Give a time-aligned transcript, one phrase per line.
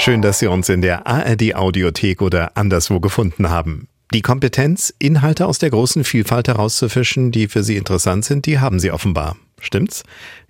[0.00, 3.86] Schön, dass Sie uns in der ARD Audiothek oder anderswo gefunden haben.
[4.14, 8.80] Die Kompetenz, Inhalte aus der großen Vielfalt herauszufischen, die für Sie interessant sind, die haben
[8.80, 9.36] Sie offenbar.
[9.60, 10.04] Stimmt's?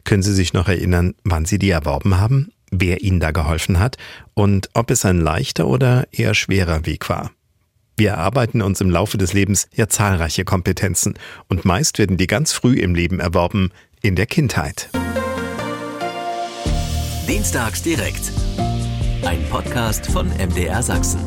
[0.05, 2.53] Können Sie sich noch erinnern, wann Sie die erworben haben?
[2.71, 3.97] Wer Ihnen da geholfen hat?
[4.35, 7.33] Und ob es ein leichter oder eher schwerer Weg war?
[7.97, 11.15] Wir erarbeiten uns im Laufe des Lebens ja zahlreiche Kompetenzen
[11.49, 14.91] und meist werden die ganz früh im Leben erworben, in der Kindheit.
[17.27, 18.31] Dienstags direkt.
[19.25, 21.21] Ein Podcast von MDR Sachsen.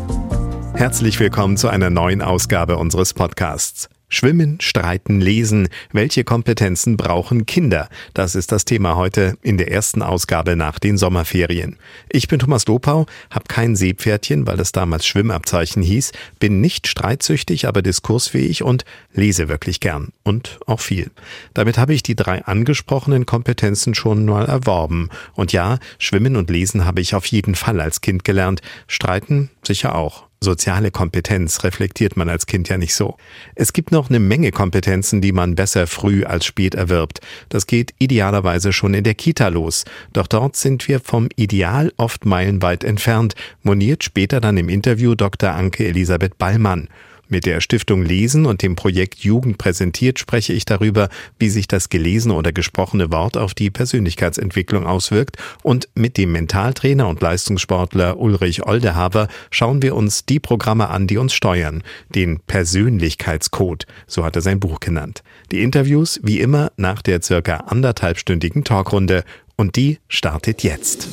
[0.74, 3.88] Herzlich willkommen zu einer neuen Ausgabe unseres Podcasts.
[4.14, 5.70] Schwimmen, Streiten, Lesen.
[5.92, 7.90] Welche Kompetenzen brauchen Kinder?
[8.14, 11.78] Das ist das Thema heute in der ersten Ausgabe nach den Sommerferien.
[12.10, 17.68] Ich bin Thomas Lopau, habe kein Seepferdchen, weil es damals Schwimmabzeichen hieß, bin nicht streitsüchtig,
[17.68, 21.10] aber diskursfähig und lese wirklich gern und auch viel.
[21.56, 25.10] Damit habe ich die drei angesprochenen Kompetenzen schon mal erworben.
[25.34, 29.96] Und ja, Schwimmen und Lesen habe ich auf jeden Fall als Kind gelernt, Streiten sicher
[29.96, 30.28] auch.
[30.44, 33.18] Soziale Kompetenz reflektiert man als Kind ja nicht so.
[33.56, 37.22] Es gibt noch eine Menge Kompetenzen, die man besser früh als spät erwirbt.
[37.50, 39.86] Das geht idealerweise schon in der Kita los.
[40.12, 45.52] Doch dort sind wir vom Ideal oft meilenweit entfernt, moniert später dann im Interview Dr.
[45.52, 46.90] Anke Elisabeth Ballmann.
[47.34, 51.10] Mit der Stiftung Lesen und dem Projekt Jugend präsentiert spreche ich darüber,
[51.40, 55.38] wie sich das gelesene oder gesprochene Wort auf die Persönlichkeitsentwicklung auswirkt.
[55.64, 61.18] Und mit dem Mentaltrainer und Leistungssportler Ulrich Oldehaber schauen wir uns die Programme an, die
[61.18, 61.82] uns steuern.
[62.14, 65.24] Den Persönlichkeitscode, so hat er sein Buch genannt.
[65.52, 69.24] Die Interviews wie immer nach der circa anderthalbstündigen Talkrunde.
[69.56, 71.08] Und die startet jetzt.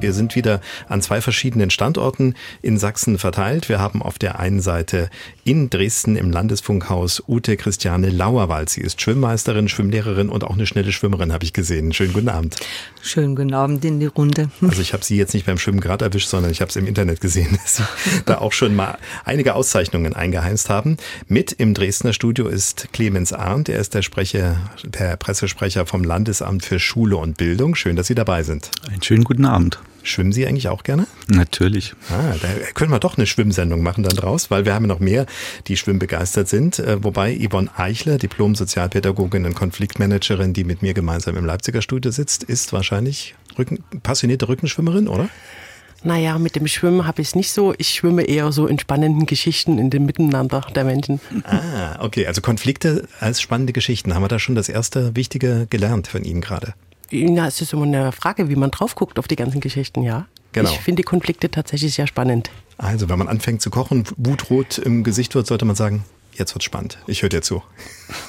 [0.00, 3.68] Wir sind wieder an zwei verschiedenen Standorten in Sachsen verteilt.
[3.68, 5.10] Wir haben auf der einen Seite
[5.44, 8.70] in Dresden im Landesfunkhaus Ute Christiane Lauerwald.
[8.70, 11.92] Sie ist Schwimmmeisterin, Schwimmlehrerin und auch eine schnelle Schwimmerin, habe ich gesehen.
[11.92, 12.56] Schönen guten Abend.
[13.02, 14.50] Schönen guten Abend in die Runde.
[14.62, 16.86] Also ich habe Sie jetzt nicht beim Schwimmen gerade erwischt, sondern ich habe es im
[16.86, 17.82] Internet gesehen, dass Sie
[18.24, 20.96] da auch schon mal einige Auszeichnungen eingeheimst haben.
[21.26, 23.68] Mit im Dresdner Studio ist Clemens Arndt.
[23.68, 27.74] Er ist der Sprecher, der Pressesprecher vom Landesamt für Schule und Bildung.
[27.74, 28.70] Schön, dass Sie dabei sind.
[28.88, 29.80] Einen schönen guten Abend.
[30.08, 31.06] Schwimmen Sie eigentlich auch gerne?
[31.28, 31.94] Natürlich.
[32.10, 35.26] Ah, da können wir doch eine Schwimmsendung machen dann draus, weil wir haben noch mehr,
[35.66, 36.78] die schwimmbegeistert sind.
[36.78, 42.42] Äh, wobei Yvonne Eichler, Diplom-Sozialpädagogin und Konfliktmanagerin, die mit mir gemeinsam im Leipziger Studio sitzt,
[42.42, 45.28] ist wahrscheinlich Rücken, passionierte Rückenschwimmerin, oder?
[46.04, 47.74] Naja, mit dem Schwimmen habe ich es nicht so.
[47.76, 51.20] Ich schwimme eher so in spannenden Geschichten in dem Miteinander der Menschen.
[51.44, 52.26] Ah, okay.
[52.26, 54.14] Also Konflikte als spannende Geschichten.
[54.14, 56.74] Haben wir da schon das erste Wichtige gelernt von Ihnen gerade?
[57.10, 60.26] Ja, es ist immer eine Frage, wie man drauf guckt auf die ganzen Geschichten, ja.
[60.52, 60.70] Genau.
[60.70, 62.50] Ich finde die Konflikte tatsächlich sehr spannend.
[62.78, 66.64] Also, wenn man anfängt zu kochen, wutrot im Gesicht wird, sollte man sagen, jetzt wird's
[66.64, 66.98] spannend.
[67.06, 67.62] Ich höre dir zu.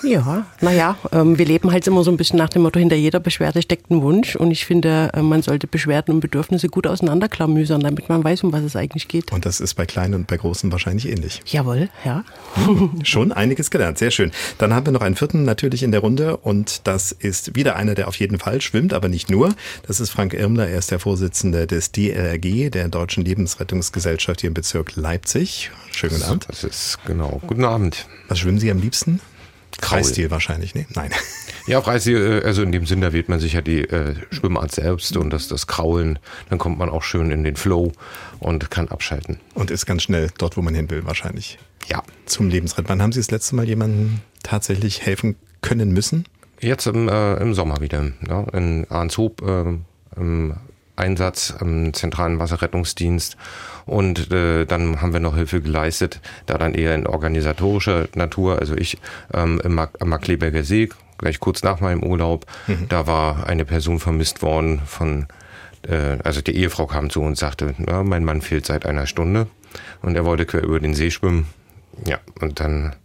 [0.03, 3.19] Ja, naja, ähm, wir leben halt immer so ein bisschen nach dem Motto, hinter jeder
[3.19, 4.35] Beschwerde steckt ein Wunsch.
[4.35, 8.51] Und ich finde, äh, man sollte Beschwerden und Bedürfnisse gut auseinanderklamüsern, damit man weiß, um
[8.51, 9.31] was es eigentlich geht.
[9.31, 11.41] Und das ist bei Kleinen und bei Großen wahrscheinlich ähnlich.
[11.45, 12.23] Jawohl, ja.
[12.56, 14.31] Hm, schon einiges gelernt, sehr schön.
[14.57, 17.95] Dann haben wir noch einen vierten natürlich in der Runde und das ist wieder einer,
[17.95, 19.53] der auf jeden Fall schwimmt, aber nicht nur.
[19.88, 24.53] Das ist Frank Irmler, er ist der Vorsitzende des DLRG, der Deutschen Lebensrettungsgesellschaft hier im
[24.53, 25.72] Bezirk Leipzig.
[25.91, 26.45] Schönen guten Abend.
[26.50, 27.41] Das ist genau.
[27.47, 28.07] Guten Abend.
[28.28, 29.19] Was schwimmen Sie am liebsten?
[29.81, 30.85] Freistil wahrscheinlich, ne?
[30.95, 31.12] Nein.
[31.67, 35.16] Ja, Freistil, also in dem Sinn, da wählt man sich ja die äh, Schwimmart selbst
[35.16, 36.17] und das, das Kraulen,
[36.50, 37.91] dann kommt man auch schön in den Flow
[38.39, 39.38] und kann abschalten.
[39.53, 41.59] Und ist ganz schnell dort, wo man hin will, wahrscheinlich.
[41.85, 42.01] Ja.
[42.25, 42.89] Zum Lebensrett.
[42.89, 46.25] Wann haben Sie das letzte Mal jemandem tatsächlich helfen können müssen?
[46.59, 48.13] Jetzt im, äh, im Sommer wieder.
[48.28, 49.75] Ja, in Arnshoop äh,
[50.16, 50.56] im
[50.99, 53.37] Einsatz im zentralen Wasserrettungsdienst
[53.85, 58.75] und äh, dann haben wir noch Hilfe geleistet, da dann eher in organisatorischer Natur, also
[58.75, 58.97] ich
[59.33, 62.88] ähm, im Mark am Markleberger See, gleich kurz nach meinem Urlaub, mhm.
[62.89, 65.27] da war eine Person vermisst worden von,
[65.88, 69.07] äh, also die Ehefrau kam zu uns und sagte, na, mein Mann fehlt seit einer
[69.07, 69.47] Stunde
[70.01, 71.47] und er wollte quer über den See schwimmen.
[72.05, 72.95] Ja, und dann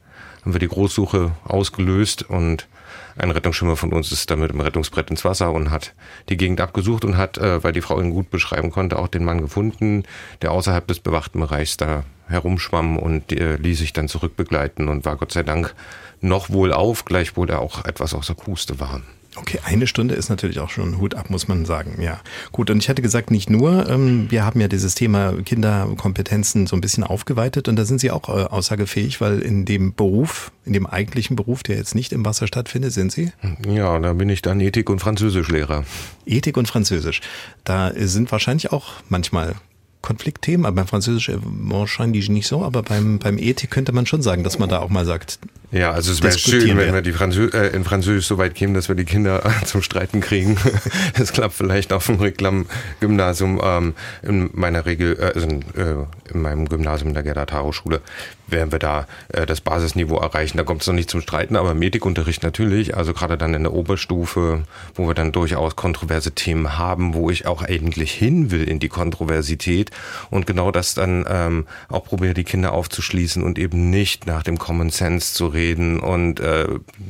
[0.42, 2.68] haben wir die Großsuche ausgelöst und
[3.16, 5.94] ein Rettungsschwimmer von uns ist damit im Rettungsbrett ins Wasser und hat
[6.28, 9.24] die Gegend abgesucht und hat, äh, weil die Frau ihn gut beschreiben konnte, auch den
[9.24, 10.04] Mann gefunden,
[10.42, 15.16] der außerhalb des bewachten Bereichs da herumschwamm und äh, ließ sich dann zurückbegleiten und war
[15.16, 15.74] Gott sei Dank
[16.20, 19.02] noch wohl auf, gleichwohl er auch etwas außer Puste war.
[19.36, 22.00] Okay, eine Stunde ist natürlich auch schon Hut ab, muss man sagen.
[22.00, 22.20] Ja,
[22.52, 22.70] gut.
[22.70, 23.88] Und ich hatte gesagt, nicht nur.
[23.88, 28.10] Ähm, wir haben ja dieses Thema Kinderkompetenzen so ein bisschen aufgeweitet und da sind Sie
[28.10, 32.24] auch äh, aussagefähig, weil in dem Beruf, in dem eigentlichen Beruf, der jetzt nicht im
[32.24, 33.32] Wasser stattfindet, sind Sie?
[33.68, 35.84] Ja, da bin ich dann Ethik- und Französischlehrer.
[36.26, 37.20] Ethik und Französisch.
[37.64, 39.56] Da sind wahrscheinlich auch manchmal
[40.04, 44.44] Konfliktthemen, aber beim Französisch wahrscheinlich nicht so, aber beim, beim Ethik könnte man schon sagen,
[44.44, 45.38] dass man da auch mal sagt,
[45.74, 48.74] Ja, also es wäre schön, wenn wir die Franzö äh, in Französisch so weit kämen,
[48.74, 50.56] dass wir die Kinder zum Streiten kriegen.
[51.18, 53.60] Es klappt vielleicht auf dem Reklam-Gymnasium.
[53.62, 58.00] Ähm, in meiner Regel, äh, also in, äh, in meinem Gymnasium in der Gerda-Taro-Schule,
[58.46, 60.58] werden wir da äh, das Basisniveau erreichen.
[60.58, 62.96] Da kommt es noch nicht zum Streiten, aber Medikunterricht natürlich.
[62.96, 64.62] Also gerade dann in der Oberstufe,
[64.94, 68.88] wo wir dann durchaus kontroverse Themen haben, wo ich auch eigentlich hin will in die
[68.88, 69.90] Kontroversität
[70.30, 74.58] und genau das dann ähm, auch probiere, die Kinder aufzuschließen und eben nicht nach dem
[74.58, 76.66] Common Sense zu reden und äh,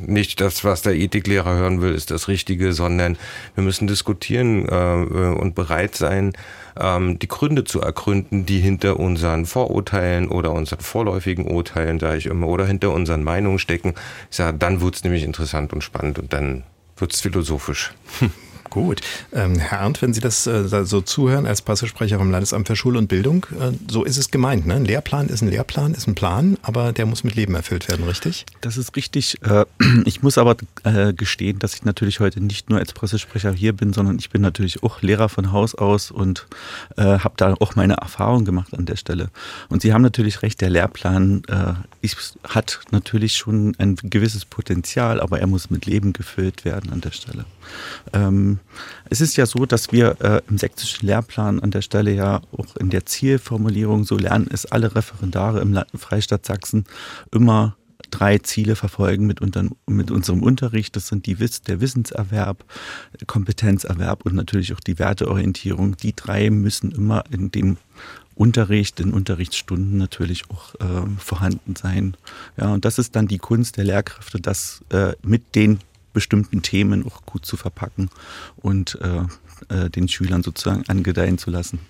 [0.06, 3.16] nicht das, was der Ethiklehrer hören will, ist das Richtige, sondern
[3.54, 6.32] wir müssen diskutieren äh, und bereit sein,
[6.78, 12.26] ähm, die Gründe zu ergründen, die hinter unseren Vorurteilen oder unseren vorläufigen Urteilen, sage ich
[12.26, 13.94] immer, oder hinter unseren Meinungen stecken.
[14.30, 16.64] Ich sage, dann wird's nämlich interessant und spannend und dann
[16.96, 17.92] wird's philosophisch.
[18.74, 19.02] Gut.
[19.32, 22.98] Ähm, Herr Arndt, wenn Sie das äh, so zuhören als Pressesprecher vom Landesamt für Schule
[22.98, 24.66] und Bildung, äh, so ist es gemeint.
[24.66, 24.74] Ne?
[24.74, 28.04] Ein Lehrplan ist ein Lehrplan, ist ein Plan, aber der muss mit Leben erfüllt werden,
[28.04, 28.46] richtig?
[28.62, 29.40] Das ist richtig.
[29.44, 29.64] Äh,
[30.06, 33.92] ich muss aber äh, gestehen, dass ich natürlich heute nicht nur als Pressesprecher hier bin,
[33.92, 36.48] sondern ich bin natürlich auch Lehrer von Haus aus und
[36.96, 39.30] äh, habe da auch meine Erfahrung gemacht an der Stelle.
[39.68, 41.74] Und Sie haben natürlich recht, der Lehrplan äh,
[42.04, 47.00] ist, hat natürlich schon ein gewisses Potenzial, aber er muss mit Leben gefüllt werden an
[47.00, 47.44] der Stelle.
[48.12, 48.58] Ähm,
[49.10, 52.76] es ist ja so, dass wir äh, im sächsischen Lehrplan an der Stelle ja auch
[52.76, 56.84] in der Zielformulierung, so lernen es alle Referendare im Freistaat Sachsen
[57.32, 57.76] immer
[58.10, 60.94] drei Ziele verfolgen mit, unter, mit unserem Unterricht.
[60.96, 62.64] Das sind die, der Wissenserwerb,
[63.26, 65.96] Kompetenzerwerb und natürlich auch die Werteorientierung.
[65.96, 67.76] Die drei müssen immer in dem
[68.36, 72.16] Unterricht, in Unterrichtsstunden natürlich auch äh, vorhanden sein.
[72.56, 75.78] Ja, und das ist dann die Kunst der Lehrkräfte, das äh, mit den
[76.14, 78.08] bestimmten Themen auch gut zu verpacken
[78.56, 79.24] und äh,
[79.68, 81.80] äh, den Schülern sozusagen angedeihen zu lassen.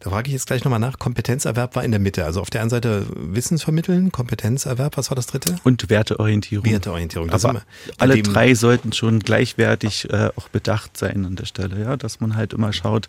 [0.00, 0.98] Da frage ich jetzt gleich nochmal nach.
[0.98, 2.26] Kompetenzerwerb war in der Mitte.
[2.26, 5.56] Also auf der einen Seite Wissensvermitteln, Kompetenzerwerb, was war das dritte?
[5.64, 6.66] Und Werteorientierung.
[6.66, 7.28] Werteorientierung.
[7.28, 7.62] Das Aber
[7.96, 12.36] alle drei sollten schon gleichwertig äh, auch bedacht sein an der Stelle, ja, dass man
[12.36, 13.08] halt immer schaut,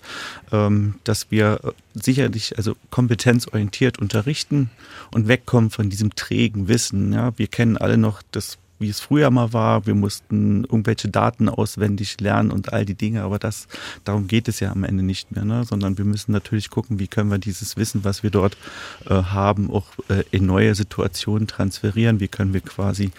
[0.54, 1.60] ähm, dass wir
[1.94, 4.70] sicherlich also kompetenzorientiert unterrichten
[5.12, 7.12] und wegkommen von diesem trägen Wissen.
[7.12, 9.86] Ja, wir kennen alle noch das wie es früher mal war.
[9.86, 13.68] Wir mussten irgendwelche Daten auswendig lernen und all die Dinge, aber das,
[14.04, 15.64] darum geht es ja am Ende nicht mehr, ne?
[15.64, 18.58] sondern wir müssen natürlich gucken, wie können wir dieses Wissen, was wir dort
[19.06, 22.20] äh, haben, auch äh, in neue Situationen transferieren.
[22.20, 23.12] Wie können wir quasi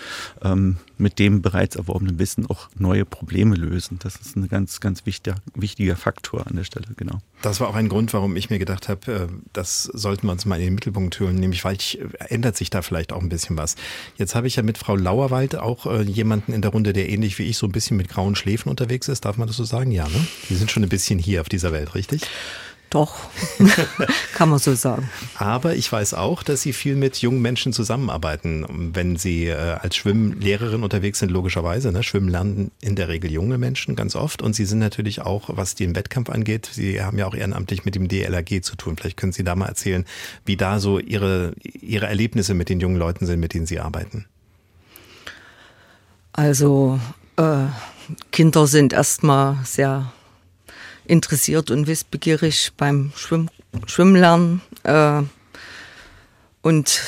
[0.43, 3.99] ähm, mit dem bereits erworbenen Wissen auch neue Probleme lösen.
[4.03, 7.21] Das ist ein ganz, ganz wichtiger, wichtiger Faktor an der Stelle, genau.
[7.43, 10.45] Das war auch ein Grund, warum ich mir gedacht habe, äh, das sollten wir uns
[10.45, 13.29] mal in den Mittelpunkt holen, nämlich weil ich, äh, ändert sich da vielleicht auch ein
[13.29, 13.77] bisschen was.
[14.17, 17.39] Jetzt habe ich ja mit Frau Lauerwald auch äh, jemanden in der Runde, der ähnlich
[17.39, 19.25] wie ich so ein bisschen mit grauen Schläfen unterwegs ist.
[19.25, 19.93] Darf man das so sagen?
[19.93, 20.27] Ja, ne?
[20.49, 22.23] Die sind schon ein bisschen hier auf dieser Welt, richtig?
[22.91, 23.19] Doch,
[24.35, 25.11] kann man so sagen.
[25.37, 29.97] Aber ich weiß auch, dass Sie viel mit jungen Menschen zusammenarbeiten, wenn Sie äh, als
[29.97, 31.93] Schwimmlehrerin unterwegs sind, logischerweise.
[31.93, 32.03] Ne?
[32.03, 34.41] Schwimmen lernen in der Regel junge Menschen ganz oft.
[34.41, 37.95] Und Sie sind natürlich auch, was den Wettkampf angeht, Sie haben ja auch ehrenamtlich mit
[37.95, 38.97] dem DLRG zu tun.
[38.97, 40.07] Vielleicht können Sie da mal erzählen,
[40.47, 44.25] wie da so Ihre, Ihre Erlebnisse mit den jungen Leuten sind, mit denen Sie arbeiten.
[46.33, 46.99] Also
[47.37, 47.67] äh,
[48.33, 50.11] Kinder sind erstmal sehr
[51.09, 53.49] interessiert und wissbegierig beim Schwimm
[53.87, 55.23] Schwimmlernen äh,
[56.63, 57.01] und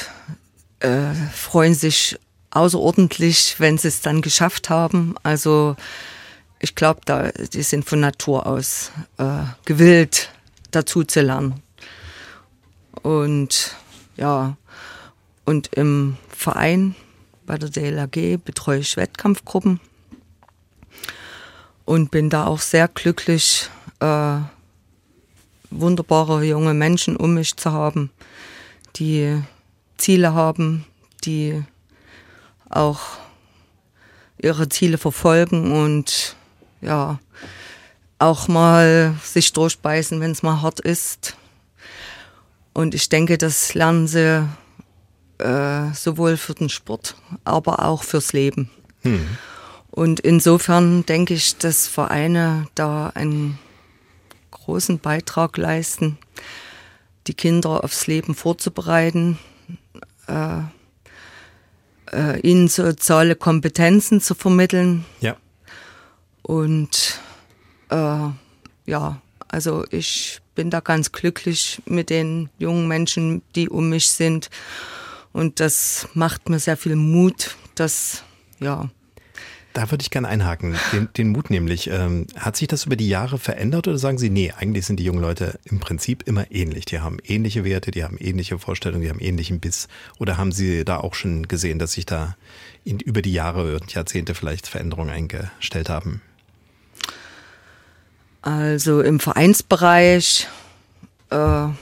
[0.80, 2.18] äh, freuen sich
[2.50, 5.14] außerordentlich, wenn sie es dann geschafft haben.
[5.22, 5.76] Also
[6.58, 10.30] ich glaube, da die sind von Natur aus äh, gewillt,
[10.70, 11.62] dazu zu lernen.
[13.02, 13.76] Und
[14.16, 14.56] ja,
[15.44, 16.94] und im Verein
[17.46, 19.80] bei der DLAG betreue ich Wettkampfgruppen
[21.84, 23.68] und bin da auch sehr glücklich,
[24.00, 24.38] äh,
[25.70, 28.10] wunderbare junge Menschen um mich zu haben,
[28.96, 29.40] die
[29.96, 30.84] Ziele haben,
[31.24, 31.62] die
[32.68, 33.00] auch
[34.38, 36.36] ihre Ziele verfolgen und
[36.80, 37.18] ja,
[38.18, 41.36] auch mal sich durchbeißen, wenn es mal hart ist.
[42.72, 44.46] Und ich denke, das lernen sie
[45.38, 48.70] äh, sowohl für den Sport, aber auch fürs Leben.
[49.02, 49.26] Hm.
[49.90, 53.58] Und insofern denke ich, dass Vereine da einen
[54.64, 56.18] großen Beitrag leisten,
[57.26, 59.38] die Kinder aufs Leben vorzubereiten,
[60.26, 60.60] äh,
[62.12, 65.04] äh, ihnen soziale Kompetenzen zu vermitteln.
[65.20, 65.36] Ja.
[66.42, 67.20] Und
[67.90, 68.28] äh,
[68.86, 74.50] ja, also ich bin da ganz glücklich mit den jungen Menschen, die um mich sind.
[75.32, 78.24] Und das macht mir sehr viel Mut, dass
[78.58, 78.90] ja,
[79.72, 81.88] Da würde ich gerne einhaken, den, den Mut nämlich.
[81.88, 85.04] Ähm, hat sich das über die Jahre verändert oder sagen Sie, nee, eigentlich sind die
[85.04, 86.86] jungen Leute im Prinzip immer ähnlich.
[86.86, 89.86] Die haben ähnliche Werte, die haben ähnliche Vorstellungen, die haben ähnlichen Biss.
[90.18, 92.36] Oder haben Sie da auch schon gesehen, dass sich da
[92.84, 96.20] in, über die Jahre und Jahrzehnte vielleicht Veränderungen eingestellt haben?
[98.42, 100.48] Also im Vereinsbereich
[101.28, 101.76] äh, haben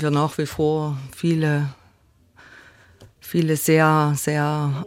[0.00, 1.74] wir nach wie vor viele,
[3.20, 4.86] viele sehr, sehr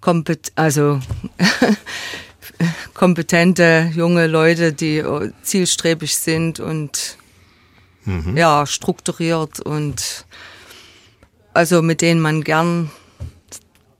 [0.00, 1.00] kompet also
[2.94, 5.02] kompetente junge Leute, die
[5.42, 7.16] zielstrebig sind und
[8.04, 8.36] mhm.
[8.36, 10.26] ja, strukturiert und
[11.54, 12.90] also mit denen man gern,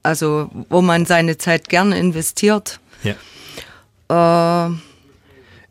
[0.03, 2.81] also wo man seine Zeit gern investiert.
[3.03, 4.69] Ja.
[4.69, 4.73] Äh,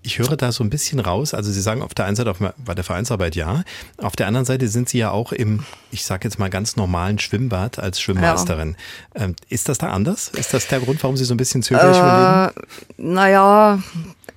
[0.08, 1.34] ich höre da so ein bisschen raus.
[1.34, 3.66] Also Sie sagen auf der einen Seite auf, bei der Vereinsarbeit ja,
[3.98, 7.20] auf der anderen Seite sind Sie ja auch im, ich sage jetzt mal ganz normalen
[7.20, 8.78] Schwimmbad als Schwimmmeisterin.
[9.16, 9.26] Ja.
[9.26, 10.30] Ähm, ist das da anders?
[10.30, 12.52] Ist das der Grund, warum Sie so ein bisschen zögerlich äh,
[12.96, 13.84] Naja,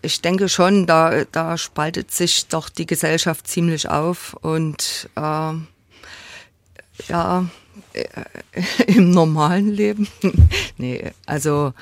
[0.02, 5.52] ich denke schon, da, da spaltet sich doch die Gesellschaft ziemlich auf und äh,
[7.08, 7.46] ja,
[7.92, 8.04] äh,
[8.88, 10.08] im normalen Leben.
[10.78, 11.74] nee, also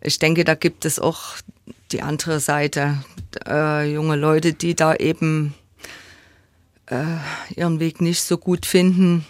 [0.00, 1.34] ich denke, da gibt es auch
[1.94, 2.98] die andere Seite,
[3.46, 5.54] äh, junge Leute, die da eben
[6.86, 7.04] äh,
[7.54, 9.24] ihren Weg nicht so gut finden,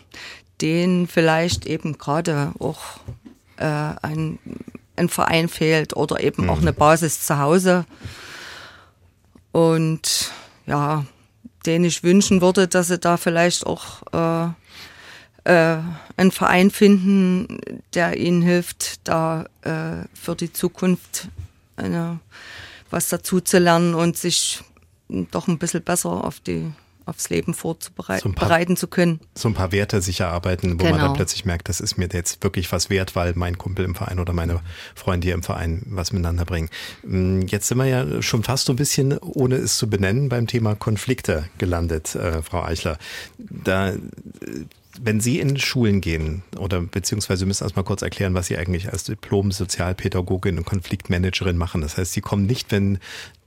[0.62, 2.80] denen vielleicht eben gerade auch
[3.58, 4.38] äh, ein,
[4.96, 6.50] ein Verein fehlt oder eben mhm.
[6.50, 7.84] auch eine Basis zu Hause.
[9.52, 10.32] Und
[10.66, 11.04] ja,
[11.66, 14.48] denen ich wünschen würde, dass sie da vielleicht auch äh,
[15.44, 15.82] äh,
[16.16, 17.60] einen Verein finden,
[17.92, 21.28] der ihnen hilft, da äh, für die Zukunft
[21.76, 22.20] eine,
[22.90, 24.62] was dazu zu lernen und sich
[25.08, 26.72] doch ein bisschen besser auf die
[27.06, 29.20] aufs Leben vorzubereiten so zu können.
[29.34, 30.90] So ein paar Werte sich erarbeiten, wo genau.
[30.92, 33.94] man dann plötzlich merkt, das ist mir jetzt wirklich was wert, weil mein Kumpel im
[33.94, 34.60] Verein oder meine
[34.94, 36.70] Freunde hier im Verein was miteinander bringen.
[37.02, 40.46] Hm, jetzt sind wir ja schon fast so ein bisschen, ohne es zu benennen, beim
[40.46, 42.98] Thema Konflikte gelandet, äh, Frau Eichler.
[43.38, 43.92] Da
[45.00, 48.92] wenn Sie in Schulen gehen oder beziehungsweise Sie müssen erstmal kurz erklären, was Sie eigentlich
[48.92, 51.80] als Diplom-Sozialpädagogin und Konfliktmanagerin machen.
[51.80, 52.98] Das heißt, Sie kommen nicht, wenn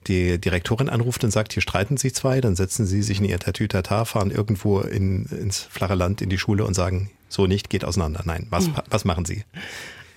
[0.08, 3.40] die Direktorin anruft und sagt, hier streiten sich zwei, dann setzen Sie sich in Ihr
[3.40, 7.84] Tatütata, fahren irgendwo in, ins flache Land in die Schule und sagen, so nicht, geht
[7.84, 8.22] auseinander.
[8.26, 8.76] Nein, was, hm.
[8.90, 9.44] was machen Sie?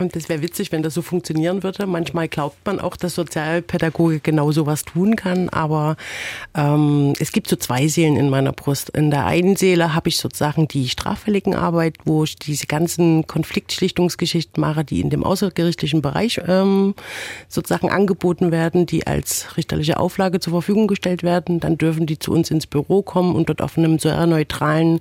[0.01, 1.87] Und das wäre witzig, wenn das so funktionieren würde.
[1.87, 5.97] Manchmal glaubt man auch, dass Sozialpädagoge genau sowas tun kann, aber
[6.55, 8.91] ähm, es gibt so zwei Seelen in meiner Brust.
[8.91, 14.61] In der einen Seele habe ich sozusagen die straffälligen Arbeit, wo ich diese ganzen Konfliktschlichtungsgeschichten
[14.61, 16.95] mache, die in dem außergerichtlichen Bereich ähm,
[17.49, 21.61] sozusagen angeboten werden, die als richterliche Auflage zur Verfügung gestellt werden.
[21.61, 25.01] Dann dürfen die zu uns ins Büro kommen und dort auf einem sehr neutralen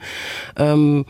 [0.57, 1.05] ähm,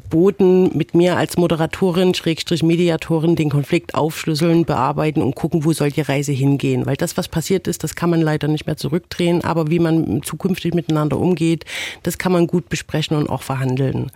[0.00, 5.90] Boden mit mir als Moderatorin, Schrägstrich Mediatorin, den Konflikt aufschlüsseln, bearbeiten und gucken, wo soll
[5.90, 6.86] die Reise hingehen.
[6.86, 10.22] Weil das, was passiert ist, das kann man leider nicht mehr zurückdrehen, aber wie man
[10.22, 11.64] zukünftig miteinander umgeht,
[12.02, 14.10] das kann man gut besprechen und auch verhandeln.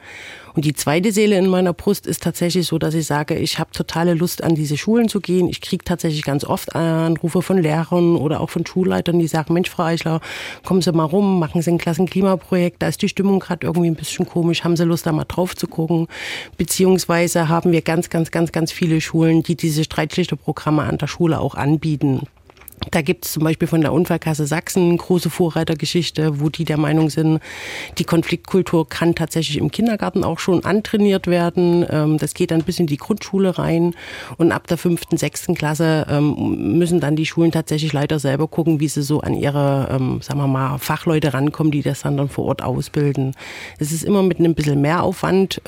[0.54, 3.70] Und die zweite Seele in meiner Brust ist tatsächlich so, dass ich sage, ich habe
[3.72, 5.48] totale Lust, an diese Schulen zu gehen.
[5.48, 9.70] Ich kriege tatsächlich ganz oft Anrufe von Lehrern oder auch von Schulleitern, die sagen, Mensch,
[9.70, 10.20] Frau Eichler,
[10.64, 13.94] kommen Sie mal rum, machen Sie ein Klassenklimaprojekt, da ist die Stimmung gerade irgendwie ein
[13.94, 16.08] bisschen komisch, haben Sie Lust, da mal drauf zu gucken?
[16.56, 21.40] Beziehungsweise haben wir ganz, ganz, ganz, ganz viele Schulen, die diese Streitschlichterprogramme an der Schule
[21.40, 22.26] auch anbieten.
[22.90, 27.10] Da gibt es zum Beispiel von der Unfallkasse Sachsen große Vorreitergeschichte, wo die der Meinung
[27.10, 27.40] sind,
[27.98, 31.86] die Konfliktkultur kann tatsächlich im Kindergarten auch schon antrainiert werden.
[31.88, 33.94] Ähm, das geht dann bis in die Grundschule rein.
[34.36, 38.80] Und ab der fünften, sechsten Klasse ähm, müssen dann die Schulen tatsächlich leider selber gucken,
[38.80, 42.28] wie sie so an ihre, ähm, sagen wir mal, Fachleute rankommen, die das dann, dann
[42.28, 43.34] vor Ort ausbilden.
[43.78, 45.60] Es ist immer mit einem bisschen Mehraufwand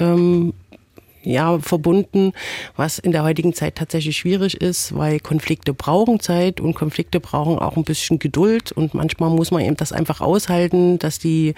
[1.24, 2.32] ja, verbunden,
[2.76, 7.58] was in der heutigen Zeit tatsächlich schwierig ist, weil Konflikte brauchen Zeit und Konflikte brauchen
[7.58, 8.72] auch ein bisschen Geduld.
[8.72, 11.54] Und manchmal muss man eben das einfach aushalten, dass die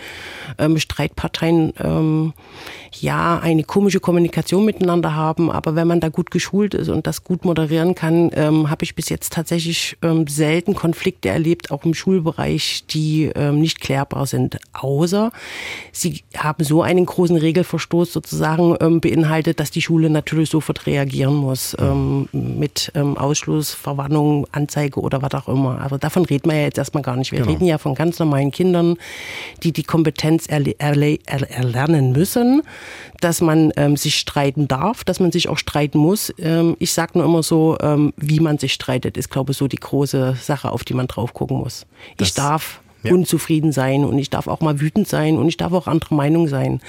[0.58, 2.32] ähm, Streitparteien ähm,
[3.00, 7.24] ja eine komische Kommunikation miteinander haben, aber wenn man da gut geschult ist und das
[7.24, 11.94] gut moderieren kann, ähm, habe ich bis jetzt tatsächlich ähm, selten Konflikte erlebt, auch im
[11.94, 15.30] Schulbereich, die ähm, nicht klärbar sind, außer
[15.92, 21.34] sie haben so einen großen Regelverstoß sozusagen ähm, beinhaltet, dass die Schule natürlich sofort reagieren
[21.34, 25.80] muss ähm, mit ähm, Ausschluss, Verwarnung, Anzeige oder was auch immer.
[25.80, 27.32] Aber davon reden wir ja jetzt erstmal gar nicht.
[27.32, 27.50] Wir genau.
[27.50, 28.96] reden ja von ganz normalen Kindern,
[29.62, 32.62] die die Kompetenz erle erle erlernen müssen,
[33.20, 36.32] dass man ähm, sich streiten darf, dass man sich auch streiten muss.
[36.38, 39.68] Ähm, ich sage nur immer so, ähm, wie man sich streitet, ist glaube ich so
[39.68, 41.86] die große Sache, auf die man drauf gucken muss.
[42.16, 43.12] Das ich darf ja.
[43.12, 46.48] unzufrieden sein und ich darf auch mal wütend sein und ich darf auch andere Meinung
[46.48, 46.80] sein.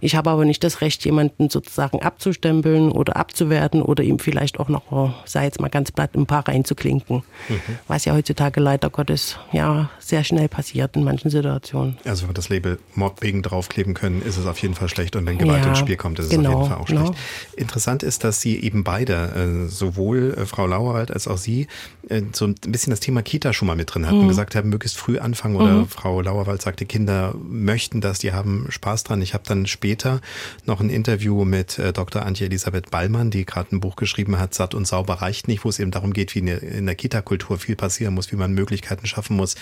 [0.00, 4.68] Ich habe aber nicht das Recht, jemanden sozusagen abzustempeln oder abzuwerten oder ihm vielleicht auch
[4.68, 7.22] noch, oh, sei jetzt mal ganz platt, ein paar reinzuklinken.
[7.48, 7.60] Mhm.
[7.88, 11.96] Was ja heutzutage leider Gottes ja sehr schnell passiert in manchen Situationen.
[12.04, 15.26] Also wenn wir das Label Mobbing draufkleben können, ist es auf jeden Fall schlecht und
[15.26, 17.06] wenn Gewalt ja, ins Spiel kommt, ist genau, es auf jeden Fall auch schlecht.
[17.06, 17.16] Genau.
[17.56, 21.66] Interessant ist, dass Sie eben beide, äh, sowohl äh, Frau Lauerwald als auch Sie,
[22.08, 24.28] äh, so ein bisschen das Thema Kita schon mal mit drin hatten, mhm.
[24.28, 25.88] gesagt haben, möglichst früh anfangen oder mhm.
[25.88, 29.22] Frau Lauerwald sagte, Kinder möchten das, die haben Spaß dran.
[29.22, 30.20] Ich habe dann später
[30.64, 32.24] noch ein Interview mit äh, Dr.
[32.24, 35.68] Antje Elisabeth Ballmann, die gerade ein Buch geschrieben hat, Satt und sauber reicht nicht, wo
[35.68, 39.36] es eben darum geht, wie in der Kita-Kultur viel passieren muss, wie man Möglichkeiten schaffen
[39.36, 39.56] muss.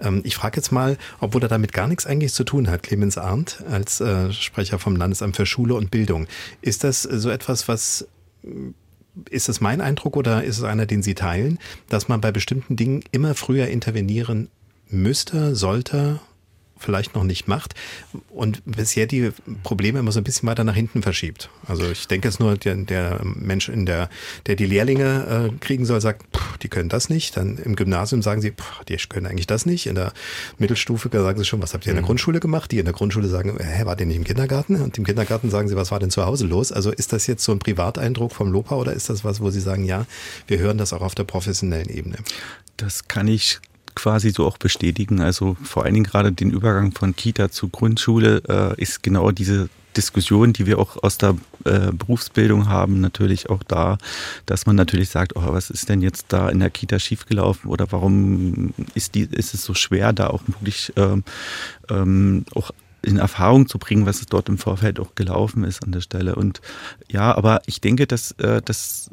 [0.00, 3.18] Ähm, ich frage jetzt mal, obwohl er damit gar nichts eigentlich zu tun hat, Clemens
[3.18, 6.26] Arndt als äh, Sprecher vom Landesamt für Schule und Bildung.
[6.60, 8.06] Ist das so etwas, was
[9.30, 12.76] ist es mein Eindruck oder ist es einer, den Sie teilen, dass man bei bestimmten
[12.76, 14.48] Dingen immer früher intervenieren
[14.92, 16.20] müsste, sollte,
[16.82, 17.74] vielleicht noch nicht macht
[18.30, 19.30] und bisher die
[19.62, 21.48] Probleme immer so ein bisschen weiter nach hinten verschiebt.
[21.66, 24.10] Also ich denke es nur, der, der Mensch, in der,
[24.46, 27.36] der die Lehrlinge äh, kriegen soll, sagt, pff, die können das nicht.
[27.36, 29.86] Dann im Gymnasium sagen sie, pff, die können eigentlich das nicht.
[29.86, 30.12] In der
[30.58, 32.06] Mittelstufe sagen sie schon, was habt ihr in der mhm.
[32.06, 32.70] Grundschule gemacht?
[32.72, 34.80] Die in der Grundschule sagen, hä, war der nicht im Kindergarten?
[34.80, 36.72] Und im Kindergarten sagen sie, was war denn zu Hause los?
[36.72, 39.60] Also ist das jetzt so ein Privateindruck vom Lopa oder ist das was, wo sie
[39.60, 40.06] sagen, ja,
[40.48, 42.16] wir hören das auch auf der professionellen Ebene?
[42.76, 43.60] Das kann ich
[43.94, 45.20] quasi so auch bestätigen.
[45.20, 49.68] Also vor allen Dingen gerade den Übergang von Kita zu Grundschule äh, ist genau diese
[49.96, 53.98] Diskussion, die wir auch aus der äh, Berufsbildung haben, natürlich auch da,
[54.46, 57.90] dass man natürlich sagt, oh, was ist denn jetzt da in der Kita schiefgelaufen oder
[57.90, 61.24] warum ist, die, ist es so schwer, da auch wirklich ähm,
[61.90, 62.70] ähm, auch
[63.02, 66.36] in Erfahrung zu bringen, was es dort im Vorfeld auch gelaufen ist an der Stelle.
[66.36, 66.60] Und
[67.10, 69.10] ja, aber ich denke, dass äh, das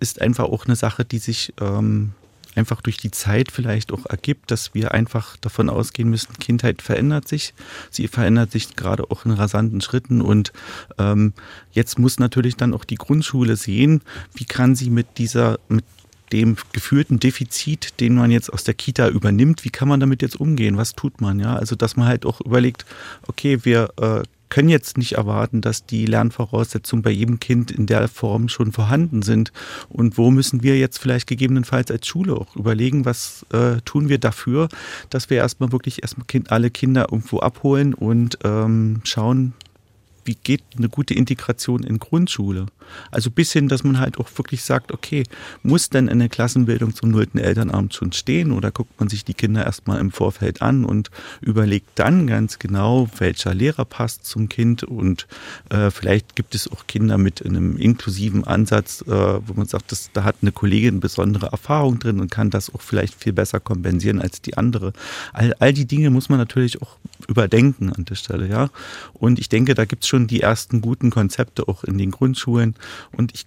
[0.00, 2.12] ist einfach auch eine Sache, die sich ähm,
[2.54, 7.28] einfach durch die Zeit vielleicht auch ergibt, dass wir einfach davon ausgehen müssen, Kindheit verändert
[7.28, 7.54] sich.
[7.90, 10.52] Sie verändert sich gerade auch in rasanten Schritten und
[10.98, 11.32] ähm,
[11.72, 14.02] jetzt muss natürlich dann auch die Grundschule sehen,
[14.34, 15.84] wie kann sie mit dieser, mit
[16.32, 20.40] dem gefühlten Defizit, den man jetzt aus der Kita übernimmt, wie kann man damit jetzt
[20.40, 20.76] umgehen?
[20.76, 21.38] Was tut man?
[21.38, 22.86] Ja, also dass man halt auch überlegt,
[23.28, 28.08] okay, wir äh, können jetzt nicht erwarten, dass die Lernvoraussetzungen bei jedem Kind in der
[28.08, 29.52] Form schon vorhanden sind.
[29.88, 34.18] Und wo müssen wir jetzt vielleicht gegebenenfalls als Schule auch überlegen, was äh, tun wir
[34.18, 34.68] dafür,
[35.10, 39.54] dass wir erstmal wirklich erstmal kind, alle Kinder irgendwo abholen und ähm, schauen,
[40.24, 42.66] wie geht eine gute Integration in Grundschule?
[43.10, 45.24] Also bis hin, dass man halt auch wirklich sagt, okay,
[45.62, 49.64] muss denn eine Klassenbildung zum nullten Elternabend schon stehen oder guckt man sich die Kinder
[49.64, 51.10] erstmal im Vorfeld an und
[51.40, 55.26] überlegt dann ganz genau, welcher Lehrer passt zum Kind und
[55.70, 60.10] äh, vielleicht gibt es auch Kinder mit einem inklusiven Ansatz, äh, wo man sagt, das,
[60.12, 64.20] da hat eine Kollegin besondere Erfahrung drin und kann das auch vielleicht viel besser kompensieren
[64.20, 64.92] als die andere.
[65.32, 66.96] All, all die Dinge muss man natürlich auch
[67.28, 68.70] überdenken an der Stelle, ja.
[69.12, 72.74] Und ich denke, da gibt es schon die ersten guten Konzepte auch in den Grundschulen.
[73.12, 73.46] Und ich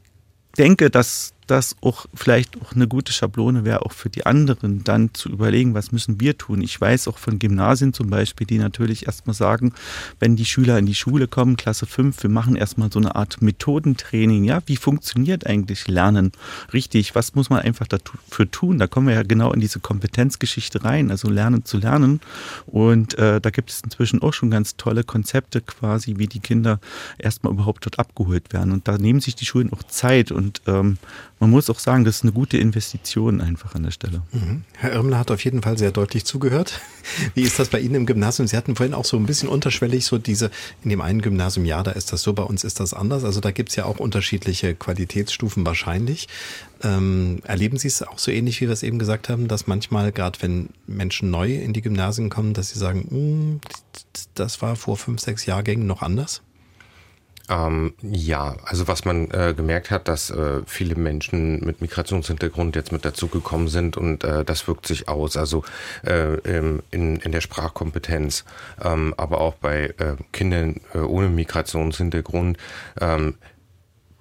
[0.57, 5.13] denke, dass das auch vielleicht auch eine gute Schablone wäre, auch für die anderen dann
[5.13, 6.61] zu überlegen, was müssen wir tun.
[6.61, 9.73] Ich weiß auch von Gymnasien zum Beispiel, die natürlich erstmal sagen,
[10.19, 13.41] wenn die Schüler in die Schule kommen, Klasse 5, wir machen erstmal so eine Art
[13.41, 14.43] Methodentraining.
[14.43, 16.31] Ja, wie funktioniert eigentlich Lernen
[16.73, 17.15] richtig?
[17.15, 18.77] Was muss man einfach dafür tun?
[18.77, 22.19] Da kommen wir ja genau in diese Kompetenzgeschichte rein, also Lernen zu lernen.
[22.65, 26.79] Und äh, da gibt es inzwischen auch schon ganz tolle Konzepte quasi, wie die Kinder
[27.17, 28.71] erstmal überhaupt dort abgeholt werden.
[28.71, 30.97] Und da nehmen sich die Schulen auch Zeit und ähm,
[31.39, 34.23] man muss auch sagen, das ist eine gute Investition einfach an der Stelle.
[34.31, 34.63] Mhm.
[34.75, 36.81] Herr Irmler hat auf jeden Fall sehr deutlich zugehört.
[37.35, 38.47] Wie ist das bei Ihnen im Gymnasium?
[38.47, 40.49] Sie hatten vorhin auch so ein bisschen unterschwellig so diese,
[40.83, 43.23] in dem einen Gymnasium, ja, da ist das so, bei uns ist das anders.
[43.23, 46.27] Also da gibt es ja auch unterschiedliche Qualitätsstufen wahrscheinlich.
[46.83, 50.11] Ähm, erleben Sie es auch so ähnlich, wie wir es eben gesagt haben, dass manchmal,
[50.11, 53.61] gerade wenn Menschen neu in die Gymnasien kommen, dass sie sagen, hm,
[54.35, 56.41] das war vor fünf, sechs Jahrgängen noch anders?
[57.49, 62.91] Ähm, ja, also was man äh, gemerkt hat, dass äh, viele Menschen mit Migrationshintergrund jetzt
[62.91, 65.63] mit dazugekommen sind und äh, das wirkt sich aus, also
[66.05, 68.43] äh, in, in der Sprachkompetenz,
[68.83, 72.57] ähm, aber auch bei äh, Kindern äh, ohne Migrationshintergrund.
[72.99, 73.35] Ähm,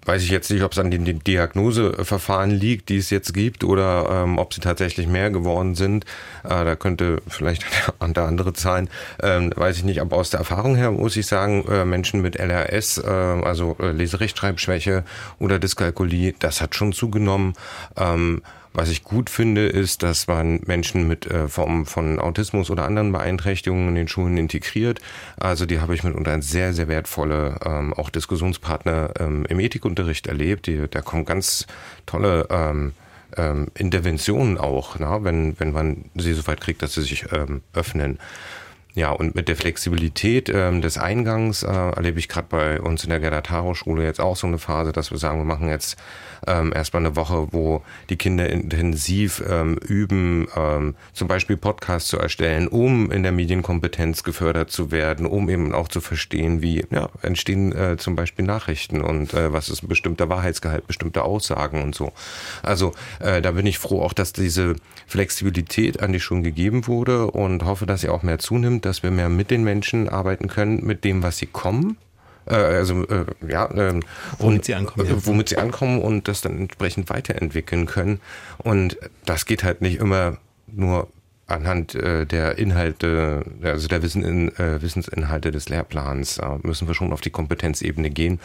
[0.06, 4.08] weiß ich jetzt nicht, ob es an den Diagnoseverfahren liegt, die es jetzt gibt, oder
[4.10, 6.04] ähm, ob sie tatsächlich mehr geworden sind.
[6.44, 7.64] Äh, da könnte vielleicht
[7.98, 8.88] an der andere Zahlen,
[9.22, 10.00] ähm, weiß ich nicht.
[10.00, 13.90] Aber aus der Erfahrung her muss ich sagen, äh, Menschen mit LRS, äh, also äh,
[13.90, 15.04] Leserechtschreibschwäche
[15.38, 17.54] oder Dyskalkulie, das hat schon zugenommen.
[17.96, 18.42] Ähm,
[18.76, 23.10] was ich gut finde, ist, dass man Menschen mit äh, Formen von Autismus oder anderen
[23.10, 25.00] Beeinträchtigungen in den Schulen integriert.
[25.38, 30.66] Also die habe ich mitunter sehr, sehr wertvolle ähm, auch Diskussionspartner ähm, im Ethikunterricht erlebt.
[30.66, 31.66] Die, da kommen ganz
[32.04, 32.92] tolle ähm,
[33.36, 37.62] ähm, Interventionen auch, na, wenn, wenn man sie so weit kriegt, dass sie sich ähm,
[37.72, 38.18] öffnen.
[38.96, 43.10] Ja, und mit der Flexibilität ähm, des Eingangs äh, erlebe ich gerade bei uns in
[43.10, 45.98] der Gerda-Taro-Schule jetzt auch so eine Phase, dass wir sagen, wir machen jetzt
[46.46, 52.18] ähm, erstmal eine Woche, wo die Kinder intensiv ähm, üben, ähm, zum Beispiel Podcasts zu
[52.18, 57.10] erstellen, um in der Medienkompetenz gefördert zu werden, um eben auch zu verstehen, wie ja,
[57.20, 61.94] entstehen äh, zum Beispiel Nachrichten und äh, was ist ein bestimmter Wahrheitsgehalt, bestimmte Aussagen und
[61.94, 62.12] so.
[62.62, 67.30] Also äh, da bin ich froh auch, dass diese Flexibilität an die schon gegeben wurde
[67.30, 70.84] und hoffe, dass sie auch mehr zunimmt dass wir mehr mit den Menschen arbeiten können,
[70.84, 71.98] mit dem, was sie kommen.
[72.46, 74.00] Äh, also äh, ja, äh,
[74.38, 75.26] womit sie ankommen, ja.
[75.26, 78.20] womit sie ankommen und das dann entsprechend weiterentwickeln können.
[78.58, 81.08] Und das geht halt nicht immer nur
[81.46, 86.94] anhand äh, der Inhalte, also der Wissen in, äh, Wissensinhalte des Lehrplans, äh, müssen wir
[86.94, 88.40] schon auf die Kompetenzebene gehen,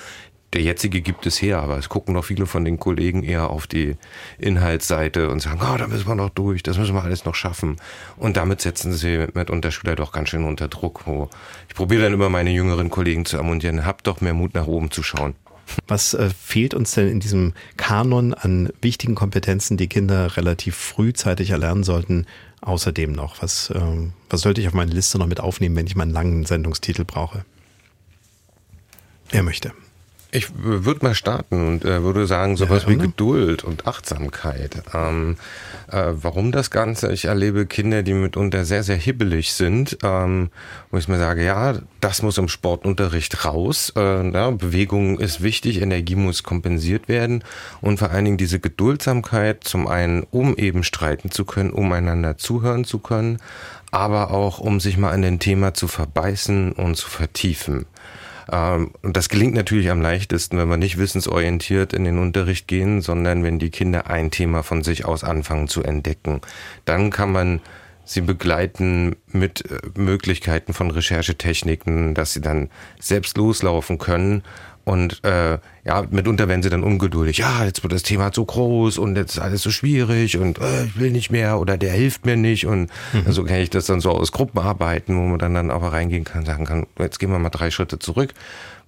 [0.54, 3.68] der jetzige gibt es her, aber es gucken noch viele von den Kollegen eher auf
[3.68, 3.96] die
[4.38, 7.78] Inhaltsseite und sagen, oh, da müssen wir noch durch, das müssen wir alles noch schaffen.
[8.18, 11.04] Und damit setzen sie mit Unterschüler doch ganz schön unter Druck.
[11.06, 11.30] Wo
[11.70, 14.92] ich probiere dann immer meine jüngeren Kollegen zu ermuntigen, habt doch mehr Mut nach oben
[14.92, 15.36] zu schauen.
[15.88, 21.52] Was äh, fehlt uns denn in diesem Kanon an wichtigen Kompetenzen, die Kinder relativ frühzeitig
[21.52, 22.26] erlernen sollten,
[22.60, 23.42] außerdem noch?
[23.42, 23.80] Was, äh,
[24.30, 27.46] was sollte ich auf meine Liste noch mit aufnehmen, wenn ich meinen langen Sendungstitel brauche?
[29.30, 29.72] Wer möchte?
[30.34, 34.82] Ich würde mal starten und äh, würde sagen, sowas ja, wie Geduld und Achtsamkeit.
[34.94, 35.36] Ähm,
[35.92, 37.12] äh, warum das Ganze?
[37.12, 40.50] Ich erlebe Kinder, die mitunter sehr, sehr hibbelig sind, ähm,
[40.90, 43.92] wo ich mir sage, ja, das muss im Sportunterricht raus.
[43.98, 47.44] Äh, ja, Bewegung ist wichtig, Energie muss kompensiert werden
[47.82, 52.38] und vor allen Dingen diese Geduldsamkeit, zum einen, um eben streiten zu können, um einander
[52.38, 53.40] zuhören zu können,
[53.92, 57.86] aber auch, um sich mal an den Thema zu verbeißen und zu vertiefen.
[58.52, 63.02] Ähm, und das gelingt natürlich am leichtesten, wenn wir nicht wissensorientiert in den Unterricht gehen,
[63.02, 66.42] sondern wenn die Kinder ein Thema von sich aus anfangen zu entdecken.
[66.86, 67.62] Dann kann man
[68.04, 74.44] sie begleiten mit äh, Möglichkeiten von Recherchetechniken, dass sie dann selbst loslaufen können
[74.84, 77.38] und äh, ja, mitunter werden sie dann ungeduldig.
[77.38, 80.86] Ja, jetzt wird das Thema zu groß und jetzt ist alles so schwierig und äh,
[80.86, 82.66] ich will nicht mehr oder der hilft mir nicht.
[82.66, 83.32] Und mhm.
[83.32, 86.46] so kenne ich das dann so aus Gruppenarbeiten, wo man dann, dann aber reingehen kann,
[86.46, 88.34] sagen kann, jetzt gehen wir mal drei Schritte zurück.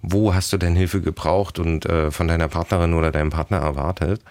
[0.02, 4.22] Wo hast du denn Hilfe gebraucht und äh, von deiner Partnerin oder deinem Partner erwartet?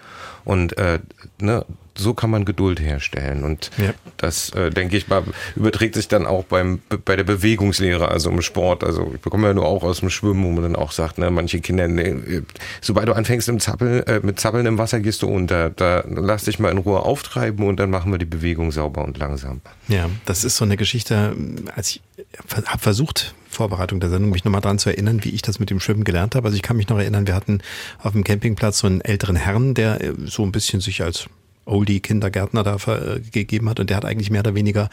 [0.45, 0.99] Und äh,
[1.39, 1.65] ne,
[1.97, 3.43] so kann man Geduld herstellen.
[3.43, 3.93] Und ja.
[4.17, 5.23] das, äh, denke ich mal,
[5.55, 8.83] überträgt sich dann auch beim, bei der Bewegungslehre, also im Sport.
[8.83, 11.29] Also ich bekomme ja nur auch aus dem Schwimmen, wo man dann auch sagt, ne,
[11.29, 12.43] manche Kinder, ne,
[12.81, 15.69] sobald du anfängst im Zappel, äh, mit Zappeln im Wasser, gehst du unter.
[15.69, 19.17] Da lass dich mal in Ruhe auftreiben und dann machen wir die Bewegung sauber und
[19.17, 19.61] langsam.
[19.87, 21.35] Ja, das ist so eine Geschichte,
[21.75, 22.01] als ich
[22.65, 25.79] habe versucht, Vorbereitung der Sendung, mich nochmal daran zu erinnern, wie ich das mit dem
[25.79, 26.47] Schwimmen gelernt habe.
[26.47, 27.61] Also ich kann mich noch erinnern, wir hatten
[27.99, 31.27] auf dem Campingplatz so einen älteren Herrn, der äh, so ein bisschen sich als
[31.65, 34.89] Oldie-Kindergärtner da äh, gegeben hat und der hat eigentlich mehr oder weniger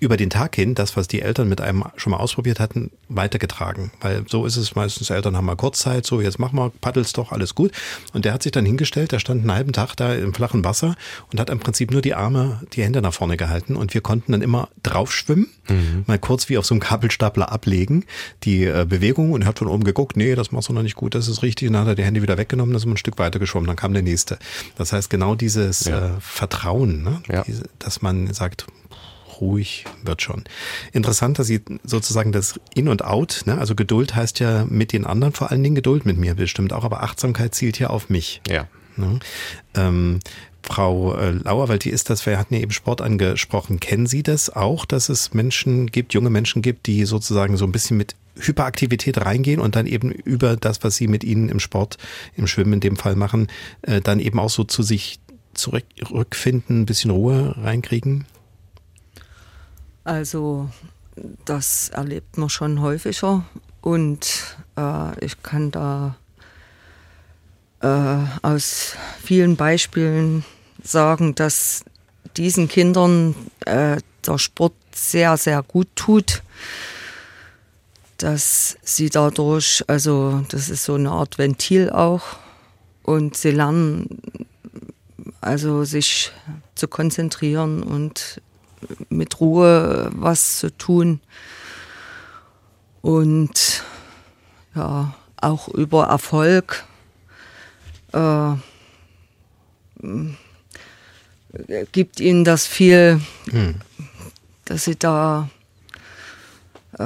[0.00, 3.90] über den Tag hin das, was die Eltern mit einem schon mal ausprobiert hatten, weitergetragen.
[4.00, 7.32] Weil so ist es meistens, Eltern haben mal Kurzzeit, so jetzt mach mal, paddelst doch,
[7.32, 7.72] alles gut.
[8.12, 10.96] Und der hat sich dann hingestellt, der stand einen halben Tag da im flachen Wasser
[11.32, 14.32] und hat im Prinzip nur die Arme, die Hände nach vorne gehalten und wir konnten
[14.32, 16.04] dann immer drauf schwimmen, mhm.
[16.06, 18.04] mal kurz wie auf so einem Kabelstapler ablegen,
[18.44, 21.14] die äh, Bewegung und hat von oben geguckt, nee, das machst du noch nicht gut,
[21.14, 21.68] das ist richtig.
[21.68, 23.66] Und dann hat er die Hände wieder weggenommen, dann ist man ein Stück weiter geschwommen,
[23.66, 24.38] dann kam der nächste.
[24.76, 26.06] Das heißt, genau dieses ja.
[26.06, 27.22] äh, Vertrauen, ne?
[27.30, 27.42] Ja.
[27.42, 28.66] Diese, dass man sagt,
[29.40, 30.44] ruhig wird schon.
[30.92, 33.58] Interessant, dass Sie sozusagen das In und Out, ne?
[33.58, 36.84] also Geduld heißt ja mit den anderen vor allen Dingen Geduld mit mir bestimmt auch,
[36.84, 38.40] aber Achtsamkeit zielt ja auf mich.
[38.48, 38.66] Ja.
[38.96, 39.20] Ne?
[39.74, 40.20] Ähm,
[40.62, 43.80] Frau äh, Lauerwald, die ist das, wir hatten ja eben Sport angesprochen.
[43.80, 47.72] Kennen Sie das auch, dass es Menschen gibt, junge Menschen gibt, die sozusagen so ein
[47.72, 51.98] bisschen mit Hyperaktivität reingehen und dann eben über das, was sie mit ihnen im Sport,
[52.36, 53.48] im Schwimmen in dem Fall machen,
[53.82, 55.18] äh, dann eben auch so zu sich
[55.54, 58.26] zurückfinden, ein bisschen Ruhe reinkriegen?
[60.08, 60.70] Also
[61.44, 63.44] das erlebt man schon häufiger
[63.82, 66.16] und äh, ich kann da
[67.82, 70.46] äh, aus vielen Beispielen
[70.82, 71.84] sagen, dass
[72.38, 73.34] diesen Kindern
[73.66, 76.42] äh, der Sport sehr, sehr gut tut,
[78.16, 82.22] dass sie dadurch, also das ist so eine Art Ventil auch
[83.02, 84.22] und sie lernen
[85.42, 86.32] also sich
[86.74, 88.40] zu konzentrieren und
[89.08, 91.20] mit Ruhe was zu tun.
[93.00, 93.82] Und
[94.74, 96.84] ja, auch über Erfolg.
[98.12, 98.54] Äh,
[101.92, 103.76] gibt ihnen das viel, hm.
[104.64, 105.48] dass sie da
[106.98, 107.04] äh,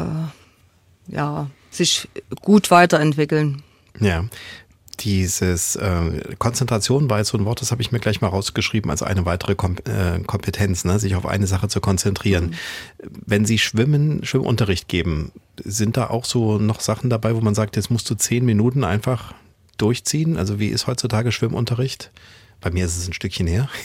[1.09, 2.09] ja, sich
[2.43, 3.63] gut weiterentwickeln.
[4.01, 4.25] Ja,
[5.05, 8.91] dieses äh, Konzentration war jetzt so ein Wort, das habe ich mir gleich mal rausgeschrieben
[8.91, 10.99] als eine weitere Kom äh, Kompetenz, ne?
[10.99, 12.51] sich auf eine Sache zu konzentrieren.
[12.51, 12.55] Mhm.
[13.27, 17.77] Wenn Sie Schwimmen, Schwimmunterricht geben, sind da auch so noch Sachen dabei, wo man sagt,
[17.77, 19.35] jetzt musst du zehn Minuten einfach
[19.77, 20.37] durchziehen?
[20.37, 22.11] Also wie ist heutzutage Schwimmunterricht?
[22.61, 23.69] Bei mir ist es ein Stückchen her.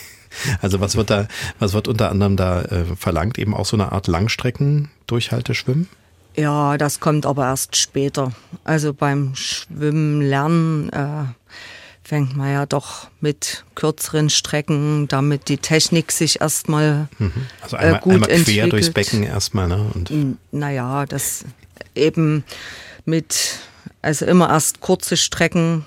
[0.62, 1.27] Also was wird da,
[1.58, 3.39] was wird unter anderem da äh, verlangt?
[3.39, 5.88] Eben auch so eine Art Langstrecken-Durchhalteschwimmen?
[6.38, 8.32] Ja, das kommt aber erst später.
[8.63, 11.23] Also beim Schwimmen lernen äh,
[12.04, 17.32] fängt man ja doch mit kürzeren Strecken, damit die Technik sich erstmal mhm.
[17.62, 18.71] also einmal, äh, gut einmal quer entwickelt.
[18.71, 19.91] durchs Becken erstmal, ne?
[19.93, 21.43] Und naja, das
[21.95, 22.43] eben
[23.06, 23.60] mit,
[24.04, 25.86] also immer erst kurze Strecken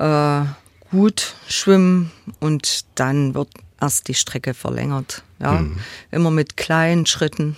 [0.00, 0.42] äh,
[0.90, 5.22] gut schwimmen und dann wird erst die Strecke verlängert.
[5.40, 5.78] Ja, mhm.
[6.10, 7.56] immer mit kleinen Schritten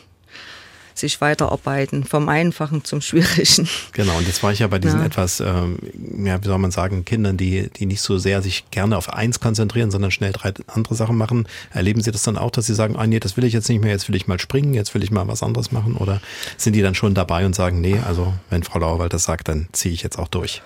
[0.98, 3.68] sich weiterarbeiten, vom Einfachen zum Schwierigen.
[3.92, 5.06] Genau, und jetzt war ich ja bei diesen ja.
[5.06, 5.78] etwas, ähm,
[6.24, 9.40] ja, wie soll man sagen, Kindern, die, die nicht so sehr sich gerne auf eins
[9.40, 11.48] konzentrieren, sondern schnell drei andere Sachen machen.
[11.72, 13.82] Erleben Sie das dann auch, dass Sie sagen, ah nee, das will ich jetzt nicht
[13.82, 15.96] mehr, jetzt will ich mal springen, jetzt will ich mal was anderes machen?
[15.96, 16.20] Oder
[16.56, 19.68] sind die dann schon dabei und sagen, nee, also wenn Frau Lauerwald das sagt, dann
[19.72, 20.62] ziehe ich jetzt auch durch?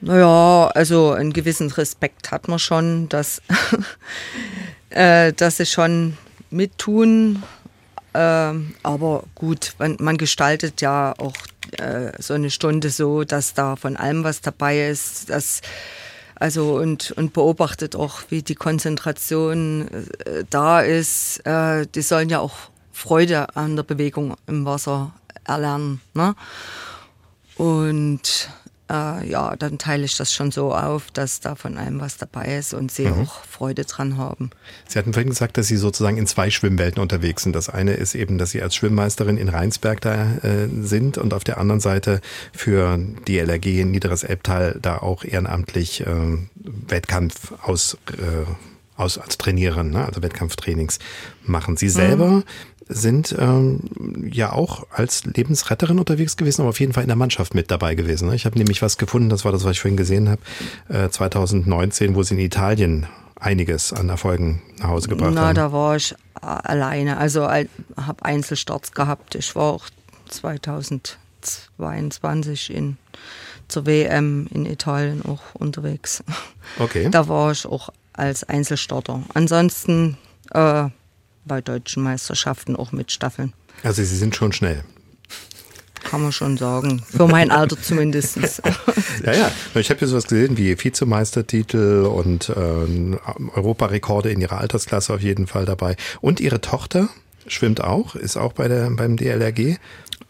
[0.00, 3.42] Naja, also einen gewissen Respekt hat man schon, dass,
[4.90, 6.16] äh, dass sie schon
[6.50, 7.42] mittun,
[8.14, 11.34] ähm, aber gut, man, man, gestaltet ja auch
[11.78, 15.30] äh, so eine Stunde so, dass da von allem was dabei ist.
[15.30, 15.60] Dass,
[16.34, 21.44] also und, und beobachtet auch, wie die Konzentration äh, da ist.
[21.46, 22.56] Äh, die sollen ja auch
[22.92, 25.12] Freude an der Bewegung im Wasser
[25.44, 26.00] erlernen.
[26.14, 26.34] Ne?
[27.56, 28.48] Und
[28.90, 32.56] äh, ja, dann teile ich das schon so auf, dass da von allem was dabei
[32.56, 33.22] ist und sie mhm.
[33.22, 34.50] auch Freude dran haben.
[34.86, 37.54] Sie hatten vorhin gesagt, dass Sie sozusagen in zwei Schwimmwelten unterwegs sind.
[37.54, 41.44] Das eine ist eben, dass Sie als Schwimmmeisterin in Rheinsberg da äh, sind und auf
[41.44, 42.20] der anderen Seite
[42.52, 46.06] für die LRG in Niederes Elbtal da auch ehrenamtlich äh,
[46.88, 48.46] Wettkampf aus äh,
[48.96, 50.04] aus als Trainierin, ne?
[50.04, 50.98] also Wettkampftrainings
[51.44, 51.76] machen.
[51.76, 52.44] Sie selber mhm
[52.88, 53.80] sind ähm,
[54.32, 57.94] ja auch als Lebensretterin unterwegs gewesen, aber auf jeden Fall in der Mannschaft mit dabei
[57.94, 58.28] gewesen.
[58.28, 58.34] Ne?
[58.34, 60.40] Ich habe nämlich was gefunden, das war das, was ich vorhin gesehen habe,
[60.88, 63.06] äh, 2019, wo sie in Italien
[63.38, 65.54] einiges an Erfolgen nach Hause gebracht Na, haben.
[65.54, 67.68] da war ich alleine, also habe
[68.22, 69.34] Einzelstarts gehabt.
[69.34, 69.84] Ich war auch
[70.28, 72.96] 2022 in
[73.68, 76.24] zur WM in Italien auch unterwegs.
[76.78, 77.08] Okay.
[77.10, 79.22] Da war ich auch als Einzelstarter.
[79.34, 80.16] Ansonsten
[80.52, 80.88] äh,
[81.48, 83.52] bei deutschen Meisterschaften auch mit Staffeln.
[83.82, 84.84] Also Sie sind schon schnell.
[86.04, 87.02] Kann man schon sagen.
[87.10, 88.38] Für mein Alter zumindest.
[89.24, 89.50] ja, ja.
[89.74, 93.16] Ich habe hier sowas gesehen wie Vizemeistertitel und äh,
[93.54, 95.96] Europarekorde in ihrer Altersklasse auf jeden Fall dabei.
[96.20, 97.08] Und ihre Tochter
[97.46, 99.78] schwimmt auch, ist auch bei der, beim DLRG.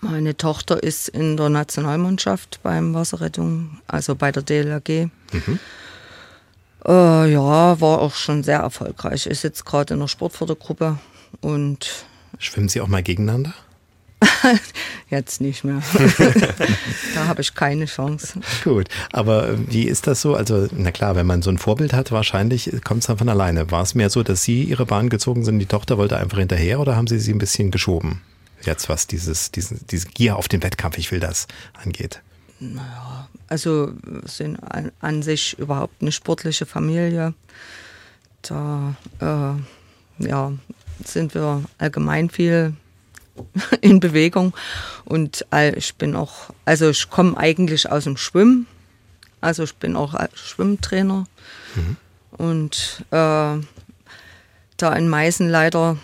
[0.00, 5.09] Meine Tochter ist in der Nationalmannschaft beim Wasserrettung, also bei der DLRG.
[5.33, 5.59] Mhm.
[6.88, 9.27] Äh, ja, war auch schon sehr erfolgreich.
[9.27, 10.98] Ist jetzt gerade in der Sportfördergruppe
[11.42, 12.07] und.
[12.38, 13.53] Schwimmen Sie auch mal gegeneinander?
[15.11, 15.83] Jetzt nicht mehr.
[17.14, 18.40] da habe ich keine Chance.
[18.64, 20.35] Gut, aber äh, wie ist das so?
[20.35, 23.70] Also, na klar, wenn man so ein Vorbild hat, wahrscheinlich kommt es dann von alleine.
[23.70, 26.81] War es mehr so, dass Sie Ihre Bahn gezogen sind, die Tochter wollte einfach hinterher
[26.81, 28.22] oder haben Sie sie ein bisschen geschoben?
[28.62, 32.20] Jetzt, was dieses, diesen, diese Gier auf den Wettkampf, ich will das, angeht.
[32.59, 33.92] Naja, also
[34.24, 37.34] sind an, an sich überhaupt eine sportliche Familie.
[38.42, 40.52] Da äh, ja,
[41.04, 42.74] sind wir allgemein viel
[43.80, 44.54] in Bewegung
[45.04, 48.66] und ich bin auch, also ich komme eigentlich aus dem Schwimmen,
[49.40, 51.24] also ich bin auch Schwimmtrainer
[51.74, 51.96] mhm.
[52.37, 53.58] und äh,
[54.76, 55.98] da in Meißen leider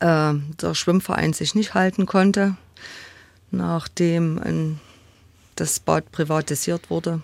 [0.00, 2.56] äh, der Schwimmverein sich nicht halten konnte,
[3.50, 4.80] nachdem ein,
[5.60, 7.22] das Bad privatisiert wurde,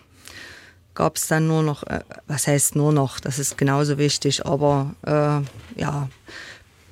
[0.95, 4.95] gab es dann nur noch, äh, was heißt nur noch, das ist genauso wichtig, aber
[5.03, 6.09] äh, ja,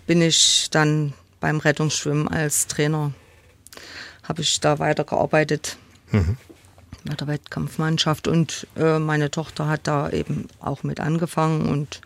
[0.06, 3.12] bin ich dann beim Rettungsschwimmen als Trainer,
[4.22, 5.76] habe ich da weitergearbeitet.
[6.10, 6.36] Mhm.
[7.04, 12.00] Bei der Wettkampfmannschaft und äh, meine Tochter hat da eben auch mit angefangen und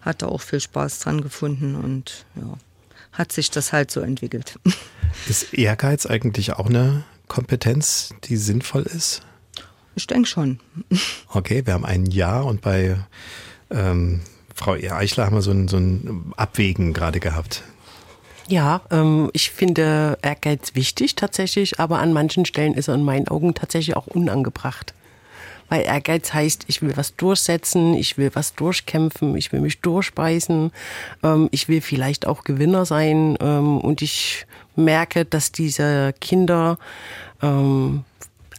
[0.00, 2.54] hat da auch viel Spaß dran gefunden und ja,
[3.12, 4.58] hat sich das halt so entwickelt.
[5.28, 9.22] Ist Ehrgeiz eigentlich auch eine Kompetenz, die sinnvoll ist?
[9.94, 10.60] Ich denke schon.
[11.30, 12.96] Okay, wir haben ein Jahr und bei
[13.70, 14.22] ähm,
[14.54, 17.62] Frau Eichler haben wir so ein, so ein Abwägen gerade gehabt.
[18.48, 23.28] Ja, ähm, ich finde Ehrgeiz wichtig tatsächlich, aber an manchen Stellen ist er in meinen
[23.28, 24.94] Augen tatsächlich auch unangebracht.
[25.68, 30.72] Weil Ehrgeiz heißt, ich will was durchsetzen, ich will was durchkämpfen, ich will mich durchbeißen,
[31.22, 34.46] ähm, ich will vielleicht auch Gewinner sein ähm, und ich
[34.78, 36.78] merke, dass diese Kinder
[37.42, 38.04] ähm,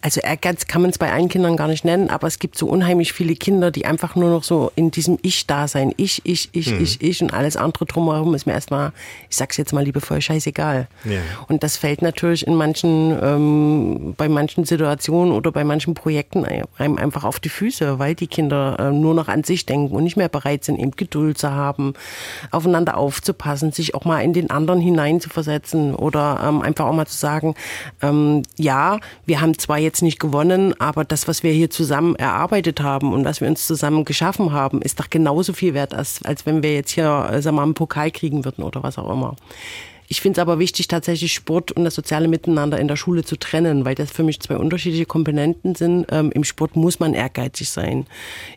[0.02, 2.68] also Ehrgeiz kann man es bei allen Kindern gar nicht nennen, aber es gibt so
[2.68, 6.82] unheimlich viele Kinder, die einfach nur noch so in diesem Ich-Dasein, ich, ich, ich, mhm.
[6.82, 8.94] ich, ich und alles andere drumherum ist mir erstmal,
[9.30, 10.88] ich sag's jetzt mal liebevoll, scheißegal.
[11.04, 11.20] Ja.
[11.48, 16.98] Und das fällt natürlich in manchen, ähm, bei manchen Situationen oder bei manchen Projekten einem
[16.98, 20.18] einfach auf die Füße, weil die Kinder äh, nur noch an sich denken und nicht
[20.18, 21.94] mehr bereit sind, eben Geduld zu haben,
[22.52, 27.18] aufeinander aufzupassen, sich auch mal in den anderen hineinzuversetzen oder ähm, einfach auch mal zu
[27.18, 27.56] sagen,
[28.02, 32.82] ähm, ja, wir haben zwar jetzt nicht gewonnen, aber das, was wir hier zusammen erarbeitet
[32.82, 36.46] haben und was wir uns zusammen geschaffen haben, ist doch genauso viel wert, als, als
[36.46, 39.12] wenn wir jetzt hier, äh, sagen wir mal, einen Pokal kriegen würden oder was auch
[39.12, 39.36] immer.
[40.12, 43.36] Ich finde es aber wichtig, tatsächlich Sport und das soziale Miteinander in der Schule zu
[43.36, 46.08] trennen, weil das für mich zwei unterschiedliche Komponenten sind.
[46.10, 48.08] Ähm, Im Sport muss man ehrgeizig sein.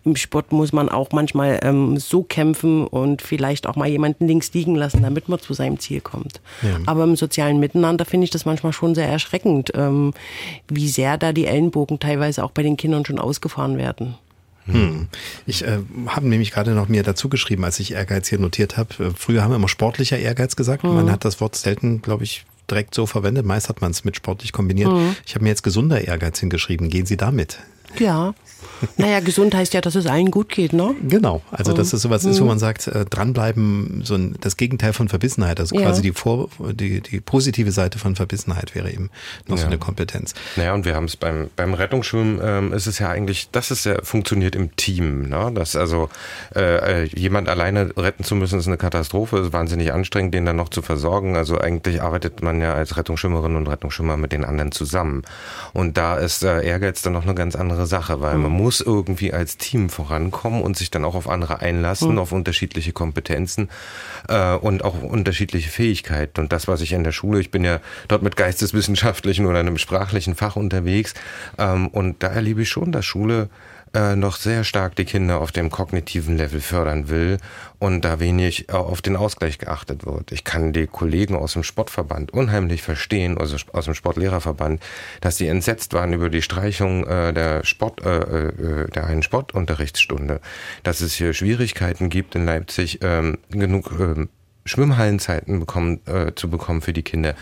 [0.03, 4.55] Im Sport muss man auch manchmal ähm, so kämpfen und vielleicht auch mal jemanden links
[4.55, 6.41] liegen lassen, damit man zu seinem Ziel kommt.
[6.63, 6.79] Ja.
[6.87, 10.15] Aber im sozialen Miteinander finde ich das manchmal schon sehr erschreckend, ähm,
[10.69, 14.15] wie sehr da die Ellenbogen teilweise auch bei den Kindern schon ausgefahren werden.
[14.67, 15.09] Hm.
[15.47, 19.07] Ich äh, habe nämlich gerade noch mir dazu geschrieben, als ich Ehrgeiz hier notiert habe.
[19.07, 20.85] Äh, früher haben wir immer sportlicher Ehrgeiz gesagt.
[20.85, 20.95] Mhm.
[20.95, 23.45] Man hat das Wort selten, glaube ich, direkt so verwendet.
[23.45, 24.91] Meist hat man es mit sportlich kombiniert.
[24.91, 25.17] Mhm.
[25.27, 26.91] Ich habe mir jetzt gesunder Ehrgeiz hingeschrieben.
[26.91, 27.59] Gehen Sie damit?
[27.99, 28.35] Ja.
[28.97, 30.95] Naja, gesund heißt ja, dass es allen gut geht, ne?
[31.07, 31.43] Genau.
[31.51, 32.31] Also, dass es sowas mhm.
[32.31, 32.49] ist, wo mhm.
[32.49, 35.61] man sagt, äh, dranbleiben, so ein, das Gegenteil von Verbissenheit.
[35.61, 35.83] Also ja.
[35.83, 39.11] quasi die, Vor, die, die positive Seite von Verbissenheit wäre eben
[39.47, 39.63] noch ja.
[39.63, 40.35] so eine Kompetenz.
[40.57, 43.85] Naja, und wir haben es beim, beim Rettungsschwimmen, ähm, ist es ja eigentlich, das ist
[43.85, 45.53] ja, funktioniert im Team, ne?
[45.55, 46.09] Dass also,
[46.55, 50.57] äh, äh, jemand alleine retten zu müssen, ist eine Katastrophe, ist wahnsinnig anstrengend, den dann
[50.57, 51.37] noch zu versorgen.
[51.37, 55.23] Also eigentlich arbeitet man ja als Rettungsschwimmerin und Rettungsschwimmer mit den anderen zusammen.
[55.73, 58.43] Und da ist äh, Ehrgeiz dann noch eine ganz andere Sache, weil mhm.
[58.43, 62.19] man muss irgendwie als Team vorankommen und sich dann auch auf andere einlassen, mhm.
[62.19, 63.69] auf unterschiedliche Kompetenzen
[64.29, 66.41] äh, und auch unterschiedliche Fähigkeiten.
[66.41, 69.79] Und das, was ich in der Schule, ich bin ja dort mit geisteswissenschaftlichen oder einem
[69.79, 71.15] sprachlichen Fach unterwegs
[71.59, 73.49] ähm, und da erlebe ich schon, dass Schule
[73.95, 77.39] äh, noch sehr stark die Kinder auf dem kognitiven Level fördern will
[77.79, 80.33] und da wenig äh, auf den Ausgleich geachtet wird.
[80.33, 84.83] Ich kann die Kollegen aus dem Sportverband unheimlich verstehen, also aus dem Sportlehrerverband,
[85.21, 90.41] dass sie entsetzt waren über die Streichung äh, der Sport, äh, äh, der einen Sportunterrichtsstunde,
[90.83, 94.29] dass es hier Schwierigkeiten gibt in Leipzig ähm, genug ähm,
[94.65, 97.35] Schwimmhallenzeiten bekommen, äh, zu bekommen für die Kinder,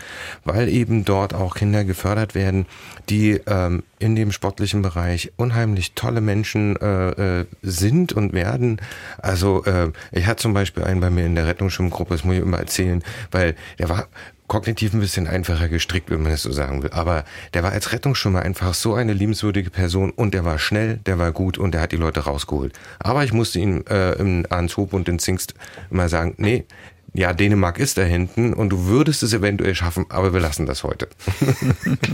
[0.43, 2.65] weil eben dort auch Kinder gefördert werden,
[3.09, 8.81] die ähm, in dem sportlichen Bereich unheimlich tolle Menschen äh, äh, sind und werden.
[9.19, 12.41] Also äh, ich hatte zum Beispiel einen bei mir in der Rettungsschwimmgruppe, das muss ich
[12.41, 14.07] immer erzählen, weil der war
[14.51, 16.89] kognitiv ein bisschen einfacher gestrickt, wenn man es so sagen will.
[16.91, 21.17] Aber der war als Rettungsschwimmer einfach so eine liebenswürdige Person und der war schnell, der
[21.17, 22.77] war gut und der hat die Leute rausgeholt.
[22.99, 25.53] Aber ich musste ihm äh, im Arnshoop und in Zingst
[25.89, 26.65] immer sagen, nee,
[27.13, 30.83] ja, Dänemark ist da hinten und du würdest es eventuell schaffen, aber wir lassen das
[30.83, 31.09] heute.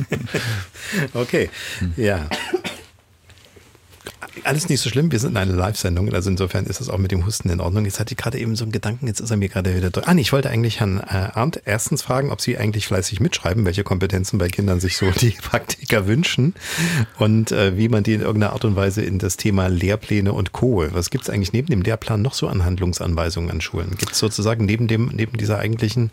[1.13, 1.49] okay,
[1.95, 2.27] ja
[4.43, 5.11] alles nicht so schlimm.
[5.11, 7.85] Wir sind in einer Live-Sendung, also insofern ist das auch mit dem Husten in Ordnung.
[7.85, 10.07] Jetzt hatte ich gerade eben so einen Gedanken, jetzt ist er mir gerade wieder durch.
[10.07, 13.65] Ah, nee, ich wollte eigentlich Herrn äh, Arndt erstens fragen, ob Sie eigentlich fleißig mitschreiben,
[13.65, 16.53] welche Kompetenzen bei Kindern sich so die Praktiker wünschen
[17.17, 20.51] und äh, wie man die in irgendeiner Art und Weise in das Thema Lehrpläne und
[20.51, 20.85] Co.
[20.91, 23.95] Was gibt es eigentlich neben dem Lehrplan noch so an Handlungsanweisungen an Schulen?
[23.97, 26.11] Gibt es sozusagen neben dem, neben dieser eigentlichen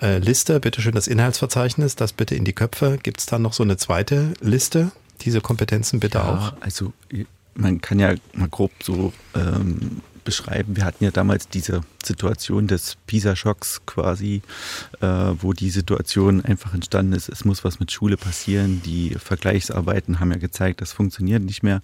[0.00, 3.62] äh, Liste, bitteschön das Inhaltsverzeichnis, das bitte in die Köpfe, gibt es da noch so
[3.62, 4.92] eine zweite Liste?
[5.22, 6.52] Diese Kompetenzen bitte ja, auch?
[6.60, 6.92] Also
[7.54, 10.76] man kann ja mal grob so ähm, beschreiben.
[10.76, 14.42] Wir hatten ja damals diese Situation des PISA-Schocks quasi,
[15.00, 18.82] äh, wo die Situation einfach entstanden ist, es muss was mit Schule passieren.
[18.84, 21.82] Die Vergleichsarbeiten haben ja gezeigt, das funktioniert nicht mehr.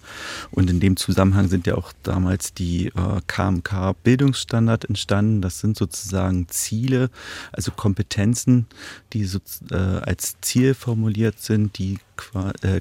[0.49, 5.41] Und in dem Zusammenhang sind ja auch damals die äh, KMK-Bildungsstandard entstanden.
[5.41, 7.09] Das sind sozusagen Ziele,
[7.51, 8.67] also Kompetenzen,
[9.13, 11.99] die so, äh, als Ziel formuliert sind, die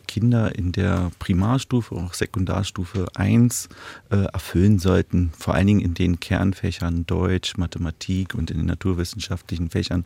[0.07, 3.69] Kinder in der Primarstufe, auch Sekundarstufe 1
[4.11, 9.71] äh, erfüllen sollten, vor allen Dingen in den Kernfächern Deutsch, Mathematik und in den naturwissenschaftlichen
[9.71, 10.05] Fächern.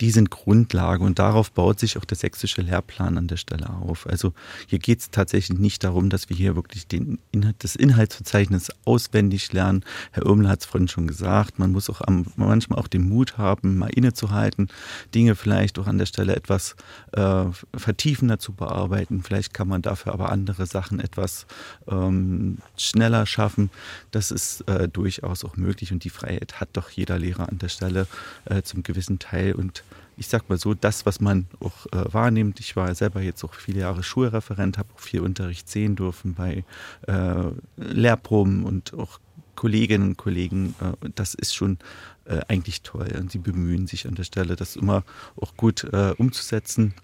[0.00, 4.06] Die sind Grundlage und darauf baut sich auch der sächsische Lehrplan an der Stelle auf.
[4.06, 4.32] Also
[4.66, 9.52] hier geht es tatsächlich nicht darum, dass wir hier wirklich den Inhalt, das Inhaltsverzeichnis auswendig
[9.52, 9.84] lernen.
[10.12, 13.36] Herr Irmler hat es vorhin schon gesagt, man muss auch am, manchmal auch den Mut
[13.38, 14.68] haben, mal innezuhalten,
[15.14, 16.76] Dinge vielleicht auch an der Stelle etwas
[17.12, 17.44] äh,
[17.76, 19.22] vertiefender zu bearbeiten arbeiten.
[19.22, 21.46] Vielleicht kann man dafür aber andere Sachen etwas
[21.88, 23.70] ähm, schneller schaffen.
[24.10, 27.68] Das ist äh, durchaus auch möglich und die Freiheit hat doch jeder Lehrer an der
[27.68, 28.06] Stelle
[28.44, 29.54] äh, zum gewissen Teil.
[29.54, 29.84] Und
[30.20, 33.54] ich sag mal so, das, was man auch äh, wahrnimmt, ich war selber jetzt auch
[33.54, 36.64] viele Jahre Schulreferent, habe auch viel Unterricht sehen dürfen bei
[37.06, 39.18] äh, Lehrproben und auch
[39.54, 41.78] Kolleginnen und Kollegen, äh, das ist schon
[42.26, 43.08] äh, eigentlich toll.
[43.18, 45.04] Und sie bemühen sich an der Stelle, das immer
[45.36, 45.84] auch gut
[46.18, 46.94] umzusetzen.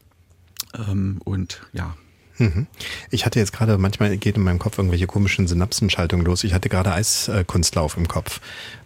[0.74, 1.94] Ähm, und ja,
[2.38, 2.66] Mhm.
[3.10, 6.44] Ich hatte jetzt gerade, manchmal geht in meinem Kopf irgendwelche komischen Synapsenschaltungen los.
[6.44, 8.40] Ich hatte gerade Eiskunstlauf im Kopf,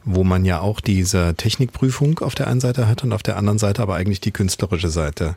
[0.05, 3.59] wo man ja auch diese Technikprüfung auf der einen Seite hat und auf der anderen
[3.59, 5.37] Seite aber eigentlich die künstlerische Seite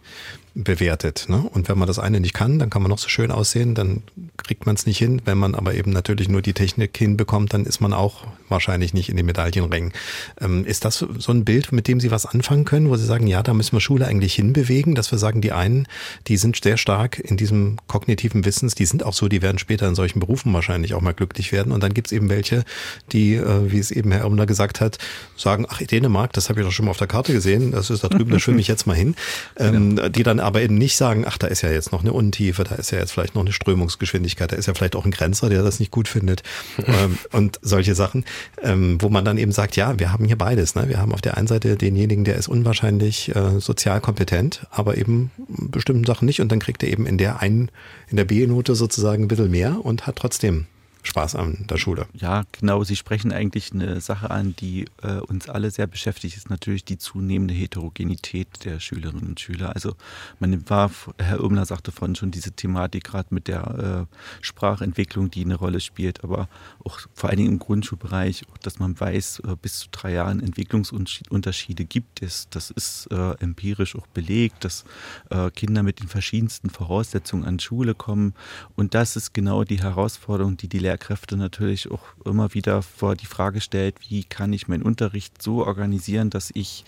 [0.56, 1.26] bewertet.
[1.30, 1.44] Ne?
[1.52, 4.04] Und wenn man das eine nicht kann, dann kann man noch so schön aussehen, dann
[4.38, 5.22] kriegt man es nicht hin.
[5.26, 9.10] Wenn man aber eben natürlich nur die Technik hinbekommt, dann ist man auch wahrscheinlich nicht
[9.10, 9.94] in den Medaillenrängen.
[10.40, 13.26] Ähm, ist das so ein Bild, mit dem Sie was anfangen können, wo Sie sagen,
[13.26, 15.88] ja, da müssen wir Schule eigentlich hinbewegen, dass wir sagen, die einen,
[16.28, 19.88] die sind sehr stark in diesem kognitiven Wissens, die sind auch so, die werden später
[19.88, 21.72] in solchen Berufen wahrscheinlich auch mal glücklich werden.
[21.72, 22.64] Und dann gibt es eben welche,
[23.12, 25.00] die, äh, wie es eben Herr Irmler gesagt hat,
[25.36, 28.04] sagen, ach, Dänemark, das habe ich doch schon mal auf der Karte gesehen, das ist
[28.04, 29.16] da drüben, da schwimme ich jetzt mal hin.
[29.58, 30.10] Ähm, genau.
[30.10, 32.76] Die dann aber eben nicht sagen, ach, da ist ja jetzt noch eine Untiefe, da
[32.76, 35.64] ist ja jetzt vielleicht noch eine Strömungsgeschwindigkeit, da ist ja vielleicht auch ein Grenzer, der
[35.64, 36.44] das nicht gut findet
[36.86, 38.26] ähm, und solche Sachen,
[38.62, 40.76] ähm, wo man dann eben sagt, ja, wir haben hier beides.
[40.76, 40.88] Ne?
[40.88, 45.32] Wir haben auf der einen Seite denjenigen, der ist unwahrscheinlich äh, sozial kompetent, aber eben
[45.48, 47.70] bestimmten Sachen nicht und dann kriegt er eben in der einen,
[48.10, 50.66] in der B-Note sozusagen ein bisschen mehr und hat trotzdem
[51.04, 52.08] Spaß an der Schule.
[52.14, 52.84] Ja, genau.
[52.84, 56.98] Sie sprechen eigentlich eine Sache an, die äh, uns alle sehr beschäftigt, ist natürlich die
[56.98, 59.76] zunehmende Heterogenität der Schülerinnen und Schüler.
[59.76, 59.96] Also
[60.40, 60.90] man war,
[61.20, 65.82] Herr Irmler sagte vorhin schon diese Thematik gerade mit der äh, Sprachentwicklung, die eine Rolle
[65.82, 66.48] spielt, aber
[66.86, 71.84] auch vor allen Dingen im Grundschulbereich, dass man weiß, äh, bis zu drei Jahren Entwicklungsunterschiede
[71.84, 72.48] gibt es.
[72.50, 74.86] Das ist äh, empirisch auch belegt, dass
[75.30, 78.34] äh, Kinder mit den verschiedensten Voraussetzungen an Schule kommen.
[78.78, 83.16] Und das ist genau die Herausforderung, die die Lehrer Lehrkräfte natürlich auch immer wieder vor
[83.16, 86.86] die Frage stellt, wie kann ich meinen Unterricht so organisieren, dass ich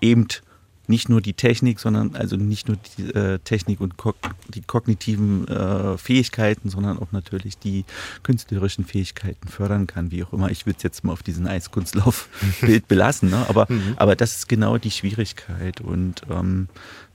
[0.00, 0.28] eben
[0.86, 4.14] nicht nur die Technik, sondern also nicht nur die äh, Technik und ko
[4.48, 7.84] die kognitiven äh, Fähigkeiten, sondern auch natürlich die
[8.22, 10.50] künstlerischen Fähigkeiten fördern kann, wie auch immer.
[10.50, 13.44] Ich will es jetzt mal auf diesen Eiskunstlaufbild belassen, ne?
[13.48, 13.94] aber, mhm.
[13.96, 16.68] aber das ist genau die Schwierigkeit und ähm,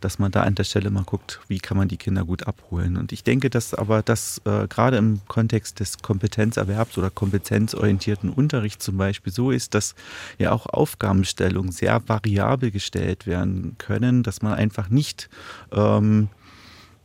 [0.03, 2.97] dass man da an der Stelle mal guckt, wie kann man die Kinder gut abholen.
[2.97, 8.85] Und ich denke, dass aber das äh, gerade im Kontext des Kompetenzerwerbs oder kompetenzorientierten Unterrichts
[8.85, 9.95] zum Beispiel so ist, dass
[10.37, 15.29] ja auch Aufgabenstellungen sehr variabel gestellt werden können, dass man einfach nicht
[15.71, 16.29] ähm,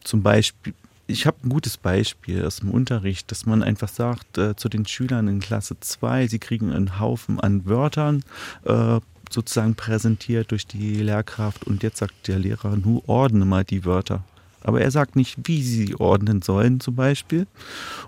[0.03, 0.75] zum Beispiel
[1.11, 4.87] ich habe ein gutes Beispiel aus dem Unterricht, dass man einfach sagt äh, zu den
[4.87, 8.23] Schülern in Klasse 2, sie kriegen einen Haufen an Wörtern
[8.65, 9.01] äh,
[9.33, 14.25] sozusagen präsentiert durch die Lehrkraft und jetzt sagt der Lehrer, nur ordne mal die Wörter.
[14.63, 17.47] Aber er sagt nicht, wie sie ordnen sollen zum Beispiel.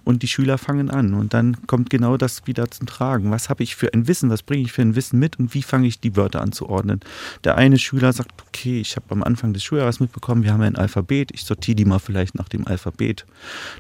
[0.05, 1.15] Und die Schüler fangen an.
[1.15, 3.31] Und dann kommt genau das wieder zum Tragen.
[3.31, 4.31] Was habe ich für ein Wissen?
[4.31, 5.39] Was bringe ich für ein Wissen mit?
[5.39, 7.01] Und wie fange ich die Wörter an zu ordnen?
[7.45, 10.77] Der eine Schüler sagt, okay, ich habe am Anfang des Schuljahres mitbekommen, wir haben ein
[10.77, 11.31] Alphabet.
[11.33, 13.27] Ich sortiere die mal vielleicht nach dem Alphabet.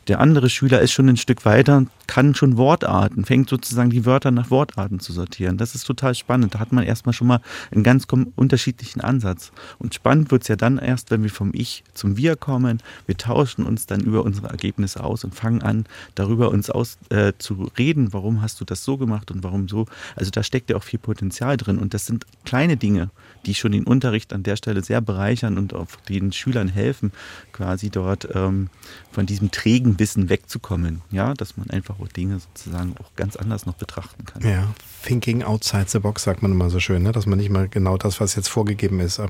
[0.08, 4.04] Der andere Schüler ist schon ein Stück weiter und kann schon Wortarten, fängt sozusagen die
[4.06, 5.56] Wörter nach Wortarten zu sortieren.
[5.56, 6.54] Das ist total spannend.
[6.54, 7.40] Da hat man erstmal schon mal
[7.70, 8.06] einen ganz
[8.36, 9.52] unterschiedlichen Ansatz.
[9.78, 12.82] Und spannend wird es ja dann erst, wenn wir vom Ich zum Wir kommen kommen.
[13.06, 17.32] Wir tauschen uns dann über unsere Ergebnisse aus und fangen an, darüber uns aus äh,
[17.38, 18.12] zu reden.
[18.12, 19.86] Warum hast du das so gemacht und warum so?
[20.16, 21.78] Also da steckt ja auch viel Potenzial drin.
[21.78, 23.10] Und das sind kleine Dinge,
[23.46, 27.12] die schon den Unterricht an der Stelle sehr bereichern und auch den Schülern helfen,
[27.52, 28.68] quasi dort ähm,
[29.12, 31.02] von diesem trägen Wissen wegzukommen.
[31.10, 34.42] Ja, dass man einfach auch Dinge sozusagen auch ganz anders noch betrachten kann.
[34.42, 34.74] Ja,
[35.04, 37.12] thinking outside the box sagt man immer so schön, ne?
[37.12, 39.20] dass man nicht mal genau das, was jetzt vorgegeben ist.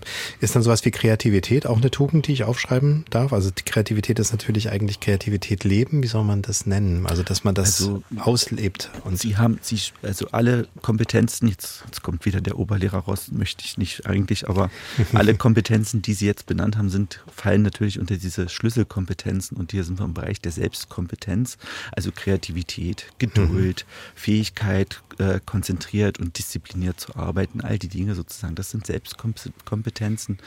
[0.40, 3.32] Ist dann sowas wie Kreativität auch eine Tugend, die ich aufschreiben darf?
[3.32, 6.02] Also die Kreativität ist natürlich eigentlich Kreativität leben.
[6.02, 7.06] Wie soll man das nennen?
[7.06, 8.90] Also dass man das also, auslebt.
[9.04, 13.64] Und Sie haben, Sie, also alle Kompetenzen, jetzt, jetzt kommt wieder der Oberlehrer raus, möchte
[13.64, 14.70] ich nicht eigentlich, aber
[15.12, 19.84] alle Kompetenzen, die Sie jetzt benannt haben, sind, fallen natürlich unter diese Schlüsselkompetenzen und hier
[19.84, 21.59] sind wir im Bereich der Selbstkompetenz.
[21.92, 24.18] Also Kreativität, Geduld, mhm.
[24.18, 28.55] Fähigkeit, äh, konzentriert und diszipliniert zu arbeiten, all die Dinge sozusagen.
[28.55, 30.38] Das sind Selbstkompetenzen,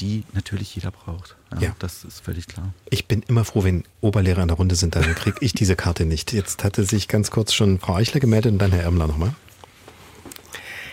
[0.00, 1.36] die natürlich jeder braucht.
[1.54, 2.74] Ja, ja, Das ist völlig klar.
[2.90, 6.04] Ich bin immer froh, wenn Oberlehrer in der Runde sind, dann kriege ich diese Karte
[6.04, 6.32] nicht.
[6.32, 9.34] Jetzt hatte sich ganz kurz schon Frau Eichler gemeldet und dann Herr Irmler nochmal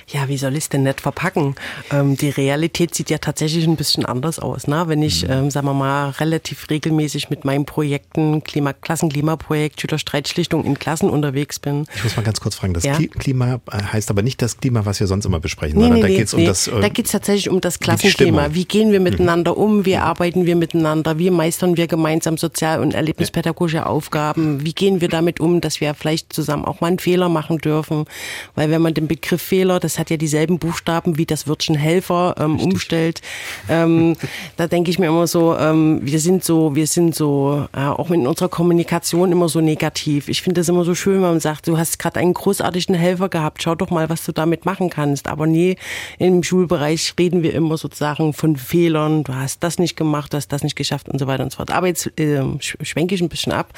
[0.07, 1.55] ja, wie soll ich es denn nicht verpacken?
[1.91, 4.67] Ähm, die Realität sieht ja tatsächlich ein bisschen anders aus.
[4.67, 4.83] Ne?
[4.87, 5.31] Wenn ich, mhm.
[5.31, 11.59] ähm, sagen wir mal, relativ regelmäßig mit meinen Projekten, Klima, Klassenklimaprojekt, Schülerstreitschlichtung in Klassen unterwegs
[11.59, 11.85] bin.
[11.95, 12.97] Ich muss mal ganz kurz fragen, das ja?
[13.17, 16.07] Klima äh, heißt aber nicht das Klima, was wir sonst immer besprechen, sondern nee, da
[16.07, 16.41] geht es nee.
[16.41, 16.67] um das...
[16.67, 18.53] Äh, da geht es tatsächlich um das Klassenklima.
[18.53, 19.05] Wie gehen wir mhm.
[19.05, 19.63] miteinander mhm.
[19.63, 19.85] um?
[19.85, 21.17] Wie arbeiten wir miteinander?
[21.17, 24.63] Wie meistern wir gemeinsam sozial- und erlebnispädagogische Aufgaben?
[24.63, 28.05] Wie gehen wir damit um, dass wir vielleicht zusammen auch mal einen Fehler machen dürfen?
[28.53, 31.75] Weil wenn man den Begriff Fehler, das das hat ja dieselben Buchstaben wie das Wörtchen
[31.75, 33.21] Helfer ähm, umstellt.
[33.69, 34.17] Ähm,
[34.57, 38.11] da denke ich mir immer so, ähm, wir sind so, wir sind so, äh, auch
[38.11, 40.27] in unserer Kommunikation immer so negativ.
[40.27, 43.29] Ich finde das immer so schön, wenn man sagt, du hast gerade einen großartigen Helfer
[43.29, 45.27] gehabt, schau doch mal, was du damit machen kannst.
[45.27, 45.77] Aber nee,
[46.19, 50.49] im Schulbereich reden wir immer sozusagen von Fehlern, du hast das nicht gemacht, du hast
[50.49, 51.71] das nicht geschafft und so weiter und so fort.
[51.71, 53.71] Aber jetzt äh, schwenke ich ein bisschen ab.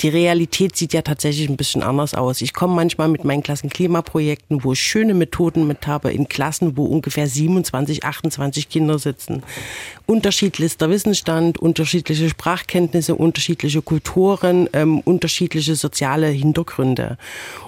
[0.00, 2.42] Die Realität sieht ja tatsächlich ein bisschen anders aus.
[2.42, 6.84] Ich komme manchmal mit meinen Klassenklimaprojekten, wo ich schöne Methoden mit habe, in Klassen, wo
[6.84, 9.42] ungefähr 27, 28 Kinder sitzen.
[10.06, 17.16] Unterschiedlichster Wissensstand, unterschiedliche Sprachkenntnisse, unterschiedliche Kulturen, ähm, unterschiedliche soziale Hintergründe.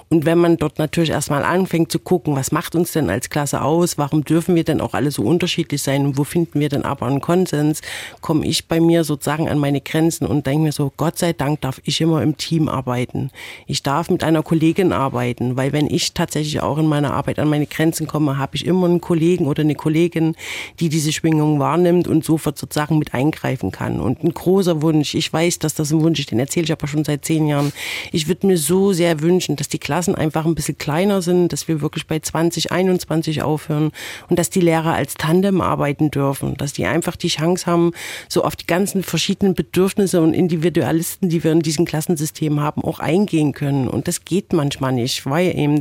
[0.09, 3.61] Und wenn man dort natürlich erstmal anfängt zu gucken, was macht uns denn als Klasse
[3.61, 6.85] aus, warum dürfen wir denn auch alle so unterschiedlich sein und wo finden wir denn
[6.85, 7.81] aber einen Konsens,
[8.21, 11.59] komme ich bei mir sozusagen an meine Grenzen und denke mir so, Gott sei Dank
[11.59, 13.31] darf ich immer im Team arbeiten.
[13.65, 17.49] Ich darf mit einer Kollegin arbeiten, weil wenn ich tatsächlich auch in meiner Arbeit an
[17.49, 20.35] meine Grenzen komme, habe ich immer einen Kollegen oder eine Kollegin,
[20.79, 23.99] die diese Schwingung wahrnimmt und sofort sozusagen mit eingreifen kann.
[23.99, 26.87] Und ein großer Wunsch, ich weiß, dass das ein Wunsch ist, den erzähle ich aber
[26.87, 27.73] schon seit zehn Jahren.
[28.13, 31.51] Ich würde mir so sehr wünschen, dass die Klasse Klassen einfach ein bisschen kleiner sind,
[31.51, 33.89] dass wir wirklich bei 20, 21 aufhören
[34.29, 37.93] und dass die Lehrer als Tandem arbeiten dürfen, dass die einfach die Chance haben,
[38.29, 42.99] so auf die ganzen verschiedenen Bedürfnisse und Individualisten, die wir in diesem Klassensystem haben, auch
[42.99, 43.87] eingehen können.
[43.87, 45.79] Und das geht manchmal nicht, weil eben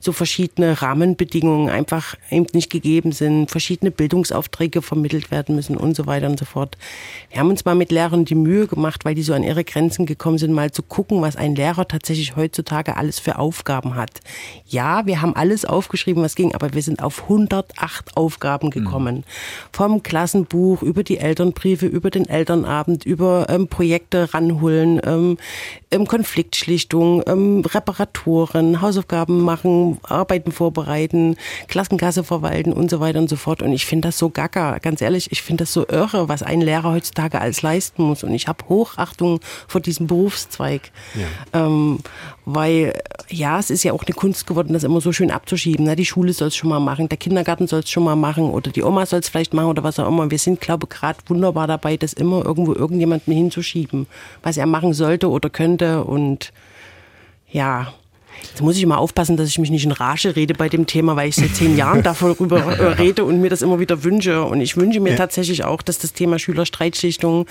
[0.00, 6.04] so verschiedene Rahmenbedingungen einfach eben nicht gegeben sind, verschiedene Bildungsaufträge vermittelt werden müssen und so
[6.04, 6.76] weiter und so fort.
[7.30, 10.04] Wir haben uns mal mit Lehrern die Mühe gemacht, weil die so an ihre Grenzen
[10.04, 14.20] gekommen sind, mal zu gucken, was ein Lehrer tatsächlich heutzutage alles für Aufgaben hat.
[14.66, 19.18] Ja, wir haben alles aufgeschrieben, was ging, aber wir sind auf 108 Aufgaben gekommen.
[19.18, 19.24] Mhm.
[19.72, 25.38] Vom Klassenbuch über die Elternbriefe, über den Elternabend, über ähm, Projekte ranholen, ähm,
[25.92, 31.36] ähm, Konfliktschlichtung, ähm, Reparaturen, Hausaufgaben machen, Arbeiten vorbereiten,
[31.68, 33.62] Klassenkasse verwalten und so weiter und so fort.
[33.62, 36.60] Und ich finde das so gaga, ganz ehrlich, ich finde das so irre, was ein
[36.60, 38.24] Lehrer heutzutage alles leisten muss.
[38.24, 39.38] Und ich habe Hochachtung
[39.68, 40.90] vor diesem Berufszweig.
[41.14, 41.66] Ja.
[41.66, 42.00] Ähm,
[42.46, 45.84] weil ja, es ist ja auch eine Kunst geworden, das immer so schön abzuschieben.
[45.84, 48.44] Na, die Schule soll es schon mal machen, der Kindergarten soll es schon mal machen
[48.44, 50.30] oder die Oma soll es vielleicht machen oder was auch immer.
[50.30, 54.06] Wir sind, glaube ich, gerade wunderbar dabei, das immer irgendwo irgendjemanden hinzuschieben,
[54.44, 56.52] was er machen sollte oder könnte und
[57.50, 57.92] ja,
[58.56, 61.14] Jetzt muss ich mal aufpassen, dass ich mich nicht in Rage rede bei dem Thema,
[61.14, 64.44] weil ich seit zehn Jahren darüber äh, rede und mir das immer wieder wünsche.
[64.44, 65.16] Und ich wünsche mir ja.
[65.16, 67.46] tatsächlich auch, dass das Thema Schülerstreitschlichtung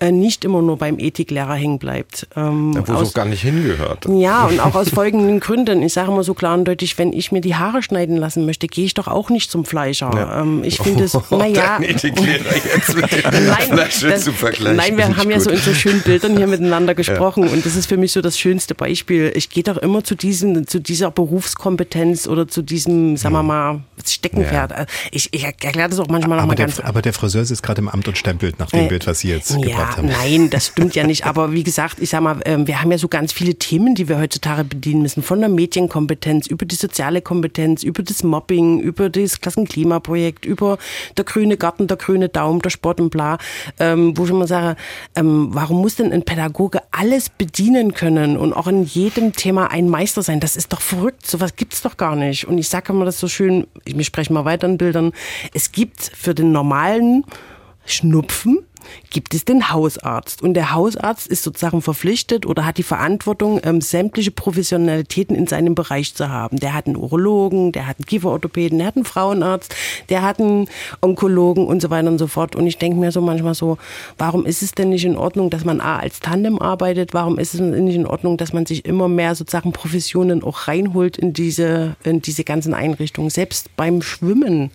[0.00, 2.26] äh, nicht immer nur beim Ethiklehrer hängen bleibt.
[2.36, 4.06] Ähm, Wo es auch gar nicht hingehört.
[4.08, 5.82] Ja, und auch aus folgenden Gründen.
[5.82, 8.66] Ich sage immer so klar und deutlich, wenn ich mir die Haare schneiden lassen möchte,
[8.66, 10.10] gehe ich doch auch nicht zum Fleischer.
[10.14, 10.42] Ja.
[10.42, 11.80] Ähm, ich finde es, oh, naja.
[11.80, 14.76] jetzt mit nein, das, zu vergleichen.
[14.76, 17.86] Nein, wir haben ja so in so schönen Bildern hier miteinander gesprochen und das ist
[17.86, 19.32] für mich so das schönste Beispiel.
[19.34, 23.42] Ich gehe doch immer zu diesem diesem, zu dieser Berufskompetenz oder zu diesem, sagen wir
[23.42, 24.70] mal, Steckenpferd.
[24.70, 24.86] Ja.
[25.10, 26.80] Ich, ich erkläre das auch manchmal aber noch mal der, ganz.
[26.80, 29.28] Aber der Friseur ist gerade im Amt und stempelt nach dem äh, Bild, was Sie
[29.28, 30.08] jetzt ja, gebracht haben.
[30.08, 31.26] Nein, das stimmt ja nicht.
[31.26, 34.08] Aber wie gesagt, ich sag mal, ähm, wir haben ja so ganz viele Themen, die
[34.08, 35.22] wir heutzutage bedienen müssen.
[35.22, 40.78] Von der Medienkompetenz über die soziale Kompetenz, über das Mobbing, über das Klassenklimaprojekt, über
[41.16, 43.38] der grüne Garten, der grüne Daumen, der Sport und bla.
[43.78, 44.76] Ähm, wo ich immer sage,
[45.16, 49.88] ähm, warum muss denn ein Pädagoge alles bedienen können und auch in jedem Thema ein
[49.88, 50.40] Meister sein?
[50.40, 51.26] Das ist doch verrückt.
[51.26, 52.46] Sowas gibt's doch gar nicht.
[52.46, 55.12] Und ich sage immer das so schön, wir sprechen mal weiter in Bildern.
[55.54, 57.24] Es gibt für den normalen
[57.86, 58.64] Schnupfen
[59.10, 60.42] gibt es den Hausarzt.
[60.42, 65.74] Und der Hausarzt ist sozusagen verpflichtet oder hat die Verantwortung, ähm, sämtliche Professionalitäten in seinem
[65.74, 66.58] Bereich zu haben.
[66.58, 69.74] Der hat einen Urologen, der hat einen Kieferorthopäden, der hat einen Frauenarzt,
[70.08, 70.68] der hat einen
[71.00, 72.56] Onkologen und so weiter und so fort.
[72.56, 73.78] Und ich denke mir so manchmal so,
[74.18, 77.14] warum ist es denn nicht in Ordnung, dass man A als Tandem arbeitet?
[77.14, 81.16] Warum ist es nicht in Ordnung, dass man sich immer mehr sozusagen Professionen auch reinholt
[81.16, 83.30] in diese, in diese ganzen Einrichtungen?
[83.30, 84.70] Selbst beim Schwimmen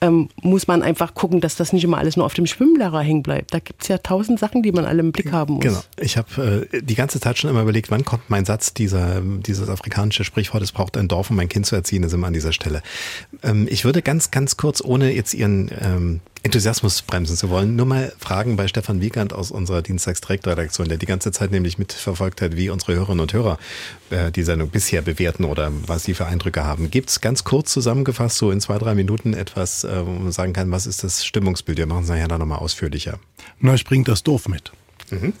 [0.00, 3.22] ähm, muss man einfach gucken, dass das nicht immer alles nur auf dem Schwimmlehrer hängen
[3.22, 3.52] bleibt.
[3.52, 5.64] Da gibt es ja tausend Sachen, die man alle im Blick haben muss.
[5.64, 5.80] Genau.
[6.00, 9.68] Ich habe äh, die ganze Zeit schon immer überlegt, wann kommt mein Satz, dieser, dieses
[9.68, 12.52] afrikanische Sprichwort, es braucht ein Dorf, um mein Kind zu erziehen, ist immer an dieser
[12.52, 12.82] Stelle.
[13.42, 17.84] Ähm, ich würde ganz, ganz kurz, ohne jetzt Ihren ähm, Enthusiasmus bremsen zu wollen, nur
[17.84, 22.56] mal fragen bei Stefan Wiegand aus unserer Dienstagsdirektredaktion, der die ganze Zeit nämlich mitverfolgt hat,
[22.56, 23.58] wie unsere Hörerinnen und Hörer
[24.08, 26.90] äh, die Sendung bisher bewerten oder was sie für Eindrücke haben.
[26.90, 30.54] Gibt es ganz kurz zusammengefasst, so in zwei, drei Minuten etwas, äh, wo man sagen
[30.54, 31.76] kann, was ist das Stimmungsbild?
[31.76, 33.18] Wir machen es nachher dann nochmal ausführlicher.
[33.58, 34.72] Na, ich bringe das Dorf mit.
[35.10, 35.34] Mhm.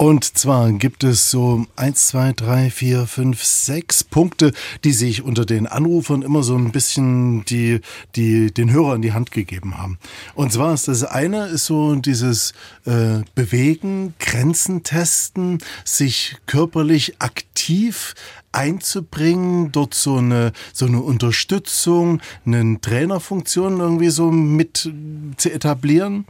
[0.00, 5.44] Und zwar gibt es so eins, zwei, drei, vier, fünf, sechs Punkte, die sich unter
[5.44, 7.82] den Anrufern immer so ein bisschen die,
[8.16, 9.98] die, den Hörer in die Hand gegeben haben.
[10.34, 12.54] Und zwar ist das eine ist so dieses
[12.86, 18.14] äh, Bewegen, Grenzen testen, sich körperlich aktiv
[18.52, 24.90] einzubringen, dort so eine, so eine Unterstützung, eine Trainerfunktion irgendwie so mit
[25.36, 26.24] zu etablieren.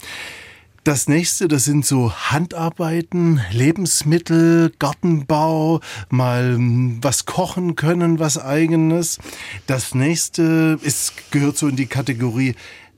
[0.83, 6.57] Das nächste, das sind so Handarbeiten, Lebensmittel, Gartenbau, mal
[7.03, 9.19] was kochen können, was eigenes.
[9.67, 12.55] Das nächste ist, gehört so in die Kategorie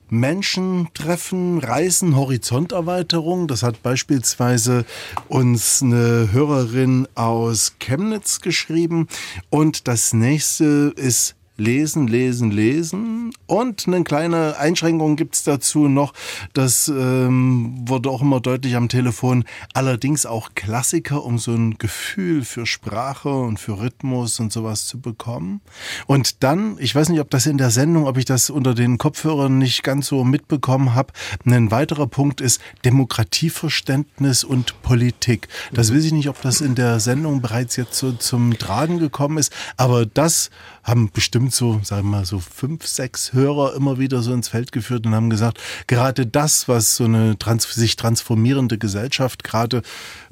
[0.08, 3.48] Menschen treffen, Reisen, Horizonterweiterung.
[3.48, 4.84] Das hat beispielsweise
[5.26, 9.08] uns eine Hörerin aus Chemnitz geschrieben.
[9.50, 13.32] Und das nächste ist lesen, lesen, lesen.
[13.46, 16.12] Und eine kleine Einschränkung gibt's dazu noch.
[16.54, 19.44] Das ähm, wurde auch immer deutlich am Telefon.
[19.74, 25.00] Allerdings auch Klassiker, um so ein Gefühl für Sprache und für Rhythmus und sowas zu
[25.00, 25.60] bekommen.
[26.06, 28.98] Und dann, ich weiß nicht, ob das in der Sendung, ob ich das unter den
[28.98, 31.12] Kopfhörern nicht ganz so mitbekommen habe.
[31.44, 35.48] Ein weiterer Punkt ist Demokratieverständnis und Politik.
[35.72, 39.38] Das weiß ich nicht, ob das in der Sendung bereits jetzt so zum Tragen gekommen
[39.38, 39.52] ist.
[39.76, 40.50] Aber das
[40.82, 44.72] haben bestimmt so, sagen wir mal, so fünf, sechs Hörer immer wieder so ins Feld
[44.72, 49.82] geführt und haben gesagt, gerade das, was so eine trans sich transformierende Gesellschaft gerade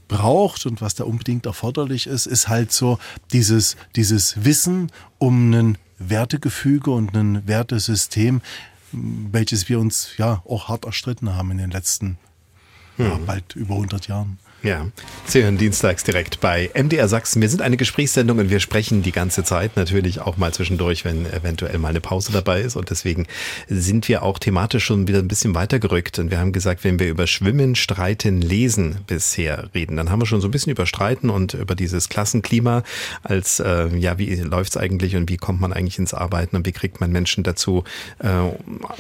[0.09, 2.99] braucht und was da unbedingt erforderlich ist, ist halt so
[3.33, 8.41] dieses, dieses Wissen um ein Wertegefüge und ein Wertesystem,
[8.93, 12.19] welches wir uns ja auch hart erstritten haben in den letzten
[12.99, 14.39] ja, bald über 100 Jahren.
[14.63, 14.87] Ja,
[15.25, 17.41] Sie hören dienstags direkt bei MDR Sachsen.
[17.41, 21.25] Wir sind eine Gesprächssendung und wir sprechen die ganze Zeit, natürlich auch mal zwischendurch, wenn
[21.25, 22.77] eventuell mal eine Pause dabei ist.
[22.77, 23.27] Und deswegen
[23.69, 26.19] sind wir auch thematisch schon wieder ein bisschen weitergerückt.
[26.19, 30.27] Und wir haben gesagt, wenn wir über Schwimmen, Streiten, Lesen bisher reden, dann haben wir
[30.27, 32.83] schon so ein bisschen über Streiten und über dieses Klassenklima
[33.23, 36.73] als, äh, ja, wie läuft's eigentlich und wie kommt man eigentlich ins Arbeiten und wie
[36.73, 37.85] kriegt man Menschen dazu,
[38.19, 38.29] äh,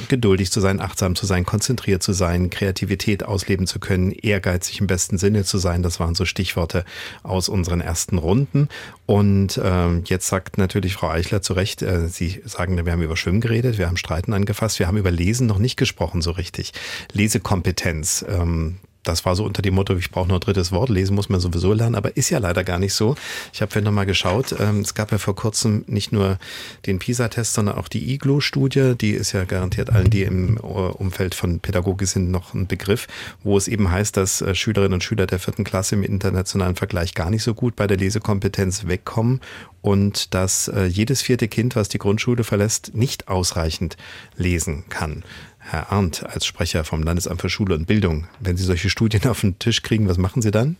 [0.08, 4.86] geduldig zu sein, achtsam zu sein, konzentriert zu sein, Kreativität ausleben zu können, ehrgeizig im
[4.86, 5.82] besten Sinne zu sein.
[5.82, 6.84] Das waren so Stichworte
[7.22, 8.68] aus unseren ersten Runden.
[9.06, 13.16] Und äh, jetzt sagt natürlich Frau Eichler zu Recht, äh, Sie sagen, wir haben über
[13.16, 16.72] Schwimmen geredet, wir haben Streiten angefasst, wir haben über Lesen noch nicht gesprochen so richtig.
[17.12, 18.24] Lesekompetenz.
[18.28, 21.28] Ähm, das war so unter dem Motto, ich brauche nur ein drittes Wort, lesen muss
[21.28, 23.14] man sowieso lernen, aber ist ja leider gar nicht so.
[23.52, 26.38] Ich habe vorhin nochmal geschaut, ähm, es gab ja vor kurzem nicht nur
[26.86, 31.34] den PISA-Test, sondern auch die IGLO-Studie, die ist ja garantiert allen, die im äh, Umfeld
[31.34, 33.06] von Pädagogik sind, noch ein Begriff,
[33.42, 37.14] wo es eben heißt, dass äh, Schülerinnen und Schüler der vierten Klasse im internationalen Vergleich
[37.14, 39.40] gar nicht so gut bei der Lesekompetenz wegkommen
[39.82, 43.96] und dass äh, jedes vierte Kind, was die Grundschule verlässt, nicht ausreichend
[44.36, 45.24] lesen kann.
[45.60, 49.42] Herr Arndt als Sprecher vom Landesamt für Schule und Bildung, wenn Sie solche Studien auf
[49.42, 50.76] den Tisch kriegen, was machen Sie dann?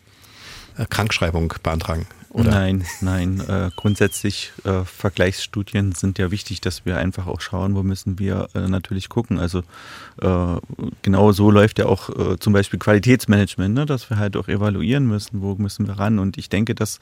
[0.76, 2.06] Äh, Krankschreibung beantragen?
[2.30, 2.50] Oder?
[2.52, 3.40] Nein, nein.
[3.40, 8.48] Äh, grundsätzlich äh, Vergleichsstudien sind ja wichtig, dass wir einfach auch schauen, wo müssen wir
[8.54, 9.40] äh, natürlich gucken.
[9.40, 9.62] Also
[10.22, 10.56] äh,
[11.02, 13.84] genau so läuft ja auch äh, zum Beispiel Qualitätsmanagement, ne?
[13.84, 16.20] dass wir halt auch evaluieren müssen, wo müssen wir ran.
[16.20, 17.00] Und ich denke, dass,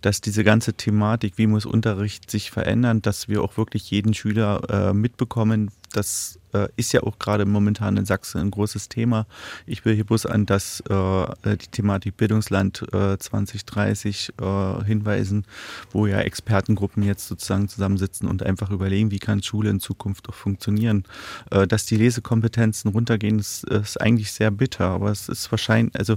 [0.00, 4.94] dass diese ganze Thematik, wie muss Unterricht sich verändern, dass wir auch wirklich jeden Schüler
[4.94, 9.26] mitbekommen, das äh, ist ja auch gerade momentan in Sachsen ein großes Thema.
[9.66, 15.44] Ich will hier bloß an das, äh, die Thematik Bildungsland äh, 2030 äh, hinweisen,
[15.90, 20.34] wo ja Expertengruppen jetzt sozusagen zusammensitzen und einfach überlegen, wie kann Schule in Zukunft auch
[20.34, 21.04] funktionieren.
[21.50, 26.16] Äh, dass die Lesekompetenzen runtergehen, ist, ist eigentlich sehr bitter, aber es ist wahrscheinlich, also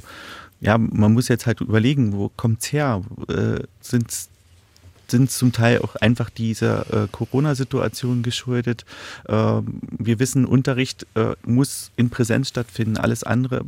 [0.64, 3.02] ja, man muss jetzt halt überlegen, wo kommt's her?
[3.28, 4.30] Äh, Sind es
[5.14, 8.84] sind zum Teil auch einfach dieser äh, Corona-Situation geschuldet.
[9.30, 12.98] Ähm, wir wissen, Unterricht äh, muss in Präsenz stattfinden.
[12.98, 13.64] Alles andere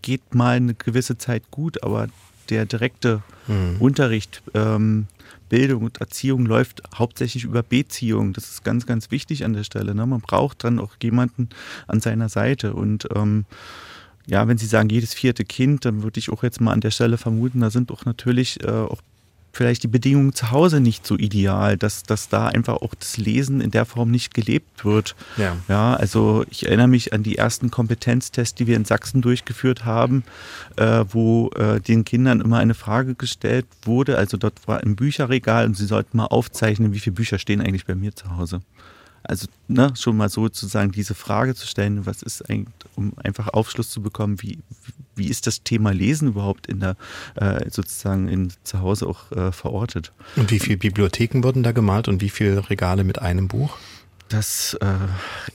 [0.00, 2.06] geht mal eine gewisse Zeit gut, aber
[2.50, 3.76] der direkte mhm.
[3.80, 5.08] Unterricht, ähm,
[5.48, 8.32] Bildung und Erziehung läuft hauptsächlich über Beziehung.
[8.32, 9.92] Das ist ganz, ganz wichtig an der Stelle.
[9.96, 10.06] Ne?
[10.06, 11.48] Man braucht dann auch jemanden
[11.88, 13.44] an seiner Seite und ähm,
[14.26, 16.92] ja, wenn Sie sagen, jedes vierte Kind, dann würde ich auch jetzt mal an der
[16.92, 19.02] Stelle vermuten, da sind auch natürlich äh, auch
[19.52, 23.60] vielleicht die Bedingungen zu Hause nicht so ideal, dass, dass da einfach auch das Lesen
[23.60, 25.14] in der Form nicht gelebt wird.
[25.36, 25.56] Ja.
[25.68, 30.24] ja also ich erinnere mich an die ersten Kompetenztests, die wir in Sachsen durchgeführt haben,
[30.76, 34.18] äh, wo äh, den Kindern immer eine Frage gestellt wurde.
[34.18, 37.86] Also dort war ein Bücherregal und sie sollten mal aufzeichnen, wie viele Bücher stehen eigentlich
[37.86, 38.60] bei mir zu Hause.
[39.22, 43.90] Also ne, schon mal sozusagen diese Frage zu stellen, was ist eigentlich, um einfach Aufschluss
[43.90, 44.58] zu bekommen, wie,
[45.16, 46.96] wie ist das Thema Lesen überhaupt in der
[47.36, 50.12] äh, sozusagen in, zu Hause auch äh, verortet.
[50.36, 53.76] Und wie viele Bibliotheken wurden da gemalt und wie viele Regale mit einem Buch?
[54.30, 54.86] Das äh,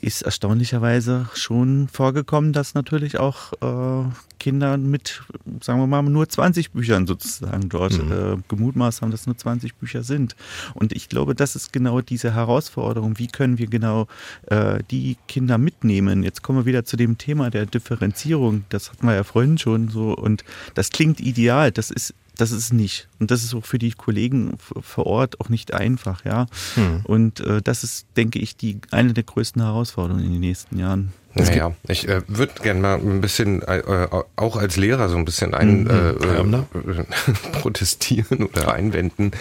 [0.02, 5.24] ist erstaunlicherweise schon vorgekommen, dass natürlich auch äh, Kinder mit,
[5.62, 8.12] sagen wir mal, nur 20 Büchern sozusagen dort mhm.
[8.12, 10.36] äh, gemutmaßt haben, dass nur 20 Bücher sind.
[10.74, 13.18] Und ich glaube, das ist genau diese Herausforderung.
[13.18, 14.08] Wie können wir genau
[14.48, 16.22] äh, die Kinder mitnehmen?
[16.22, 18.66] Jetzt kommen wir wieder zu dem Thema der Differenzierung.
[18.68, 20.14] Das hatten wir ja vorhin schon so.
[20.14, 21.72] Und das klingt ideal.
[21.72, 23.08] Das ist das ist nicht.
[23.20, 26.48] Und das ist auch für die Kollegen vor Ort auch nicht einfach, ja.
[26.76, 27.02] Hm.
[27.04, 31.14] Und äh, das ist, denke ich, die eine der größten Herausforderungen in den nächsten Jahren.
[31.38, 34.08] Naja, ich äh, würde gerne mal ein bisschen, äh,
[34.38, 35.90] auch als Lehrer so ein bisschen ein, mhm.
[35.90, 37.04] äh,
[37.60, 39.32] protestieren oder einwenden,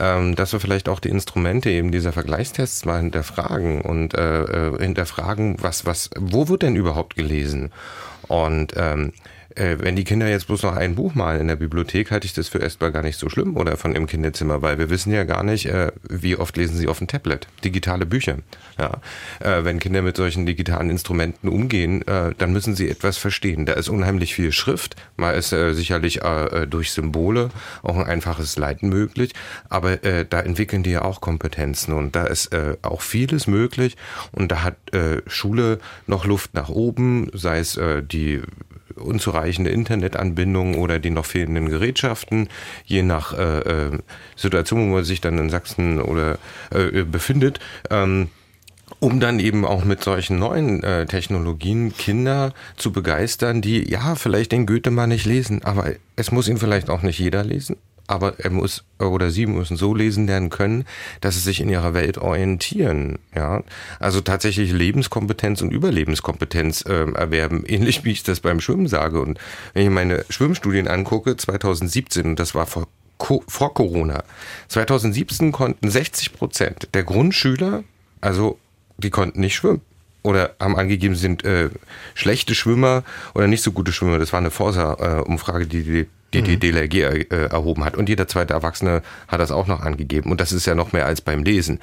[0.00, 4.78] ähm, dass wir vielleicht auch die Instrumente eben dieser Vergleichstests mal hinterfragen und äh, äh
[4.78, 7.70] hinterfragen, was, was, wo wird denn überhaupt gelesen?
[8.26, 9.12] Und ähm,
[9.56, 12.34] äh, wenn die Kinder jetzt bloß noch ein Buch malen in der Bibliothek, halte ich
[12.34, 15.24] das für erstmal gar nicht so schlimm oder von im Kinderzimmer, weil wir wissen ja
[15.24, 18.38] gar nicht, äh, wie oft lesen sie auf dem Tablet digitale Bücher.
[18.78, 19.00] Ja,
[19.40, 23.66] äh, wenn Kinder mit solchen digitalen Instrumenten umgehen, äh, dann müssen sie etwas verstehen.
[23.66, 27.50] Da ist unheimlich viel Schrift, mal ist äh, sicherlich äh, durch Symbole
[27.82, 29.32] auch ein einfaches Leiten möglich,
[29.68, 32.50] aber da entwickeln die ja auch Kompetenzen und da ist
[32.82, 33.96] auch vieles möglich
[34.32, 34.76] und da hat
[35.26, 37.78] Schule noch Luft nach oben, sei es
[38.10, 38.42] die
[38.96, 42.48] unzureichende Internetanbindung oder die noch fehlenden Gerätschaften,
[42.84, 43.98] je nach äh, äh,
[44.36, 46.38] Situation, wo man sich dann in Sachsen oder
[46.70, 47.60] äh, befindet.
[47.90, 48.28] Ähm,
[49.00, 54.52] um dann eben auch mit solchen neuen äh, Technologien Kinder zu begeistern, die ja vielleicht
[54.52, 57.76] den Goethe mal nicht lesen, aber es muss ihn vielleicht auch nicht jeder lesen
[58.06, 60.84] aber er muss oder sie müssen so lesen lernen können,
[61.20, 63.18] dass sie sich in ihrer Welt orientieren.
[63.34, 63.62] Ja,
[64.00, 69.20] also tatsächlich Lebenskompetenz und Überlebenskompetenz äh, erwerben, ähnlich wie ich das beim Schwimmen sage.
[69.20, 69.38] Und
[69.74, 72.88] wenn ich meine Schwimmstudien angucke, 2017, und das war vor,
[73.18, 74.24] vor Corona,
[74.68, 77.84] 2017 konnten 60 Prozent der Grundschüler,
[78.20, 78.58] also
[78.98, 79.82] die konnten nicht schwimmen
[80.26, 81.70] oder haben angegeben, sind äh,
[82.14, 83.04] schlechte Schwimmer
[83.34, 84.18] oder nicht so gute Schwimmer.
[84.18, 86.60] Das war eine Forsa-Umfrage, die die die die mhm.
[86.60, 87.96] DLRG äh, erhoben hat.
[87.96, 90.30] Und jeder zweite Erwachsene hat das auch noch angegeben.
[90.30, 91.80] Und das ist ja noch mehr als beim Lesen.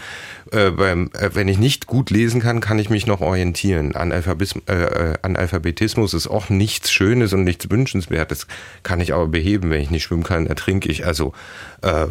[0.51, 3.95] Äh, beim, äh, wenn ich nicht gut lesen kann, kann ich mich noch orientieren.
[3.95, 8.47] Analphabism, äh, äh, Analphabetismus ist auch nichts Schönes und nichts Wünschenswertes.
[8.83, 9.69] Kann ich aber beheben.
[9.71, 11.05] Wenn ich nicht schwimmen kann, ertrinke ich.
[11.05, 11.33] Also,
[11.81, 12.07] äh,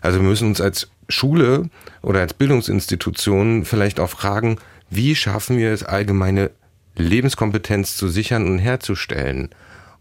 [0.00, 1.68] also wir müssen uns als Schule
[2.02, 4.58] oder als Bildungsinstitution vielleicht auch fragen,
[4.94, 6.50] wie schaffen wir es, allgemeine
[6.96, 9.48] Lebenskompetenz zu sichern und herzustellen?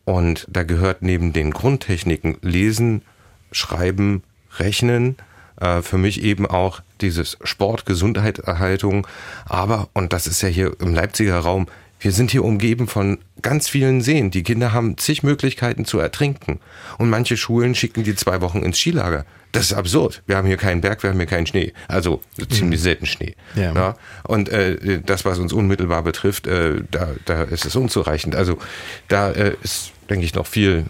[0.03, 3.01] Und da gehört neben den Grundtechniken Lesen,
[3.53, 4.23] Schreiben,
[4.57, 5.15] Rechnen,
[5.61, 9.07] äh, für mich eben auch dieses Sport, Gesundheitserhaltung.
[9.45, 11.67] Aber, und das ist ja hier im Leipziger Raum,
[12.01, 14.31] wir sind hier umgeben von ganz vielen Seen.
[14.31, 16.59] Die Kinder haben zig Möglichkeiten zu ertrinken.
[16.97, 19.25] Und manche Schulen schicken die zwei Wochen ins Skilager.
[19.51, 20.23] Das ist absurd.
[20.25, 21.73] Wir haben hier keinen Berg, wir haben hier keinen Schnee.
[21.87, 22.83] Also ziemlich mhm.
[22.83, 23.35] selten Schnee.
[23.55, 23.73] Ja.
[23.73, 23.95] ja.
[24.23, 28.35] Und äh, das, was uns unmittelbar betrifft, äh, da, da ist es unzureichend.
[28.35, 28.57] Also
[29.07, 30.85] da äh, ist, denke ich, noch viel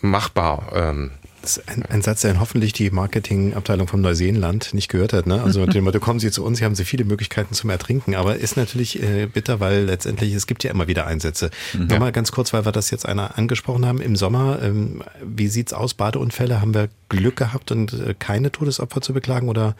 [0.00, 0.72] machbar.
[0.74, 1.10] Ähm,
[1.44, 5.26] das ist ein, ein Satz, den hoffentlich die Marketingabteilung vom Neuseeland nicht gehört hat.
[5.26, 5.42] Ne?
[5.42, 8.14] Also mit dem Motto, kommen Sie zu uns, hier haben Sie viele Möglichkeiten zum Ertrinken.
[8.14, 11.50] Aber ist natürlich äh, bitter, weil letztendlich, es gibt ja immer wieder Einsätze.
[11.74, 11.88] Mhm.
[11.88, 14.00] Nochmal ganz kurz, weil wir das jetzt einer angesprochen haben.
[14.00, 15.94] Im Sommer, ähm, wie sieht's aus?
[15.94, 19.76] Badeunfälle, haben wir Glück gehabt und äh, keine Todesopfer zu beklagen oder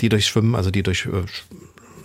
[0.00, 1.22] die durch Schwimmen, also die durch äh,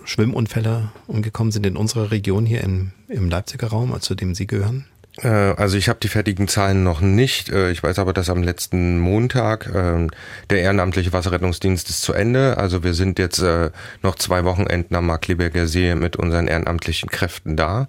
[0.05, 4.86] Schwimmunfälle umgekommen sind in unserer Region hier im, im Leipziger Raum, zu dem Sie gehören?
[5.22, 7.49] Äh, also ich habe die fertigen Zahlen noch nicht.
[7.49, 10.11] Äh, ich weiß aber, dass am letzten Montag ähm,
[10.49, 12.57] der ehrenamtliche Wasserrettungsdienst ist zu Ende.
[12.57, 17.55] Also wir sind jetzt äh, noch zwei Wochenenden am Markleberger See mit unseren ehrenamtlichen Kräften
[17.55, 17.88] da.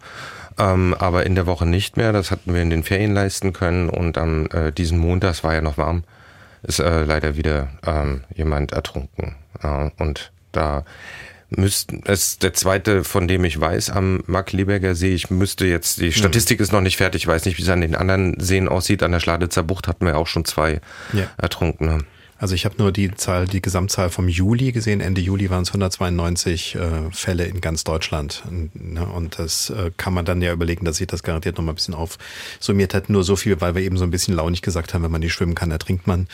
[0.59, 2.13] Ähm, aber in der Woche nicht mehr.
[2.13, 3.91] Das hatten wir in den Ferien leisten können.
[3.91, 6.05] Und am diesen Montag, es war ja noch warm,
[6.63, 9.35] ist leider wieder ähm, jemand ertrunken.
[9.99, 10.85] Und da
[11.51, 15.15] müssten, es der zweite, von dem ich weiß, am Mark-Lieberger See.
[15.15, 16.65] Ich müsste jetzt, die Statistik mhm.
[16.65, 19.03] ist noch nicht fertig, ich weiß nicht, wie es an den anderen Seen aussieht.
[19.03, 20.81] An der Schladitzer Bucht hatten wir auch schon zwei
[21.13, 21.29] ja.
[21.37, 22.05] Ertrunkene.
[22.39, 25.01] Also ich habe nur die Zahl, die Gesamtzahl vom Juli gesehen.
[25.01, 26.81] Ende Juli waren es 192 äh,
[27.11, 28.43] Fälle in ganz Deutschland.
[28.47, 31.65] Und, ne, und das äh, kann man dann ja überlegen, dass sich das garantiert noch
[31.65, 33.09] mal ein bisschen aufsummiert hat.
[33.09, 35.33] Nur so viel, weil wir eben so ein bisschen launig gesagt haben, wenn man nicht
[35.33, 36.29] schwimmen kann, ertrinkt man.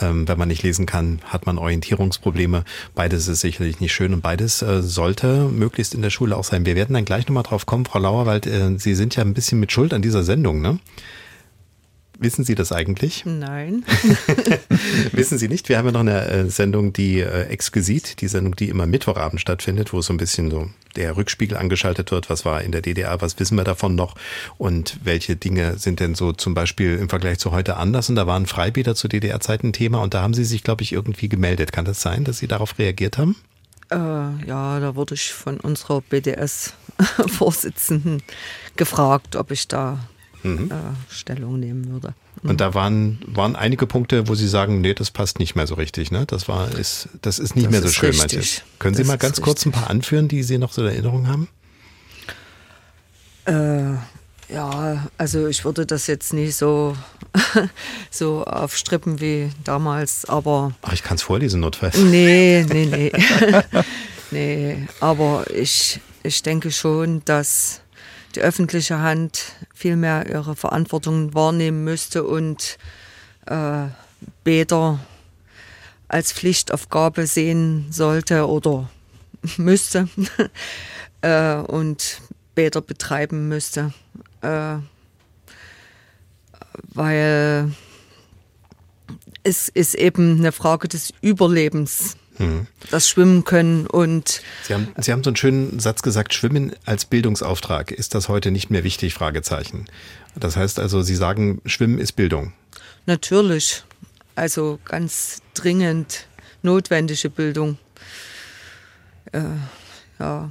[0.00, 2.64] Ähm, wenn man nicht lesen kann, hat man Orientierungsprobleme.
[2.94, 6.64] Beides ist sicherlich nicht schön und beides äh, sollte möglichst in der Schule auch sein.
[6.64, 8.46] Wir werden dann gleich nochmal drauf kommen, Frau Lauerwald.
[8.46, 10.78] Äh, Sie sind ja ein bisschen mit Schuld an dieser Sendung, ne?
[12.18, 13.24] Wissen Sie das eigentlich?
[13.26, 13.84] Nein.
[15.12, 15.68] Wissen Sie nicht?
[15.68, 19.40] Wir haben ja noch eine äh, Sendung, die äh, exquisit, die Sendung, die immer Mittwochabend
[19.40, 22.30] stattfindet, wo so ein bisschen so der Rückspiegel angeschaltet wird.
[22.30, 23.20] Was war in der DDR?
[23.20, 24.14] Was wissen wir davon noch?
[24.58, 28.08] Und welche Dinge sind denn so zum Beispiel im Vergleich zu heute anders?
[28.08, 31.28] Und da waren Freibäder zu DDR-Zeiten Thema und da haben Sie sich, glaube ich, irgendwie
[31.28, 31.72] gemeldet.
[31.72, 33.34] Kann das sein, dass Sie darauf reagiert haben?
[33.90, 33.96] Äh,
[34.46, 38.22] ja, da wurde ich von unserer BDS-Vorsitzenden
[38.76, 39.98] gefragt, ob ich da
[40.44, 40.70] mhm.
[40.70, 40.74] äh,
[41.12, 42.14] Stellung nehmen würde.
[42.42, 42.50] Mhm.
[42.50, 45.74] Und da waren, waren einige Punkte, wo Sie sagen, nee, das passt nicht mehr so
[45.74, 46.10] richtig.
[46.10, 46.24] Ne?
[46.26, 48.62] Das, war, ist, das ist nicht das mehr so schön, manches.
[48.78, 51.26] Können Sie das mal ganz kurz ein paar anführen, die Sie noch so in Erinnerung
[51.26, 51.48] haben?
[53.46, 53.98] Äh,
[54.52, 56.96] ja, also ich würde das jetzt nicht so,
[58.10, 60.72] so aufstrippen wie damals, aber.
[60.82, 61.98] Ach, ich kann es vorlesen, notfalls.
[61.98, 63.12] Nee, nee, nee.
[64.30, 67.80] nee, aber ich, ich denke schon, dass
[68.34, 72.78] die öffentliche Hand viel mehr ihre Verantwortung wahrnehmen müsste und
[73.46, 73.86] äh,
[74.42, 75.00] Bäder
[76.08, 78.88] als Pflichtaufgabe sehen sollte oder
[79.56, 80.08] müsste
[81.22, 82.20] äh, und
[82.54, 83.92] Bäder betreiben müsste.
[84.42, 84.76] Äh,
[86.92, 87.72] weil
[89.42, 92.16] es ist eben eine Frage des Überlebens.
[92.36, 92.66] Hm.
[92.90, 94.42] Das Schwimmen können und.
[94.64, 97.90] Sie haben, Sie haben so einen schönen Satz gesagt, Schwimmen als Bildungsauftrag.
[97.92, 99.14] Ist das heute nicht mehr wichtig?
[99.14, 99.86] Fragezeichen.
[100.34, 102.52] Das heißt also, Sie sagen, Schwimmen ist Bildung.
[103.06, 103.84] Natürlich.
[104.34, 106.26] Also ganz dringend
[106.62, 107.78] notwendige Bildung.
[109.32, 109.42] Äh,
[110.18, 110.50] ja.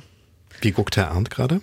[0.62, 1.62] Wie guckt Herr Arndt gerade?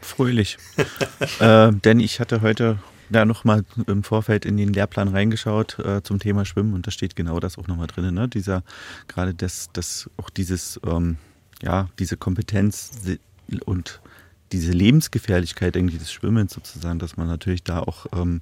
[0.00, 0.56] Fröhlich.
[1.40, 2.78] äh, denn ich hatte heute
[3.10, 7.16] da nochmal im Vorfeld in den Lehrplan reingeschaut äh, zum Thema Schwimmen und da steht
[7.16, 8.28] genau das auch nochmal drin, ne?
[8.28, 8.62] Dieser,
[9.06, 11.16] gerade das, das, auch dieses, ähm,
[11.62, 12.90] ja, diese Kompetenz
[13.64, 14.00] und
[14.52, 18.40] diese Lebensgefährlichkeit irgendwie des Schwimmens sozusagen, dass man natürlich da auch ähm,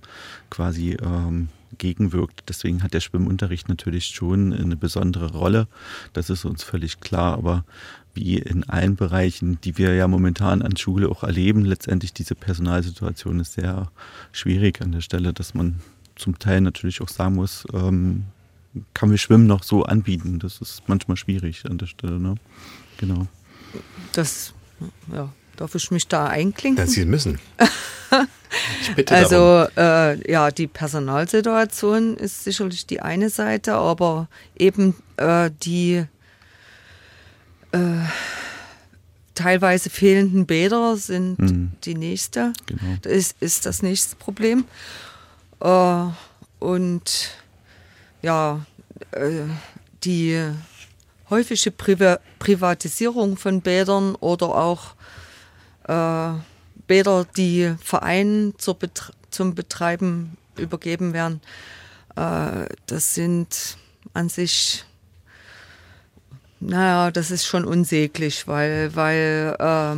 [0.51, 1.49] quasi ähm,
[1.79, 2.45] gegenwirkt.
[2.49, 5.67] Deswegen hat der Schwimmunterricht natürlich schon eine besondere Rolle.
[6.13, 7.35] Das ist uns völlig klar.
[7.35, 7.65] Aber
[8.17, 13.41] wie in allen Bereichen, die wir ja momentan an Schule auch erleben, letztendlich diese Personalsituation
[13.41, 13.91] ist sehr
[14.33, 15.81] schwierig an der Stelle, dass man
[16.17, 18.25] zum Teil natürlich auch sagen muss, ähm,
[18.95, 20.39] kann wir Schwimmen noch so anbieten.
[20.39, 22.19] Das ist manchmal schwierig an der Stelle.
[22.19, 22.35] Ne?
[22.99, 23.27] Genau.
[24.13, 24.55] Das,
[25.13, 26.85] ja, darf ich mich da einklinken?
[26.85, 27.39] Ja, Sie müssen.
[28.83, 35.51] ich bitte also äh, ja, die Personalsituation ist sicherlich die eine Seite, aber eben äh,
[35.63, 36.05] die
[37.77, 38.09] äh,
[39.35, 41.73] teilweise fehlenden Bäder sind mhm.
[41.85, 42.53] die nächste.
[42.67, 42.97] Genau.
[43.03, 44.65] Das ist, ist das nächste Problem.
[45.61, 46.07] Äh,
[46.59, 47.31] und
[48.23, 48.65] ja,
[49.13, 49.45] äh,
[50.05, 50.43] die
[51.31, 54.95] häufige Priva Privatisierung von Bädern oder auch
[55.89, 56.39] äh,
[56.87, 61.41] Bäder, die Vereinen Bet zum Betreiben übergeben werden,
[62.15, 63.77] äh, das sind
[64.15, 64.85] an sich
[66.61, 69.97] naja, das ist schon unsäglich, weil, weil äh,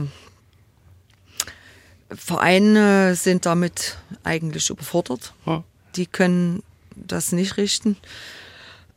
[2.15, 5.35] Vereine sind damit eigentlich überfordert.
[5.47, 5.63] Ja.
[5.95, 6.63] Die können
[6.97, 7.97] das nicht richten.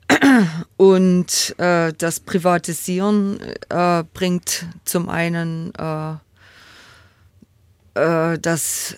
[0.78, 3.40] Und äh, das Privatisieren
[3.70, 6.14] äh, bringt zum einen, äh,
[7.94, 8.98] äh, dass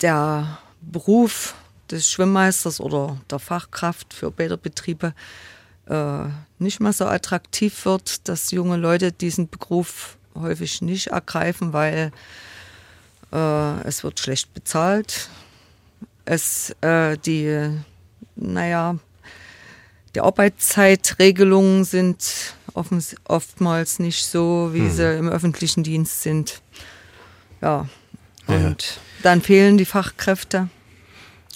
[0.00, 1.54] der Beruf
[1.90, 5.12] des Schwimmmeisters oder der Fachkraft für Bäderbetriebe äh,
[6.58, 12.12] nicht mehr so attraktiv wird, dass junge Leute diesen Beruf häufig nicht ergreifen, weil
[13.32, 15.28] äh, es wird schlecht bezahlt.
[16.24, 17.70] Es äh, die,
[18.36, 18.96] naja,
[20.14, 22.54] die Arbeitszeitregelungen sind
[23.24, 24.90] oftmals nicht so, wie hm.
[24.90, 26.62] sie im öffentlichen Dienst sind.
[27.60, 27.88] Ja,
[28.46, 29.00] und ja.
[29.22, 30.68] dann fehlen die Fachkräfte.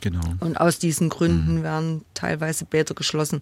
[0.03, 0.21] Genau.
[0.41, 1.63] Und aus diesen Gründen mhm.
[1.63, 3.41] werden teilweise Bäder geschlossen.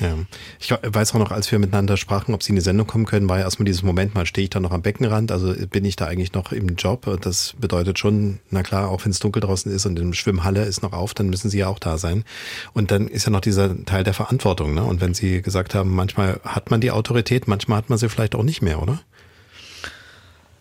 [0.00, 0.16] Ja,
[0.58, 3.28] ich weiß auch noch, als wir miteinander sprachen, ob Sie in die Sendung kommen können,
[3.28, 5.96] war ja erstmal dieses Moment, mal stehe ich da noch am Beckenrand, also bin ich
[5.96, 7.18] da eigentlich noch im Job.
[7.20, 10.82] Das bedeutet schon, na klar, auch wenn es dunkel draußen ist und die Schwimmhalle ist
[10.82, 12.24] noch auf, dann müssen Sie ja auch da sein.
[12.72, 14.74] Und dann ist ja noch dieser Teil der Verantwortung.
[14.74, 14.84] Ne?
[14.84, 18.34] Und wenn Sie gesagt haben, manchmal hat man die Autorität, manchmal hat man sie vielleicht
[18.34, 19.00] auch nicht mehr, oder?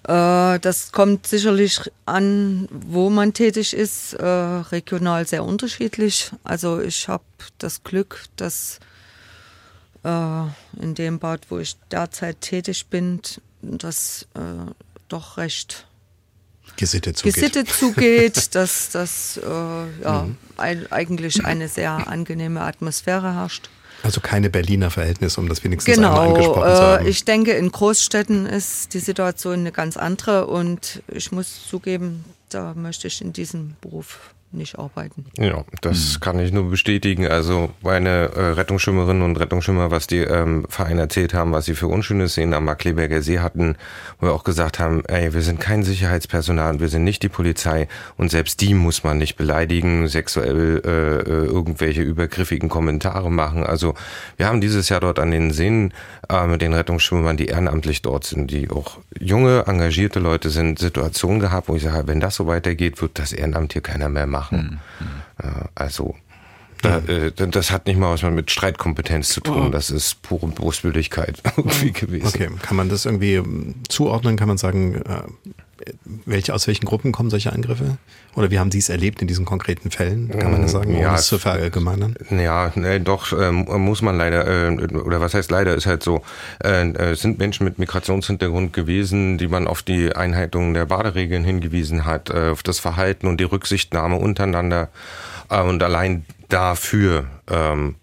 [0.03, 6.32] Äh, das kommt sicherlich an, wo man tätig ist, äh, regional sehr unterschiedlich.
[6.43, 7.24] Also ich habe
[7.57, 8.80] das Glück, dass
[10.04, 13.22] in dem Bad, wo ich derzeit tätig bin,
[13.62, 14.28] das
[15.08, 15.88] doch recht
[16.76, 20.38] gesittet zugeht, gesittet zugeht dass das ja, mhm.
[20.58, 23.70] eigentlich eine sehr angenehme Atmosphäre herrscht.
[24.04, 27.08] Also keine Berliner Verhältnisse, um das wenigstens genau, einmal angesprochen äh, zu haben.
[27.08, 32.74] Ich denke, in Großstädten ist die Situation eine ganz andere und ich muss zugeben, da
[32.74, 34.20] möchte ich in diesem Beruf
[34.54, 35.26] nicht arbeiten.
[35.38, 36.20] Ja, das mhm.
[36.22, 37.28] kann ich nur bestätigen.
[37.28, 41.88] Also meine äh, Rettungsschwimmerinnen und Rettungsschwimmer, was die ähm, Vereine erzählt haben, was sie für
[41.88, 43.76] unschöne Szenen am Markleberger See hatten,
[44.20, 47.30] wo wir auch gesagt haben, ey, wir sind kein Sicherheitspersonal und wir sind nicht die
[47.30, 47.88] Polizei
[48.18, 53.64] und selbst die muss man nicht beleidigen, sexuell äh, äh irgendwelche übergriffigen Kommentare machen.
[53.64, 53.93] Also
[54.38, 55.93] wir haben dieses Jahr dort an den Seen
[56.30, 61.39] äh, mit den Rettungsschwimmern, die ehrenamtlich dort sind, die auch junge, engagierte Leute sind, Situationen
[61.39, 64.43] gehabt, wo ich sage, wenn das so weitergeht, wird das Ehrenamt hier keiner mehr machen.
[64.52, 64.80] Mhm.
[65.38, 66.16] Äh, also
[66.84, 69.68] da, äh, das hat nicht mal was mit Streitkompetenz zu tun.
[69.68, 69.70] Oh.
[69.70, 72.28] Das ist pure Boswilligkeit irgendwie gewesen.
[72.28, 74.36] Okay, kann man das irgendwie ähm, zuordnen?
[74.36, 75.24] Kann man sagen, äh,
[76.26, 77.98] welche, aus welchen Gruppen kommen solche Angriffe?
[78.36, 80.30] Oder wie haben Sie es erlebt in diesen konkreten Fällen?
[80.30, 82.16] Kann man das sagen, ja, um es zu verallgemeinern?
[82.30, 86.22] Ja, nee, doch, ähm, muss man leider, äh, oder was heißt leider, ist halt so,
[86.64, 92.06] äh, es sind Menschen mit Migrationshintergrund gewesen, die man auf die Einhaltung der Baderegeln hingewiesen
[92.06, 94.90] hat, äh, auf das Verhalten und die Rücksichtnahme untereinander.
[95.50, 97.96] Äh, und allein dafür ähm,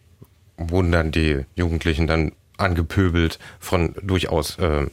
[0.56, 4.86] wurden dann die Jugendlichen dann angepöbelt von durchaus äh,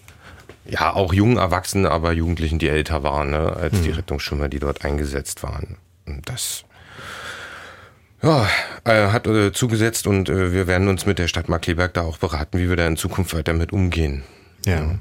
[0.69, 3.83] ja, auch jungen Erwachsenen, aber Jugendlichen, die älter waren, ne, als mhm.
[3.83, 5.77] die Rettungsschwimmer, die dort eingesetzt waren.
[6.05, 6.63] Und das
[8.23, 8.47] ja,
[8.83, 12.17] äh, hat äh, zugesetzt und äh, wir werden uns mit der Stadt Markleberg da auch
[12.17, 14.23] beraten, wie wir da in Zukunft weiter mit umgehen.
[14.65, 14.75] Ja.
[14.75, 14.99] ja.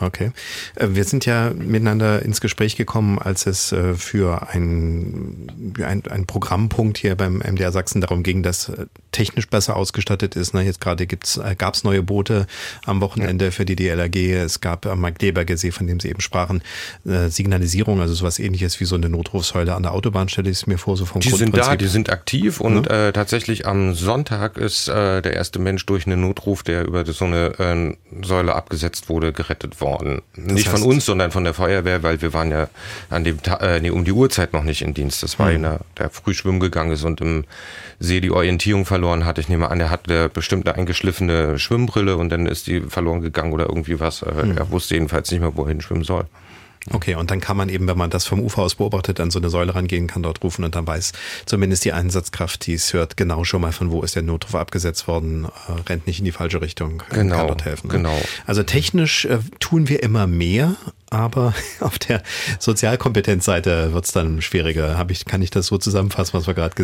[0.00, 0.32] Okay.
[0.74, 5.48] Äh, wir sind ja miteinander ins Gespräch gekommen, als es äh, für ein,
[5.78, 10.54] ein, ein Programmpunkt hier beim MDR Sachsen darum ging, dass äh, technisch besser ausgestattet ist.
[10.54, 12.46] Jetzt gerade gab es neue Boote
[12.84, 13.50] am Wochenende ja.
[13.50, 14.16] für die DLRG.
[14.32, 16.62] Es gab am Magdeberger See, von dem Sie eben sprachen,
[17.04, 20.78] Signalisierung, also sowas ähnliches wie so eine Notrufsäule an der Autobahn, stelle ich es mir
[20.78, 23.08] vor, so vom Die sind da, die sind aktiv und ja.
[23.08, 27.24] äh, tatsächlich am Sonntag ist äh, der erste Mensch durch einen Notruf, der über so
[27.24, 30.22] eine äh, Säule abgesetzt wurde, gerettet gerettet worden.
[30.36, 32.68] Das nicht von uns, sondern von der Feuerwehr, weil wir waren ja
[33.10, 35.22] an dem Ta äh, nee, um die Uhrzeit noch nicht in Dienst.
[35.22, 35.56] Das war mhm.
[35.56, 37.44] einer, der früh schwimmen gegangen ist und im
[37.98, 39.38] See die Orientierung verloren hat.
[39.38, 43.52] Ich nehme an, der hatte bestimmt eine eingeschliffene Schwimmbrille und dann ist die verloren gegangen
[43.52, 44.22] oder irgendwie was.
[44.22, 44.56] Mhm.
[44.56, 46.24] Er wusste jedenfalls nicht mehr, wohin schwimmen soll.
[46.90, 49.38] Okay, und dann kann man eben, wenn man das vom Ufer aus beobachtet, an so
[49.38, 51.12] eine Säule rangehen, kann dort rufen und dann weiß
[51.46, 55.06] zumindest die Einsatzkraft, die es hört, genau schon mal, von wo ist der Notruf abgesetzt
[55.06, 57.88] worden, äh, rennt nicht in die falsche Richtung, genau, kann dort helfen.
[57.88, 57.94] Ne?
[57.94, 58.20] Genau.
[58.46, 60.76] Also technisch äh, tun wir immer mehr,
[61.12, 62.22] aber auf der
[62.58, 64.96] Sozialkompetenzseite wird es dann schwieriger.
[64.96, 66.74] Hab ich, kann ich das so zusammenfassen, was wir gerade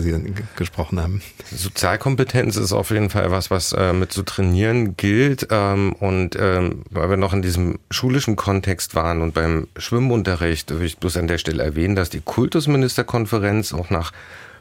[0.57, 1.23] gesprochen haben?
[1.51, 5.49] Sozialkompetenz ist auf jeden Fall was, was äh, mit zu trainieren gilt.
[5.51, 10.87] Ähm, und ähm, weil wir noch in diesem schulischen Kontext waren und beim Schwimmunterricht, will
[10.87, 14.13] ich bloß an der Stelle erwähnen, dass die Kultusministerkonferenz auch nach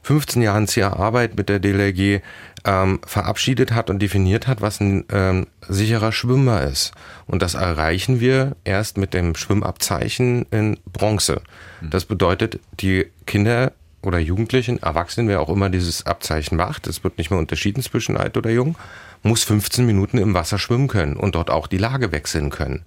[0.03, 2.21] 15 Jahren zäher Arbeit mit der DLRG
[2.65, 6.91] ähm, verabschiedet hat und definiert hat, was ein ähm, sicherer Schwimmer ist.
[7.25, 11.41] Und das erreichen wir erst mit dem Schwimmabzeichen in Bronze.
[11.79, 11.89] Hm.
[11.89, 13.71] Das bedeutet, die Kinder
[14.01, 18.17] oder Jugendlichen, Erwachsenen, wer auch immer dieses Abzeichen macht, es wird nicht mehr unterschieden zwischen
[18.17, 18.77] alt oder jung,
[19.23, 22.83] muss 15 Minuten im Wasser schwimmen können und dort auch die Lage wechseln können.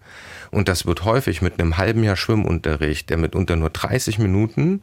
[0.51, 4.83] Und das wird häufig mit einem halben Jahr Schwimmunterricht, der mitunter nur 30 Minuten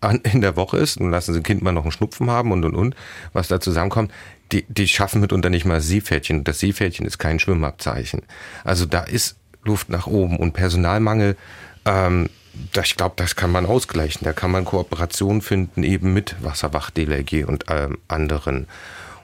[0.00, 2.52] an, in der Woche ist, nun lassen sie ein Kind mal noch einen Schnupfen haben
[2.52, 2.96] und und und,
[3.32, 4.12] was da zusammenkommt,
[4.52, 6.44] die, die schaffen mitunter nicht mal Seepferdchen.
[6.44, 8.22] Das Seepferdchen ist kein Schwimmabzeichen.
[8.64, 11.36] Also da ist Luft nach oben und Personalmangel,
[11.84, 12.28] ähm,
[12.82, 14.24] ich glaube, das kann man ausgleichen.
[14.24, 18.66] Da kann man Kooperation finden, eben mit Wasserwacht, DLRG und ähm, anderen.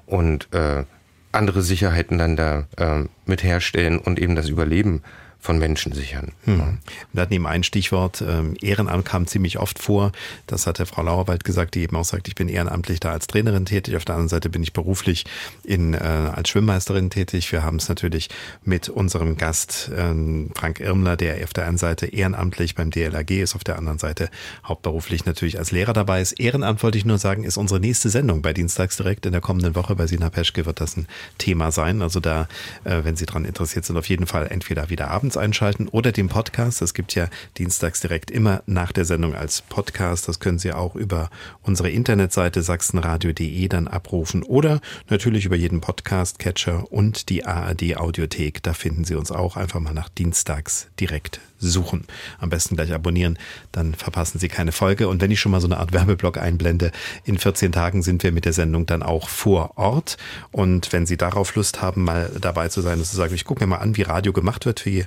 [0.06, 0.84] Und äh,
[1.32, 5.02] andere Sicherheiten dann da äh, mit herstellen und eben das Überleben
[5.42, 6.30] von Menschen sichern.
[6.44, 6.78] Hm.
[7.12, 10.12] Wir hatten eben ein Stichwort, ähm, Ehrenamt kam ziemlich oft vor.
[10.46, 13.26] Das hat der Frau Lauerwald gesagt, die eben auch sagt, ich bin ehrenamtlich da als
[13.26, 13.96] Trainerin tätig.
[13.96, 15.24] Auf der anderen Seite bin ich beruflich
[15.64, 17.50] in, äh, als Schwimmmeisterin tätig.
[17.50, 18.30] Wir haben es natürlich
[18.64, 23.56] mit unserem Gast ähm, Frank Irmler, der auf der einen Seite ehrenamtlich beim DLAG ist,
[23.56, 24.30] auf der anderen Seite
[24.64, 26.32] hauptberuflich natürlich als Lehrer dabei ist.
[26.38, 29.74] Ehrenamt wollte ich nur sagen, ist unsere nächste Sendung bei Dienstags direkt in der kommenden
[29.74, 32.00] Woche bei Sina Peschke wird das ein Thema sein.
[32.00, 32.46] Also da,
[32.84, 36.12] äh, wenn Sie daran interessiert sind, auf jeden Fall entweder wieder abends abends einschalten oder
[36.12, 36.80] den Podcast.
[36.80, 37.28] Das gibt ja
[37.58, 40.28] dienstags direkt immer nach der Sendung als Podcast.
[40.28, 41.30] Das können Sie auch über
[41.62, 48.62] unsere Internetseite sachsenradio.de dann abrufen oder natürlich über jeden Podcast-Catcher und die ARD Audiothek.
[48.62, 52.04] Da finden Sie uns auch einfach mal nach dienstags direkt suchen.
[52.38, 53.38] Am besten gleich abonnieren,
[53.72, 55.08] dann verpassen Sie keine Folge.
[55.08, 56.92] Und wenn ich schon mal so eine Art Werbeblock einblende,
[57.24, 60.16] in 14 Tagen sind wir mit der Sendung dann auch vor Ort.
[60.50, 63.62] Und wenn Sie darauf Lust haben, mal dabei zu sein, dass Sie sagen, ich gucke
[63.62, 65.06] mir mal an, wie Radio gemacht wird, wie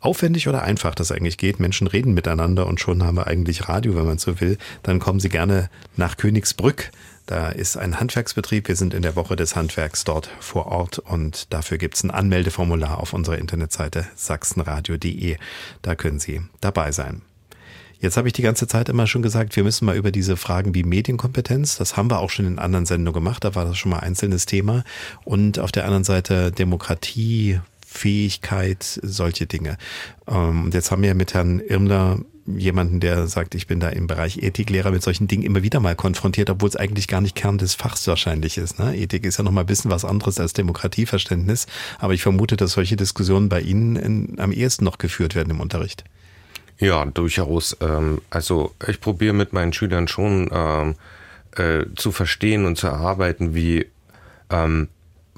[0.00, 1.60] aufwendig oder einfach das eigentlich geht.
[1.60, 4.56] Menschen reden miteinander und schon haben wir eigentlich Radio, wenn man so will.
[4.82, 6.90] Dann kommen Sie gerne nach Königsbrück
[7.30, 8.66] da ist ein Handwerksbetrieb.
[8.66, 12.10] Wir sind in der Woche des Handwerks dort vor Ort und dafür gibt es ein
[12.10, 15.36] Anmeldeformular auf unserer Internetseite sachsenradio.de.
[15.80, 17.22] Da können Sie dabei sein.
[18.00, 20.74] Jetzt habe ich die ganze Zeit immer schon gesagt, wir müssen mal über diese Fragen
[20.74, 23.92] wie Medienkompetenz, das haben wir auch schon in anderen Sendungen gemacht, da war das schon
[23.92, 24.82] mal einzelnes Thema.
[25.22, 29.78] Und auf der anderen Seite Demokratie, Fähigkeit, solche Dinge.
[30.26, 34.06] Ähm, und jetzt haben wir mit Herrn Irmler jemanden, der sagt, ich bin da im
[34.06, 37.58] Bereich Ethiklehrer mit solchen Dingen immer wieder mal konfrontiert, obwohl es eigentlich gar nicht Kern
[37.58, 38.78] des Fachs wahrscheinlich ist.
[38.78, 38.96] Ne?
[38.96, 41.66] Ethik ist ja noch mal ein bisschen was anderes als Demokratieverständnis,
[41.98, 45.60] aber ich vermute, dass solche Diskussionen bei Ihnen in, am ehesten noch geführt werden im
[45.60, 46.04] Unterricht.
[46.78, 47.76] Ja, durchaus.
[47.80, 50.94] Ähm, also ich probiere mit meinen Schülern schon ähm,
[51.56, 53.86] äh, zu verstehen und zu erarbeiten, wie
[54.48, 54.88] ähm,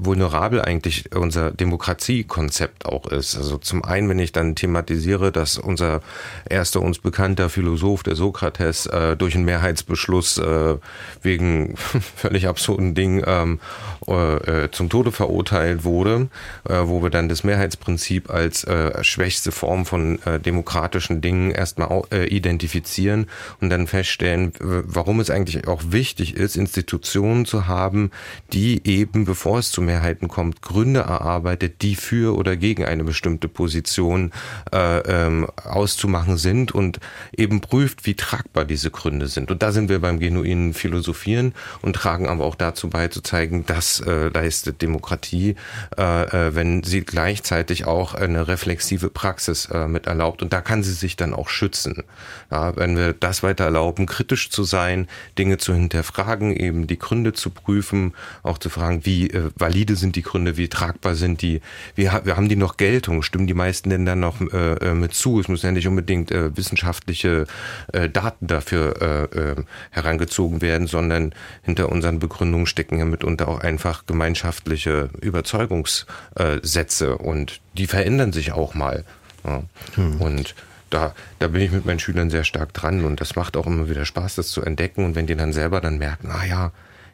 [0.05, 3.37] vulnerabel eigentlich unser Demokratiekonzept auch ist.
[3.37, 6.01] Also zum einen, wenn ich dann thematisiere, dass unser
[6.49, 10.77] erster uns bekannter Philosoph, der Sokrates, äh, durch einen Mehrheitsbeschluss äh,
[11.23, 11.77] wegen
[12.17, 13.61] völlig absurden Dingen ähm,
[14.07, 16.29] äh, zum Tode verurteilt wurde,
[16.69, 22.03] äh, wo wir dann das Mehrheitsprinzip als äh, schwächste Form von äh, demokratischen Dingen erstmal
[22.29, 23.27] identifizieren
[23.61, 28.11] und dann feststellen, warum es eigentlich auch wichtig ist, Institutionen zu haben,
[28.53, 33.47] die eben, bevor es zu Mehrheiten kommt, Gründe erarbeitet, die für oder gegen eine bestimmte
[33.47, 34.33] Position
[34.73, 36.99] äh, ähm, auszumachen sind und
[37.37, 39.51] eben prüft, wie tragbar diese Gründe sind.
[39.51, 43.67] Und da sind wir beim genuinen Philosophieren und tragen aber auch dazu bei, zu zeigen,
[43.67, 45.57] das äh, leistet Demokratie,
[45.99, 50.41] äh, äh, wenn sie gleichzeitig auch eine reflexive Praxis äh, mit erlaubt.
[50.43, 52.03] Und da kann sie sich dann auch schützen.
[52.51, 55.07] Ja, wenn wir das weiter erlauben, kritisch zu sein,
[55.39, 60.17] Dinge zu hinterfragen, eben die Gründe zu prüfen, auch zu fragen, wie äh, valide sind
[60.17, 61.63] die Gründe, wie tragbar sind die,
[61.95, 65.15] wie, wie haben die noch Geltung, stimmen die meisten denn dann noch äh, äh, mit
[65.15, 65.41] zu?
[65.41, 67.47] Es müssen ja nicht unbedingt äh, wissenschaftliche
[67.93, 69.57] äh, Daten dafür äh, äh,
[69.91, 77.87] herangezogen werden, sondern hinter unseren Begründungen stecken ja mitunter auch einfach gemeinschaftliche Überzeugungssätze und die
[77.87, 79.05] verändern sich auch mal.
[79.45, 79.63] Ja.
[79.95, 80.21] Hm.
[80.21, 80.55] Und
[80.91, 83.89] da, da bin ich mit meinen Schülern sehr stark dran und das macht auch immer
[83.89, 85.07] wieder Spaß, das zu entdecken.
[85.07, 86.73] Und wenn die dann selber dann merken, ah ja,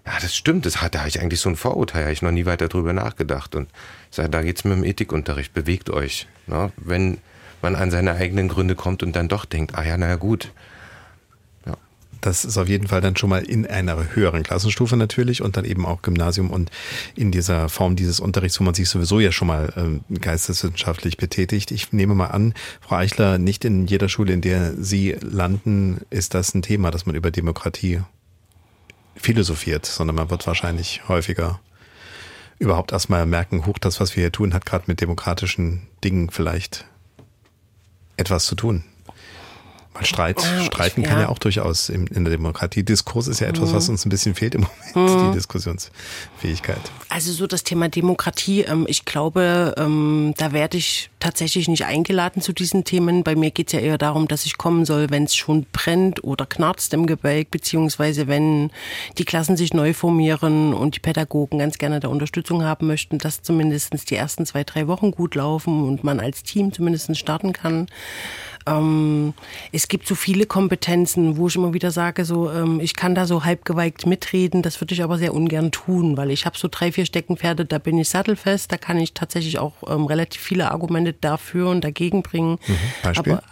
[0.09, 2.31] ja, das stimmt, das hat, da habe ich eigentlich so ein Vorurteil, habe ich noch
[2.31, 3.55] nie weiter drüber nachgedacht.
[3.55, 3.69] Und
[4.11, 6.27] ich sage, da geht's mit dem Ethikunterricht, bewegt euch.
[6.47, 6.73] Ne?
[6.77, 7.19] Wenn
[7.61, 10.51] man an seine eigenen Gründe kommt und dann doch denkt, ah ja, naja gut,
[12.21, 15.65] das ist auf jeden Fall dann schon mal in einer höheren Klassenstufe natürlich und dann
[15.65, 16.71] eben auch Gymnasium und
[17.15, 21.71] in dieser Form dieses Unterrichts, wo man sich sowieso ja schon mal äh, geisteswissenschaftlich betätigt.
[21.71, 26.35] Ich nehme mal an, Frau Eichler, nicht in jeder Schule, in der Sie landen, ist
[26.35, 28.01] das ein Thema, dass man über Demokratie
[29.19, 31.61] philosophiert, sondern man wird wahrscheinlich häufiger
[32.59, 36.87] überhaupt erstmal merken, hoch, das, was wir hier tun, hat gerade mit demokratischen Dingen vielleicht
[38.17, 38.85] etwas zu tun.
[39.99, 41.29] Weil Streit, oh, streiten ich, kann ja.
[41.29, 42.85] auch durchaus in, in, der Demokratie.
[42.85, 43.95] Diskurs ist ja etwas, was mhm.
[43.95, 45.31] uns ein bisschen fehlt im Moment, mhm.
[45.31, 46.81] die Diskussionsfähigkeit.
[47.09, 52.41] Also so das Thema Demokratie, ähm, ich glaube, ähm, da werde ich tatsächlich nicht eingeladen
[52.43, 53.25] zu diesen Themen.
[53.25, 56.23] Bei mir geht es ja eher darum, dass ich kommen soll, wenn es schon brennt
[56.23, 58.71] oder knarzt im Gebälk, beziehungsweise wenn
[59.19, 63.43] die Klassen sich neu formieren und die Pädagogen ganz gerne da Unterstützung haben möchten, dass
[63.43, 67.89] zumindest die ersten zwei, drei Wochen gut laufen und man als Team zumindest starten kann.
[68.69, 69.35] Ähm,
[69.73, 73.27] es gibt so viele Kompetenzen, wo ich immer wieder sage, so ähm, ich kann da
[73.27, 76.93] so halbgeweigt mitreden, das würde ich aber sehr ungern tun, weil ich habe so drei,
[76.93, 81.13] vier Steckenpferde, da bin ich sattelfest, da kann ich tatsächlich auch ähm, relativ viele Argumente
[81.13, 82.59] dafür und dagegen bringen.
[82.67, 83.33] Mhm, Beispiel?
[83.33, 83.43] Aber,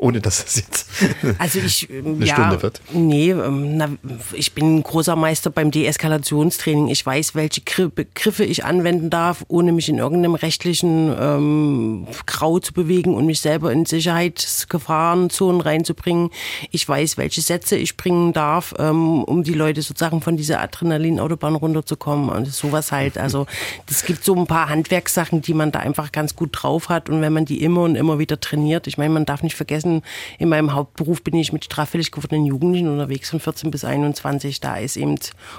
[0.00, 0.90] ohne dass es jetzt
[1.38, 2.80] also ich, eine ja, Stunde wird?
[2.92, 3.88] Nee, ähm, na,
[4.32, 6.88] ich bin ein großer Meister beim Deeskalationstraining.
[6.88, 12.72] Ich weiß, welche Begriffe ich anwenden darf, ohne mich in irgendeinem rechtlichen ähm, Grau zu
[12.72, 16.30] bewegen und mich selber in Sicherheitsgefahrenzonen reinzubringen.
[16.70, 21.54] Ich weiß, welche Sätze ich bringen darf, ähm, um die Leute sozusagen von dieser Adrenalinautobahn
[21.54, 23.18] runterzukommen und sowas halt.
[23.18, 23.46] Also
[23.90, 27.20] es gibt so ein paar Handwerkssachen, die man da einfach ganz gut drauf hat und
[27.20, 28.86] wenn man die immer und immer wieder trainiert.
[28.86, 30.02] Ich meine, man darf nicht vergessen, gewesen.
[30.38, 34.60] In meinem Hauptberuf bin ich mit straffällig gewordenen Jugendlichen unterwegs von 14 bis 21.
[34.60, 35.16] Da ist eben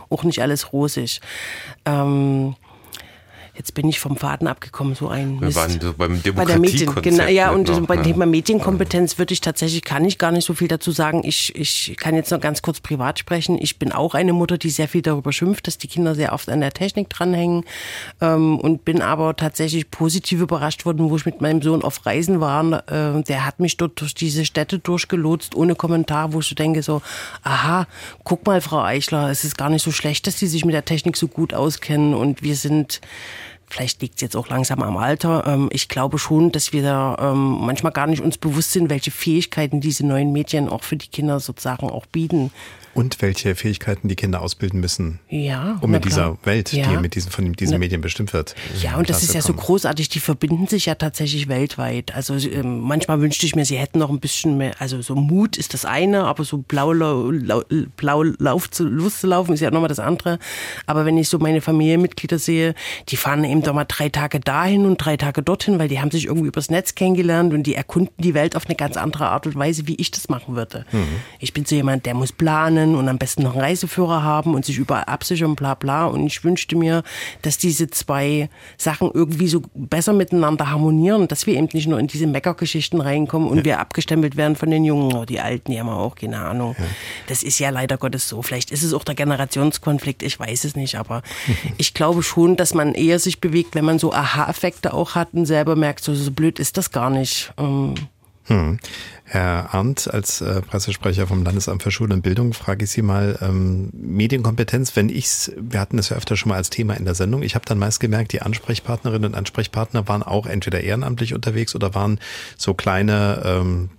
[0.10, 1.22] auch nicht alles rosig.
[1.86, 2.56] Ähm,
[3.54, 5.56] Jetzt bin ich vom Faden abgekommen, so ein Mist.
[5.56, 6.36] Wir waren so beim Demokratiekonzept.
[6.38, 10.18] Bei der Medien, genau, ja, und noch, beim Thema Medienkompetenz würde ich tatsächlich, kann ich
[10.18, 11.22] gar nicht so viel dazu sagen.
[11.26, 13.58] Ich, ich kann jetzt noch ganz kurz privat sprechen.
[13.60, 16.50] Ich bin auch eine Mutter, die sehr viel darüber schimpft, dass die Kinder sehr oft
[16.50, 17.66] an der Technik dranhängen
[18.22, 22.40] ähm, und bin aber tatsächlich positiv überrascht worden, wo ich mit meinem Sohn auf Reisen
[22.40, 22.90] war.
[22.90, 26.84] Äh, der hat mich dort durch diese Städte durchgelotst, ohne Kommentar, wo ich so denke
[26.84, 27.02] so,
[27.44, 27.86] aha,
[28.24, 30.86] guck mal, Frau Eichler, es ist gar nicht so schlecht, dass die sich mit der
[30.86, 33.02] Technik so gut auskennen und wir sind
[33.72, 35.46] vielleicht liegt es jetzt auch langsam am Alter.
[35.48, 39.12] Ähm, ich glaube schon, dass wir da ähm, manchmal gar nicht uns bewusst sind, welche
[39.12, 42.52] Fähigkeiten diese neuen Medien auch für die Kinder sozusagen auch bieten.
[42.94, 46.38] Und welche Fähigkeiten die Kinder ausbilden müssen, Ja, um in dieser.
[46.44, 46.90] Welt, ja.
[46.90, 48.56] die mit diesen, von diesen Na- Medien bestimmt wird.
[48.82, 52.14] Ja, und das ist ja so großartig, die verbinden sich ja tatsächlich weltweit.
[52.16, 55.58] Also ähm, manchmal wünschte ich mir, sie hätten noch ein bisschen mehr, also so Mut
[55.58, 57.64] ist das eine, aber so blau, lau, lau,
[57.98, 60.40] blau Lauf zu, Lust zu laufen ist ja nochmal das andere.
[60.86, 62.74] Aber wenn ich so meine Familienmitglieder sehe,
[63.10, 66.12] die fahren eben doch mal drei Tage dahin und drei Tage dorthin, weil die haben
[66.12, 69.46] sich irgendwie übers Netz kennengelernt und die erkunden die Welt auf eine ganz andere Art
[69.48, 70.86] und Weise, wie ich das machen würde.
[71.40, 74.66] Ich bin so jemand, der muss planen und am besten noch einen Reiseführer haben und
[74.66, 76.06] sich überall absichern, bla bla.
[76.06, 77.04] Und ich wünschte mir,
[77.42, 82.08] dass diese zwei Sachen irgendwie so besser miteinander harmonieren, dass wir eben nicht nur in
[82.08, 85.90] diese Meckergeschichten reinkommen und wir abgestempelt werden von den Jungen, oh, die Alten, die haben
[85.90, 86.76] auch keine Ahnung.
[87.28, 88.42] Das ist ja leider Gottes so.
[88.42, 91.22] Vielleicht ist es auch der Generationskonflikt, ich weiß es nicht, aber
[91.78, 95.46] ich glaube schon, dass man eher sich bewegt, wenn man so Aha-Effekte auch hat und
[95.46, 97.54] selber merkt, so, so blöd ist das gar nicht.
[97.58, 97.96] Ähm,
[98.52, 98.80] Hm.
[99.32, 103.40] Herr Arndt, als äh, Pressesprecher vom Landesamt für Schule und Bildung, frage ich Sie mal,
[103.42, 107.16] ähm, Medienkompetenz, wenn ich's, wir hatten das ja öfter schon mal als Thema in der
[107.16, 111.76] Sendung, ich habe dann meist gemerkt, die Ansprechpartnerinnen und Ansprechpartner waren auch entweder ehrenamtlich unterwegs
[111.76, 112.20] oder waren
[112.58, 113.90] so kleine ähm,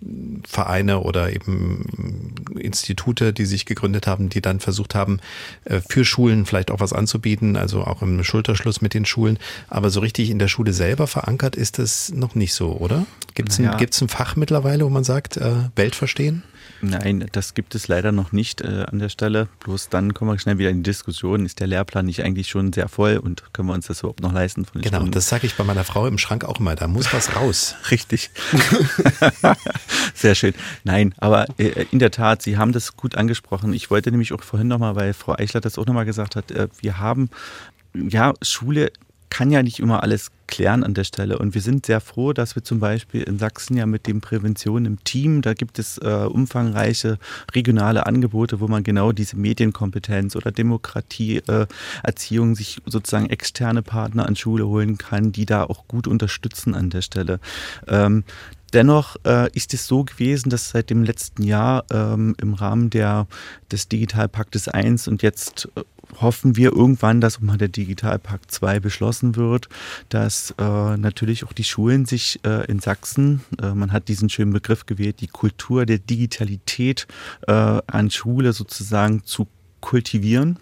[0.47, 5.21] Vereine oder eben Institute, die sich gegründet haben, die dann versucht haben,
[5.65, 9.39] äh, für Schulen vielleicht auch was anzubieten, also auch im Schulterschluss mit den Schulen.
[9.71, 13.07] Aber so richtig in der Schule selber verankert ist es noch nicht so, oder?
[13.35, 13.73] Gibt es Naja.
[13.73, 16.43] ein, gibt's ein Fach mittlerweile, wo man sagt, äh, Welt verstehen?
[16.85, 19.47] Nein, das gibt es leider noch nicht äh, an der Stelle.
[19.61, 21.47] Bloß dann kommen wir schnell wieder in die Diskussion.
[21.47, 24.33] Ist der Lehrplan nicht eigentlich schon sehr voll und können wir uns das überhaupt noch
[24.33, 25.13] leisten von Genau, Stunden?
[25.13, 27.77] das sage ich bei meiner Frau im Schrank auch immer, da muss was raus.
[27.93, 28.31] Richtig.
[30.15, 30.55] Sehr schön.
[30.85, 33.73] Nein, aber äh, in der Tat, Sie haben das gut angesprochen.
[33.75, 36.69] Ich wollte nämlich auch vorhin nochmal, weil Frau Eichler das auch nochmal gesagt hat, äh,
[36.81, 37.31] wir haben,
[37.95, 38.91] ja, Schule
[39.33, 41.39] kann ja nicht immer alles klären an der Stelle.
[41.39, 44.85] Und wir sind sehr froh, dass wir zum Beispiel in Sachsen ja mit dem Prävention
[44.85, 47.19] im Team, da gibt es äh, umfangreiche
[47.55, 51.67] regionale Angebote, wo man genau diese Medienkompetenz oder Demokratie, äh,
[52.55, 57.01] sich sozusagen externe Partner an Schule holen kann, die da auch gut unterstützen an der
[57.01, 57.41] Stelle.
[57.89, 58.25] Ähm,
[58.73, 63.27] Dennoch äh, ist es so gewesen, dass seit dem letzten Jahr ähm, im Rahmen der,
[63.71, 65.83] des Digitalpaktes 1 und jetzt äh,
[66.21, 69.69] hoffen wir irgendwann, dass mal der Digitalpakt 2 beschlossen wird,
[70.09, 74.53] dass äh, natürlich auch die Schulen sich äh, in Sachsen, äh, man hat diesen schönen
[74.53, 77.07] Begriff gewählt, die Kultur der Digitalität
[77.47, 79.47] äh, an Schule sozusagen zu
[79.81, 80.59] kultivieren.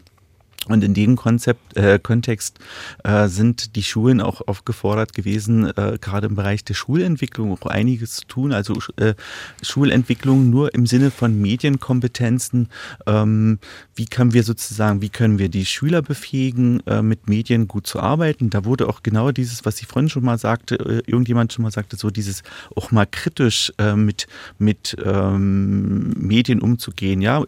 [0.70, 2.60] Und in dem Konzept, äh, Kontext
[3.02, 8.16] äh, sind die Schulen auch aufgefordert gewesen, äh, gerade im Bereich der Schulentwicklung auch einiges
[8.16, 8.52] zu tun.
[8.52, 9.14] Also äh,
[9.62, 12.68] Schulentwicklung nur im Sinne von Medienkompetenzen.
[13.06, 13.58] Ähm,
[13.96, 17.98] wie können wir sozusagen, wie können wir die Schüler befähigen, äh, mit Medien gut zu
[17.98, 18.50] arbeiten?
[18.50, 21.72] Da wurde auch genau dieses, was Sie vorhin schon mal sagte, äh, irgendjemand schon mal
[21.72, 22.44] sagte, so dieses
[22.76, 24.28] auch mal kritisch äh, mit,
[24.58, 27.22] mit ähm, Medien umzugehen.
[27.22, 27.44] Ja,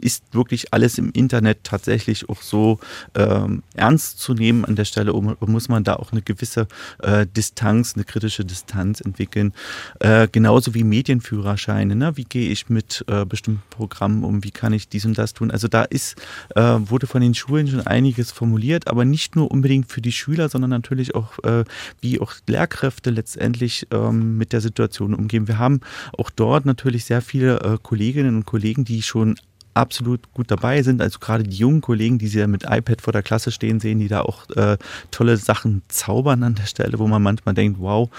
[0.00, 2.78] ist wirklich alles im Internet tatsächlich auch so
[3.14, 5.12] ähm, ernst zu nehmen an der Stelle?
[5.12, 6.68] Muss man da auch eine gewisse
[7.02, 9.52] äh, Distanz, eine kritische Distanz entwickeln?
[10.00, 11.96] Äh, genauso wie Medienführerscheine.
[11.96, 12.16] Ne?
[12.16, 14.44] Wie gehe ich mit äh, bestimmten Programmen um?
[14.44, 15.50] Wie kann ich dies und das tun?
[15.50, 16.16] Also da ist,
[16.54, 20.48] äh, wurde von den Schulen schon einiges formuliert, aber nicht nur unbedingt für die Schüler,
[20.48, 21.64] sondern natürlich auch, äh,
[22.00, 25.48] wie auch Lehrkräfte letztendlich ähm, mit der Situation umgehen.
[25.48, 25.80] Wir haben
[26.16, 29.36] auch dort natürlich sehr viele äh, Kolleginnen und Kollegen, die schon
[29.76, 31.00] absolut gut dabei sind.
[31.00, 33.98] Also gerade die jungen Kollegen, die sie ja mit iPad vor der Klasse stehen sehen,
[33.98, 34.78] die da auch äh,
[35.10, 38.10] tolle Sachen zaubern an der Stelle, wo man manchmal denkt, wow,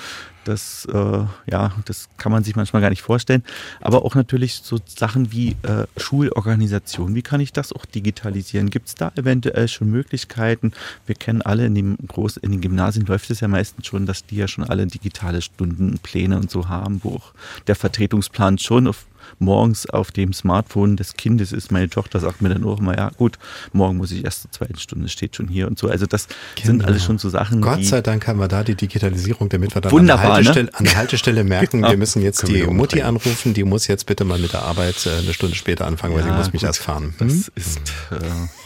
[0.48, 3.44] das, äh, ja, das kann man sich manchmal gar nicht vorstellen.
[3.82, 7.16] Aber auch natürlich so Sachen wie äh, Schulorganisation.
[7.16, 8.70] Wie kann ich das auch digitalisieren?
[8.70, 10.72] Gibt es da eventuell schon Möglichkeiten?
[11.06, 14.26] Wir kennen alle in, dem Groß in den Gymnasien läuft es ja meistens schon, dass
[14.26, 17.34] die ja schon alle digitale Stundenpläne und so haben, wo auch
[17.68, 19.06] der Vertretungsplan schon auf
[19.40, 21.72] morgens auf dem Smartphone des Kindes ist.
[21.72, 23.38] Meine Tochter sagt mir dann auch immer, ja gut,
[23.74, 25.88] morgen muss ich erst zur zweiten Stunde, steht schon hier und so.
[25.90, 26.28] Also das
[26.64, 29.76] sind alles schon so Sachen, Gott die sei Dank haben wir da die Digitalisierung, damit
[29.76, 30.58] wir dann Wunderbar, an, der ne?
[30.60, 31.90] Haltestelle, an der Haltestelle merken, Genau.
[31.90, 35.06] wir müssen jetzt Können die Mutti anrufen, die muss jetzt bitte mal mit der Arbeit
[35.06, 36.68] äh, eine Stunde später anfangen, weil sie Ja, muss mich gut.
[36.68, 37.14] erst fahren.
[37.18, 37.28] Hm?
[37.28, 37.80] Das ist
[38.12, 38.16] äh,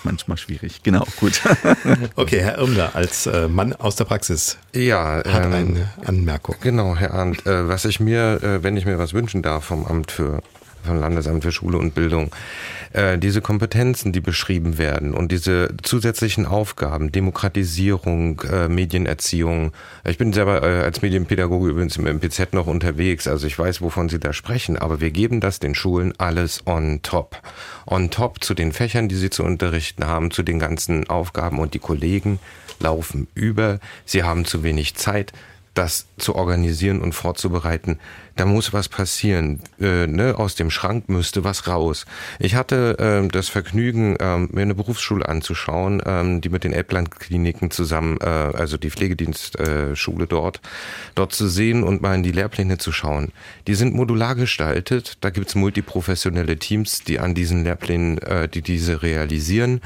[0.03, 0.81] manchmal schwierig.
[0.83, 1.41] Genau, gut.
[2.15, 6.55] Okay, Herr Irmler, als äh, Mann aus der Praxis Ja, hat ähm, eine Anmerkung.
[6.61, 7.45] Genau, Herr Arndt.
[7.45, 10.41] Äh, was ich mir, äh, wenn ich mir was wünschen darf vom Amt für
[10.83, 12.31] vom Landesamt für Schule und Bildung.
[12.93, 19.71] Äh, diese Kompetenzen, die beschrieben werden und diese zusätzlichen Aufgaben, Demokratisierung, äh, Medienerziehung.
[20.03, 24.09] Ich bin selber äh, als Medienpädagoge übrigens im MPZ noch unterwegs, also ich weiß, wovon
[24.09, 27.41] Sie da sprechen, aber wir geben das den Schulen alles on top.
[27.85, 31.73] On top zu den Fächern, die sie zu unterrichten haben, zu den ganzen Aufgaben und
[31.73, 32.39] die Kollegen
[32.79, 33.79] laufen über.
[34.05, 35.31] Sie haben zu wenig Zeit
[35.73, 37.99] das zu organisieren und vorzubereiten,
[38.35, 39.61] da muss was passieren.
[39.79, 40.35] Äh, ne?
[40.37, 42.05] Aus dem Schrank müsste was raus.
[42.39, 47.71] Ich hatte äh, das Vergnügen, äh, mir eine Berufsschule anzuschauen, äh, die mit den Elbland-Kliniken
[47.71, 50.61] zusammen, äh, also die Pflegedienstschule dort,
[51.15, 53.31] dort zu sehen und mal in die Lehrpläne zu schauen.
[53.67, 55.17] Die sind modular gestaltet.
[55.21, 59.81] Da gibt's multiprofessionelle Teams, die an diesen Lehrplänen, äh, die diese realisieren.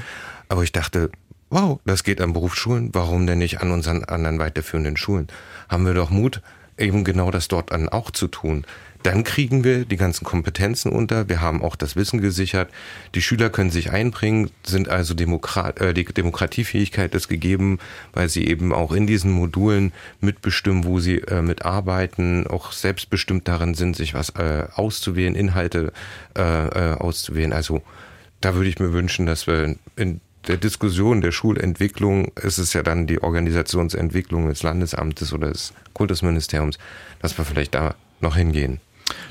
[0.49, 1.09] Aber ich dachte,
[1.55, 5.27] wow, das geht an Berufsschulen, warum denn nicht an unseren anderen weiterführenden Schulen?
[5.69, 6.41] Haben wir doch Mut,
[6.77, 8.65] eben genau das dort dann auch zu tun.
[9.03, 11.29] Dann kriegen wir die ganzen Kompetenzen unter.
[11.29, 12.71] Wir haben auch das Wissen gesichert.
[13.13, 17.79] Die Schüler können sich einbringen, sind also Demokrat, äh, die Demokratiefähigkeit ist gegeben,
[18.11, 23.75] weil sie eben auch in diesen Modulen mitbestimmen, wo sie äh, mitarbeiten, auch selbstbestimmt darin
[23.75, 25.93] sind, sich was äh, auszuwählen, Inhalte
[26.35, 27.53] äh, äh, auszuwählen.
[27.53, 27.81] Also
[28.41, 32.83] da würde ich mir wünschen, dass wir in der Diskussion der Schulentwicklung ist es ja
[32.83, 36.77] dann die Organisationsentwicklung des Landesamtes oder des Kultusministeriums,
[37.21, 38.79] dass wir vielleicht da noch hingehen.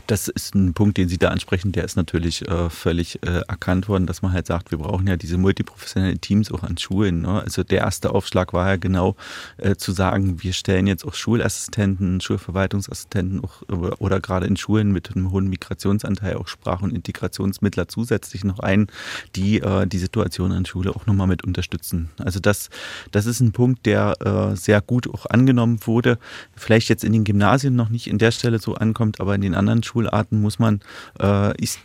[0.07, 3.89] Das ist ein Punkt, den Sie da ansprechen, der ist natürlich äh, völlig äh, erkannt
[3.89, 7.23] worden, dass man halt sagt, wir brauchen ja diese multiprofessionellen Teams auch an Schulen.
[7.23, 7.43] Ne?
[7.43, 9.17] Also der erste Aufschlag war ja genau
[9.57, 14.93] äh, zu sagen, wir stellen jetzt auch Schulassistenten, Schulverwaltungsassistenten auch, oder, oder gerade in Schulen
[14.93, 18.89] mit einem hohen Migrationsanteil auch Sprach- und Integrationsmittler zusätzlich noch ein,
[19.37, 22.11] die äh, die Situation an Schule auch nochmal mit unterstützen.
[22.19, 22.71] Also das,
[23.11, 26.19] das ist ein Punkt, der äh, sehr gut auch angenommen wurde.
[26.55, 29.55] Vielleicht jetzt in den Gymnasien noch nicht in der Stelle so ankommt, aber in den
[29.55, 30.81] anderen Schulen Schularten muss man,
[31.21, 31.79] äh, ist,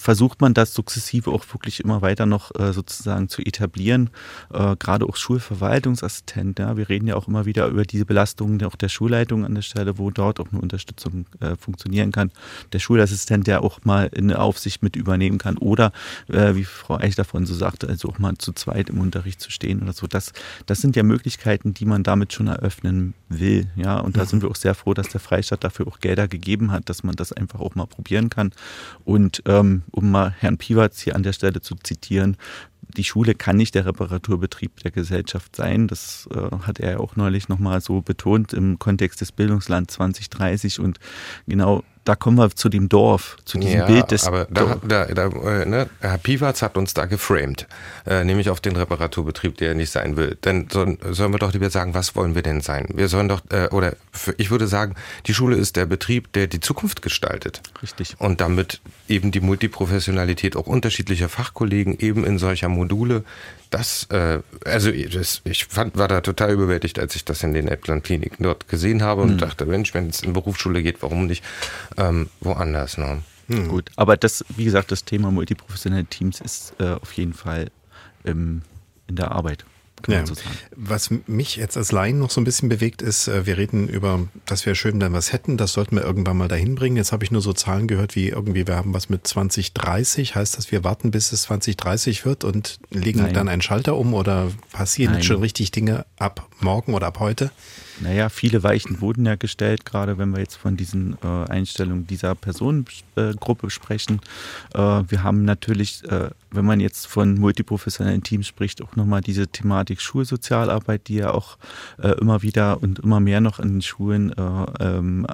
[0.00, 4.10] versucht man das sukzessive auch wirklich immer weiter noch äh, sozusagen zu etablieren.
[4.52, 6.58] Äh, gerade auch Schulverwaltungsassistent.
[6.58, 9.62] Ja, wir reden ja auch immer wieder über diese Belastungen auch der Schulleitung an der
[9.62, 12.32] Stelle, wo dort auch eine Unterstützung äh, funktionieren kann.
[12.72, 15.92] Der Schulassistent, der auch mal eine Aufsicht mit übernehmen kann oder,
[16.28, 19.50] äh, wie Frau Eich davon so sagte, also auch mal zu zweit im Unterricht zu
[19.50, 20.06] stehen oder so.
[20.06, 20.32] Das,
[20.64, 23.68] das sind ja Möglichkeiten, die man damit schon eröffnen will.
[23.76, 26.72] Ja, und da sind wir auch sehr froh, dass der Freistaat dafür auch Gelder gegeben
[26.72, 28.52] hat, dass man das einfach auch mal probieren kann.
[29.04, 32.36] Und ähm, um mal Herrn Piwatz hier an der Stelle zu zitieren,
[32.96, 35.88] die Schule kann nicht der Reparaturbetrieb der Gesellschaft sein.
[35.88, 40.80] Das äh, hat er ja auch neulich nochmal so betont im Kontext des Bildungsland 2030.
[40.80, 40.98] Und
[41.46, 45.04] genau da kommen wir zu dem Dorf, zu diesem ja, Bild des aber da, da,
[45.06, 47.66] da, äh, ne, Herr Piwatz hat uns da geframed,
[48.06, 50.38] äh, nämlich auf den Reparaturbetrieb, der er nicht sein will.
[50.40, 52.86] Dann sollen, sollen wir doch lieber sagen, was wollen wir denn sein?
[52.94, 54.94] Wir sollen doch, äh, oder für, ich würde sagen,
[55.26, 57.60] die Schule ist der Betrieb, der die Zukunft gestaltet.
[57.82, 58.16] Richtig.
[58.18, 63.24] Und damit eben die Multiprofessionalität auch unterschiedlicher Fachkollegen eben in solcher Module
[63.70, 67.68] das, äh, also das, ich fand, war da total überwältigt, als ich das in den
[67.68, 69.38] Epland-Kliniken dort gesehen habe und mhm.
[69.38, 71.44] dachte, Mensch, wenn es in Berufsschule geht, warum nicht
[71.96, 72.98] ähm, woanders?
[72.98, 73.22] Ne?
[73.46, 73.68] Mhm.
[73.68, 77.70] Gut, aber das, wie gesagt, das Thema multiprofessionelle Teams ist äh, auf jeden Fall
[78.24, 78.62] ähm,
[79.06, 79.64] in der Arbeit
[80.08, 80.26] ja.
[80.26, 80.56] so sagen.
[80.76, 84.28] Was mich jetzt als Laien noch so ein bisschen bewegt, ist, äh, wir reden über,
[84.46, 86.96] dass wir schön dann was hätten, das sollten wir irgendwann mal dahin bringen.
[86.96, 90.34] Jetzt habe ich nur so Zahlen gehört, wie irgendwie, wir haben was mit 2030.
[90.34, 93.34] Heißt das, wir warten, bis es 2030 wird und legen Nein.
[93.34, 95.22] dann einen Schalter um oder passieren Nein.
[95.22, 97.50] schon richtig Dinge ab morgen oder ab heute?
[98.00, 102.34] Naja, viele Weichen wurden ja gestellt, gerade wenn wir jetzt von diesen äh, Einstellungen dieser
[102.34, 104.20] Personengruppe äh, sprechen.
[104.74, 109.48] Äh, wir haben natürlich, äh, wenn man jetzt von multiprofessionellen Teams spricht, auch nochmal diese
[109.48, 111.58] Thematik Schulsozialarbeit, die ja auch
[112.02, 115.26] äh, immer wieder und immer mehr noch in den Schulen äh, ähm,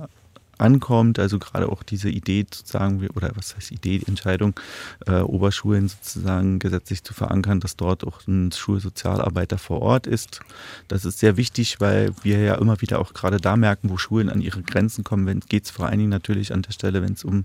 [0.58, 1.18] ankommt.
[1.18, 4.58] Also gerade auch diese Idee sozusagen, oder was heißt Idee, Entscheidung,
[5.06, 10.40] äh, Oberschulen sozusagen gesetzlich zu verankern, dass dort auch ein Schulsozialarbeiter vor Ort ist.
[10.88, 14.28] Das ist sehr wichtig, weil wir ja immer wieder auch gerade da merken, wo Schulen
[14.30, 15.26] an ihre Grenzen kommen.
[15.26, 17.44] Wenn geht es vor allen Dingen natürlich an der Stelle, wenn es um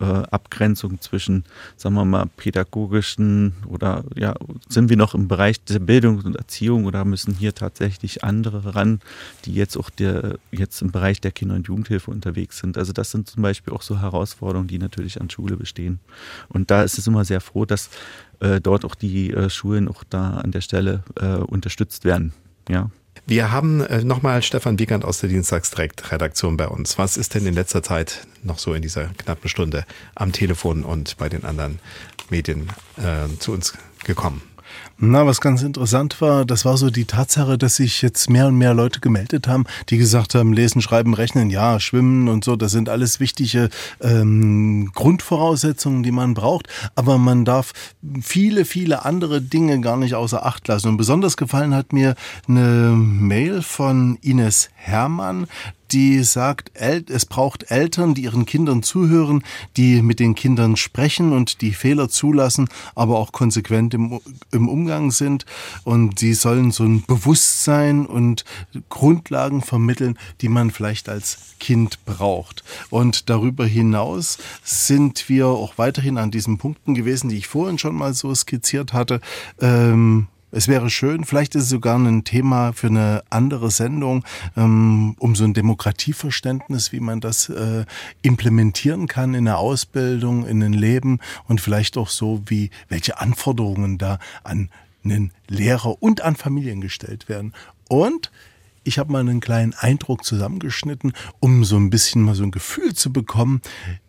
[0.00, 1.44] äh, Abgrenzung zwischen,
[1.76, 4.34] sagen wir mal, pädagogischen oder ja,
[4.68, 9.00] sind wir noch im Bereich der Bildung und Erziehung oder müssen hier tatsächlich andere ran,
[9.44, 12.78] die jetzt auch der jetzt im Bereich der Kinder- und Jugendhilfe unterwegs unterwegs sind.
[12.78, 16.00] Also das sind zum Beispiel auch so Herausforderungen, die natürlich an Schule bestehen.
[16.48, 17.90] Und da ist es immer sehr froh, dass
[18.40, 22.32] äh, dort auch die äh, Schulen auch da an der Stelle äh, unterstützt werden.
[22.68, 22.90] Ja.
[23.26, 26.98] Wir haben äh, nochmal Stefan Wiegand aus der Dienstagsdirekt-Redaktion bei uns.
[26.98, 31.16] Was ist denn in letzter Zeit noch so in dieser knappen Stunde am Telefon und
[31.16, 31.80] bei den anderen
[32.30, 33.72] Medien äh, zu uns
[34.04, 34.42] gekommen?
[34.98, 38.56] Na, was ganz interessant war, das war so die Tatsache, dass sich jetzt mehr und
[38.56, 42.72] mehr Leute gemeldet haben, die gesagt haben, lesen, schreiben, rechnen, ja, schwimmen und so, das
[42.72, 43.68] sind alles wichtige
[44.00, 47.74] ähm, Grundvoraussetzungen, die man braucht, aber man darf
[48.22, 50.88] viele, viele andere Dinge gar nicht außer Acht lassen.
[50.88, 52.14] Und besonders gefallen hat mir
[52.48, 55.46] eine Mail von Ines Hermann,
[55.92, 59.42] die sagt, es braucht Eltern, die ihren Kindern zuhören,
[59.76, 64.20] die mit den Kindern sprechen und die Fehler zulassen, aber auch konsequent im,
[64.52, 65.46] im Umgang sind.
[65.84, 68.44] Und sie sollen so ein Bewusstsein und
[68.88, 72.64] Grundlagen vermitteln, die man vielleicht als Kind braucht.
[72.90, 77.94] Und darüber hinaus sind wir auch weiterhin an diesen Punkten gewesen, die ich vorhin schon
[77.94, 79.20] mal so skizziert hatte.
[79.60, 84.24] Ähm, es wäre schön, vielleicht ist es sogar ein Thema für eine andere Sendung,
[84.56, 87.84] ähm, um so ein Demokratieverständnis, wie man das äh,
[88.22, 91.18] implementieren kann in der Ausbildung, in ein Leben
[91.48, 94.70] und vielleicht auch so, wie welche Anforderungen da an
[95.04, 97.52] einen Lehrer und an Familien gestellt werden.
[97.88, 98.30] Und
[98.84, 102.94] ich habe mal einen kleinen Eindruck zusammengeschnitten, um so ein bisschen mal so ein Gefühl
[102.94, 103.60] zu bekommen,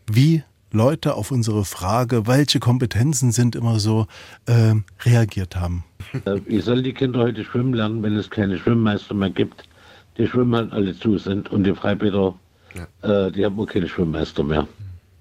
[0.09, 4.05] wie Leute auf unsere Frage, welche Kompetenzen sind immer so,
[4.47, 4.73] äh,
[5.05, 5.85] reagiert haben.
[6.25, 9.63] Äh, wie soll die Kinder heute schwimmen lernen, wenn es keine Schwimmmeister mehr gibt?
[10.17, 12.35] Die schwimmen halt alle zu sind und die Freibäder,
[12.73, 13.27] ja.
[13.27, 14.67] äh, die haben auch keine Schwimmmeister mehr.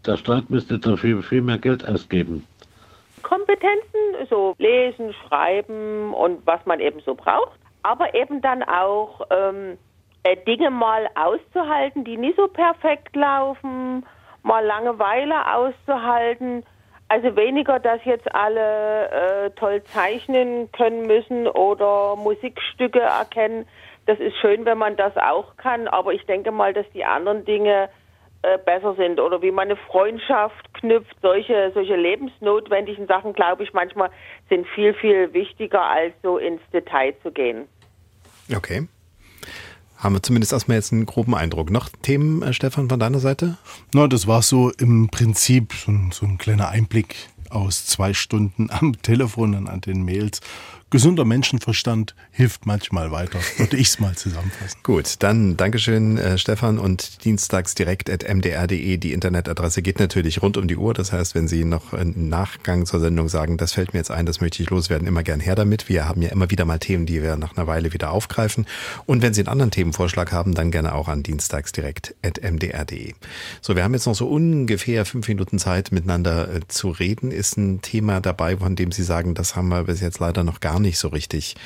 [0.05, 2.45] Der Staat müsste dafür viel mehr Geld ausgeben.
[3.23, 9.79] Kompetenzen, so lesen, schreiben und was man eben so braucht, aber eben dann auch ähm,
[10.23, 14.05] äh, Dinge mal auszuhalten, die nicht so perfekt laufen
[14.47, 16.65] mal Langeweile auszuhalten.
[17.09, 23.67] Also weniger, dass jetzt alle äh, toll zeichnen können müssen oder Musikstücke erkennen.
[24.07, 27.45] Das ist schön, wenn man das auch kann, aber ich denke mal, dass die anderen
[27.45, 27.89] Dinge
[28.43, 31.17] äh, besser sind oder wie man eine Freundschaft knüpft.
[31.23, 34.11] Solche, solche lebensnotwendigen Sachen, glaube ich, manchmal
[34.49, 37.69] sind viel, viel wichtiger, als so ins Detail zu gehen.
[38.55, 38.87] Okay.
[39.97, 41.71] Haben wir zumindest erstmal jetzt einen groben Eindruck.
[41.71, 43.57] Noch Themen, äh, Stefan, von deiner Seite?
[43.95, 47.17] Na, das war so im Prinzip so ein, so ein kleiner Einblick
[47.51, 50.41] aus zwei Stunden am Telefon und an den Mails
[50.91, 54.79] gesunder Menschenverstand hilft manchmal weiter, würde ich es mal zusammenfassen.
[54.83, 56.79] Gut, dann Dankeschön, äh, Stefan.
[56.79, 58.97] Und dienstags direkt at mdr.de.
[58.97, 60.95] Die Internetadresse geht natürlich rund um die Uhr.
[60.95, 64.27] Das heißt, wenn Sie noch im Nachgang zur Sendung sagen, das fällt mir jetzt ein,
[64.27, 65.89] das möchte ich loswerden, immer gern her damit.
[65.89, 68.67] Wir haben ja immer wieder mal Themen, die wir nach einer Weile wieder aufgreifen.
[69.07, 73.15] Und wenn Sie einen anderen Themenvorschlag haben, dann gerne auch an dienstags direkt at mdr.de.
[73.61, 77.33] So, wir haben jetzt noch so ungefähr fünf Minuten Zeit, miteinander äh, zu reden.
[77.33, 80.61] Ist ein Thema dabei, von dem Sie sagen, das haben wir bis jetzt leider noch
[80.61, 81.57] gar nicht so richtig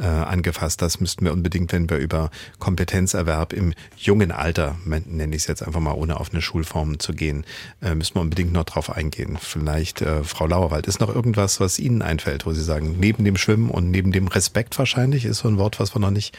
[0.00, 0.80] äh, angefasst.
[0.82, 5.62] Das müssten wir unbedingt, wenn wir über Kompetenzerwerb im jungen Alter, nenne ich es jetzt
[5.62, 7.44] einfach mal, ohne auf eine Schulform zu gehen,
[7.82, 9.36] äh, müssen wir unbedingt noch drauf eingehen.
[9.40, 13.36] Vielleicht, äh, Frau Lauerwald, ist noch irgendwas, was Ihnen einfällt, wo Sie sagen, neben dem
[13.36, 16.36] Schwimmen und neben dem Respekt wahrscheinlich, ist so ein Wort, was wir noch nicht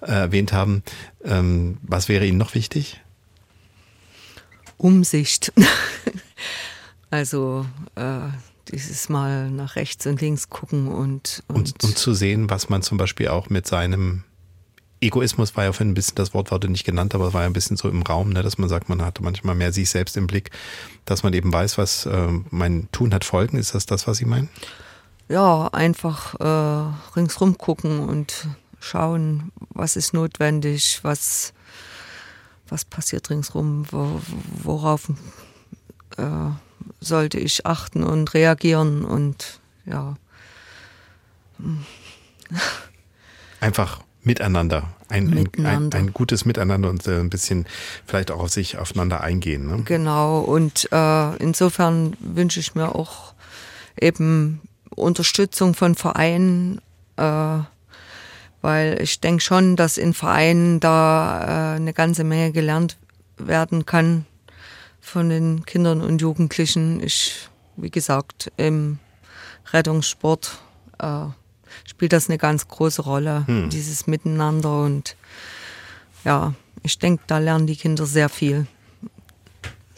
[0.00, 0.82] äh, erwähnt haben.
[1.24, 3.00] Ähm, was wäre Ihnen noch wichtig?
[4.76, 5.52] Umsicht.
[7.10, 7.66] also
[7.96, 8.28] äh,
[8.72, 12.82] dieses Mal nach rechts und links gucken und und, und, und zu sehen, was man
[12.82, 14.24] zum Beispiel auch mit seinem
[15.00, 17.54] Egoismus war ja für ein bisschen, das Wort wurde nicht genannt, aber war ja ein
[17.54, 20.26] bisschen so im Raum, ne, dass man sagt, man hat manchmal mehr sich selbst im
[20.26, 20.50] Blick,
[21.06, 23.56] dass man eben weiß, was äh, mein Tun hat Folgen.
[23.56, 24.50] Ist das das, was Sie meinen?
[25.28, 28.48] Ja, einfach äh, ringsrum gucken und
[28.78, 31.54] schauen, was ist notwendig, was,
[32.68, 34.20] was passiert ringsrum, wo,
[34.62, 35.08] worauf
[36.18, 36.50] äh,
[37.00, 40.16] sollte ich achten und reagieren und ja.
[43.60, 44.88] Einfach miteinander.
[45.08, 45.98] Ein, miteinander.
[45.98, 47.66] Ein, ein, gutes Miteinander und äh, ein bisschen
[48.06, 49.66] vielleicht auch auf sich aufeinander eingehen.
[49.66, 49.82] Ne?
[49.84, 53.34] Genau, und äh, insofern wünsche ich mir auch
[54.00, 56.80] eben Unterstützung von Vereinen,
[57.16, 57.58] äh,
[58.62, 62.96] weil ich denke schon, dass in Vereinen da äh, eine ganze Menge gelernt
[63.36, 64.26] werden kann
[65.10, 67.02] von den Kindern und Jugendlichen.
[67.02, 68.98] Ich, wie gesagt, im
[69.72, 70.58] Rettungssport
[70.98, 71.24] äh,
[71.84, 73.70] spielt das eine ganz große Rolle, hm.
[73.70, 74.82] dieses Miteinander.
[74.84, 75.16] Und
[76.24, 78.66] ja, ich denke, da lernen die Kinder sehr viel.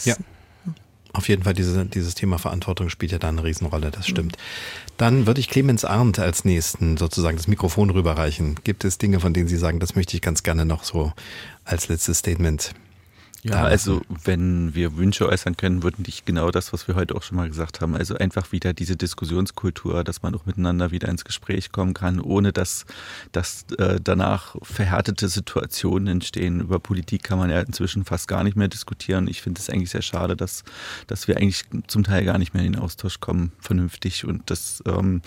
[0.02, 0.16] Ja.
[1.12, 4.38] Auf jeden Fall, diese, dieses Thema Verantwortung spielt ja da eine Riesenrolle, das stimmt.
[4.96, 8.54] Dann würde ich Clemens Arndt als nächsten sozusagen das Mikrofon rüberreichen.
[8.64, 11.12] Gibt es Dinge, von denen Sie sagen, das möchte ich ganz gerne noch so
[11.66, 12.72] als letztes Statement
[13.44, 17.24] Ja, also wenn wir Wünsche äußern können, würden nicht genau das, was wir heute auch
[17.24, 17.96] schon mal gesagt haben.
[17.96, 22.52] Also einfach wieder diese Diskussionskultur, dass man auch miteinander wieder ins Gespräch kommen kann, ohne
[22.52, 22.86] dass,
[23.32, 26.60] dass äh, danach verhärtete Situationen entstehen.
[26.60, 29.26] Über Politik kann man ja inzwischen fast gar nicht mehr diskutieren.
[29.26, 30.62] Ich finde es eigentlich sehr schade, dass,
[31.08, 34.24] dass wir eigentlich zum Teil gar nicht mehr in den Austausch kommen, vernünftig.
[34.24, 35.20] Und das ähm,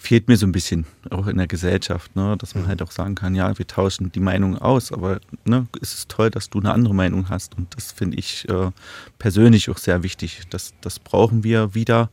[0.00, 2.36] fehlt mir so ein bisschen, auch in der Gesellschaft, ne?
[2.38, 5.92] dass man halt auch sagen kann, ja, wir tauschen die Meinung aus, aber ne, es
[5.92, 8.70] ist toll, dass du eine andere Meinung hast und das finde ich äh,
[9.18, 10.42] persönlich auch sehr wichtig.
[10.50, 12.10] Das, das brauchen wir wieder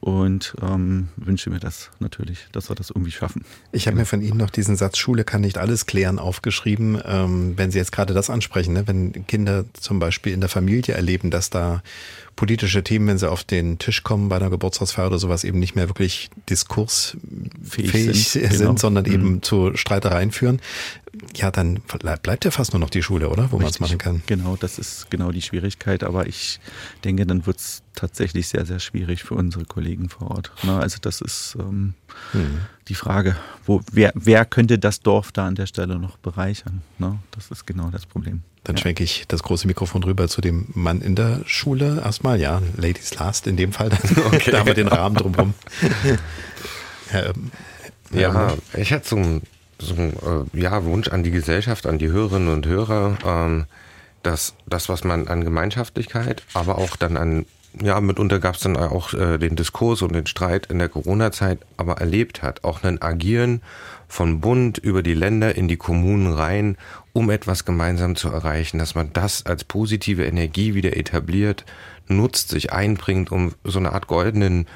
[0.00, 3.44] und ähm, wünsche mir das natürlich, dass wir das irgendwie schaffen.
[3.72, 7.02] Ich habe mir von Ihnen noch diesen Satz, Schule kann nicht alles klären, aufgeschrieben.
[7.04, 8.86] Ähm, wenn Sie jetzt gerade das ansprechen, ne?
[8.86, 11.82] wenn Kinder zum Beispiel in der Familie erleben, dass da
[12.36, 15.76] politische Themen, wenn sie auf den Tisch kommen bei einer Geburtstagsfeier oder sowas, eben nicht
[15.76, 18.76] mehr wirklich diskursfähig sind, sind genau.
[18.76, 19.12] sondern mhm.
[19.12, 20.60] eben zu Streitereien führen.
[21.36, 21.80] Ja, dann
[22.22, 23.50] bleibt ja fast nur noch die Schule, oder?
[23.52, 24.22] Wo man es machen kann.
[24.26, 26.04] Genau, das ist genau die Schwierigkeit.
[26.04, 26.60] Aber ich
[27.04, 30.50] denke, dann wird es tatsächlich sehr, sehr schwierig für unsere Kollegen vor Ort.
[30.62, 31.94] Na, also das ist ähm,
[32.32, 32.60] mhm.
[32.88, 36.82] die Frage, wo, wer, wer könnte das Dorf da an der Stelle noch bereichern?
[36.98, 38.42] Na, das ist genau das Problem.
[38.64, 38.82] Dann ja.
[38.82, 42.00] schwenke ich das große Mikrofon rüber zu dem Mann in der Schule.
[42.02, 43.90] Erstmal, ja, Ladies Last in dem Fall.
[44.24, 44.50] Okay.
[44.50, 45.54] da haben wir den Rahmen drumherum.
[47.12, 47.32] ja,
[48.12, 49.42] ja, ich hätte so einen
[49.78, 53.64] so äh, ja, Wunsch an die Gesellschaft, an die Hörerinnen und Hörer, ähm,
[54.22, 57.46] dass das, was man an Gemeinschaftlichkeit, aber auch dann an
[57.82, 61.58] ja, mitunter gab es dann auch äh, den Diskurs und den Streit in der Corona-Zeit,
[61.76, 62.62] aber erlebt hat.
[62.62, 63.62] Auch ein Agieren
[64.06, 66.76] von Bund über die Länder in die Kommunen rein,
[67.12, 71.64] um etwas gemeinsam zu erreichen, dass man das als positive Energie wieder etabliert,
[72.06, 74.66] nutzt, sich einbringt, um so eine Art goldenen,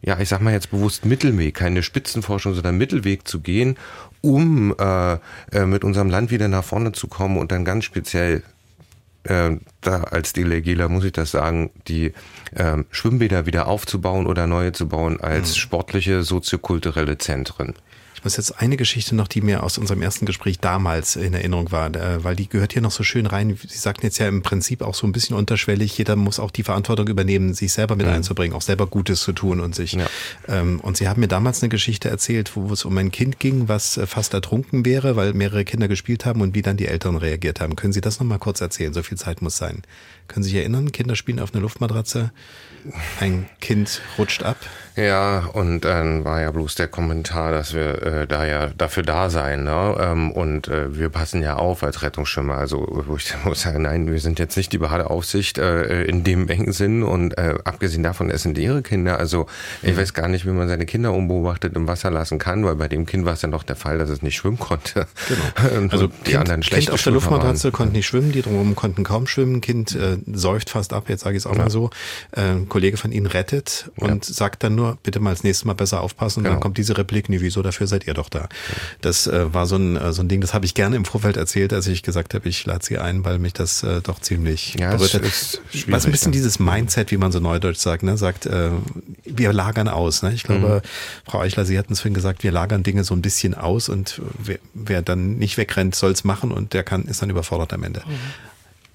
[0.00, 3.76] ja, ich sag mal jetzt bewusst Mittelweg, keine Spitzenforschung, sondern Mittelweg zu gehen,
[4.20, 5.18] um äh,
[5.52, 8.42] äh, mit unserem Land wieder nach vorne zu kommen und dann ganz speziell
[9.24, 12.12] äh, da als Delegela muss ich das sagen, die
[12.54, 15.54] äh, Schwimmbäder wieder aufzubauen oder neue zu bauen als mhm.
[15.56, 17.74] sportliche, soziokulturelle Zentren.
[18.18, 21.70] Ich muss jetzt eine Geschichte noch, die mir aus unserem ersten Gespräch damals in Erinnerung
[21.70, 23.56] war, äh, weil die gehört hier noch so schön rein.
[23.56, 26.64] Sie sagten jetzt ja im Prinzip auch so ein bisschen unterschwellig, jeder muss auch die
[26.64, 28.14] Verantwortung übernehmen, sich selber mit mhm.
[28.14, 29.92] einzubringen, auch selber Gutes zu tun und sich.
[29.92, 30.08] Ja.
[30.48, 33.68] Ähm, und Sie haben mir damals eine Geschichte erzählt, wo es um ein Kind ging,
[33.68, 37.16] was äh, fast ertrunken wäre, weil mehrere Kinder gespielt haben und wie dann die Eltern
[37.16, 37.76] reagiert haben.
[37.76, 38.92] Können Sie das nochmal kurz erzählen?
[38.92, 39.82] So viel Zeit muss sein.
[40.26, 40.90] Können Sie sich erinnern?
[40.90, 42.32] Kinder spielen auf einer Luftmatratze,
[43.20, 44.56] ein Kind rutscht ab.
[44.98, 49.30] Ja, und dann war ja bloß der Kommentar, dass wir äh, da ja dafür da
[49.30, 49.62] sein.
[49.62, 49.96] Ne?
[50.00, 52.56] Ähm, und äh, wir passen ja auf als Rettungsschimmer.
[52.56, 56.48] Also wo ich muss sagen, nein, wir sind jetzt nicht die Badeaufsicht äh, in dem
[56.48, 57.04] engen Sinn.
[57.04, 59.20] Und äh, abgesehen davon, es sind ihre Kinder.
[59.20, 59.46] Also
[59.82, 59.98] ich mhm.
[59.98, 63.06] weiß gar nicht, wie man seine Kinder unbeobachtet im Wasser lassen kann, weil bei dem
[63.06, 65.06] Kind war es ja noch der Fall, dass es nicht schwimmen konnte.
[65.28, 65.88] Genau.
[65.92, 69.04] also die kind, anderen schlecht Kind auf der Luftmatratze konnte nicht schwimmen, die drumherum konnten
[69.04, 69.60] kaum schwimmen.
[69.60, 71.62] Kind äh, säuft fast ab, jetzt sage ich es auch ja.
[71.62, 71.90] mal so.
[72.32, 74.34] Äh, ein Kollege von ihnen rettet und ja.
[74.34, 76.40] sagt dann nur, bitte mal das nächste Mal besser aufpassen.
[76.40, 76.54] Und genau.
[76.54, 78.48] dann kommt diese Replik, nee, wieso, dafür seid ihr doch da.
[79.00, 81.36] Das äh, war so ein, äh, so ein Ding, das habe ich gerne im Vorfeld
[81.36, 84.74] erzählt, als ich gesagt habe, ich lade sie ein, weil mich das äh, doch ziemlich
[84.78, 85.22] ja, berührt hat.
[85.22, 88.70] Was ein bisschen dieses Mindset, wie man so neudeutsch sagt, ne, sagt, äh,
[89.24, 90.22] wir lagern aus.
[90.22, 90.32] Ne?
[90.32, 91.30] Ich glaube, mhm.
[91.30, 94.20] Frau Eichler, Sie hatten es vorhin gesagt, wir lagern Dinge so ein bisschen aus und
[94.38, 97.82] wer, wer dann nicht wegrennt, soll es machen und der kann, ist dann überfordert am
[97.82, 98.02] Ende.
[98.06, 98.12] Mhm.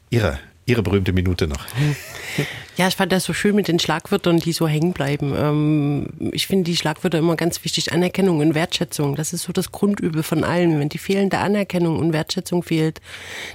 [0.09, 1.65] Ihre Ihre berühmte Minute noch.
[2.75, 5.35] Ja, ich fand das so schön mit den Schlagwörtern, die so hängen bleiben.
[5.37, 7.93] Ähm, ich finde die Schlagwörter immer ganz wichtig.
[7.93, 9.15] Anerkennung und Wertschätzung.
[9.15, 10.79] Das ist so das Grundübel von allen.
[10.79, 12.99] Wenn die fehlende Anerkennung und Wertschätzung fehlt,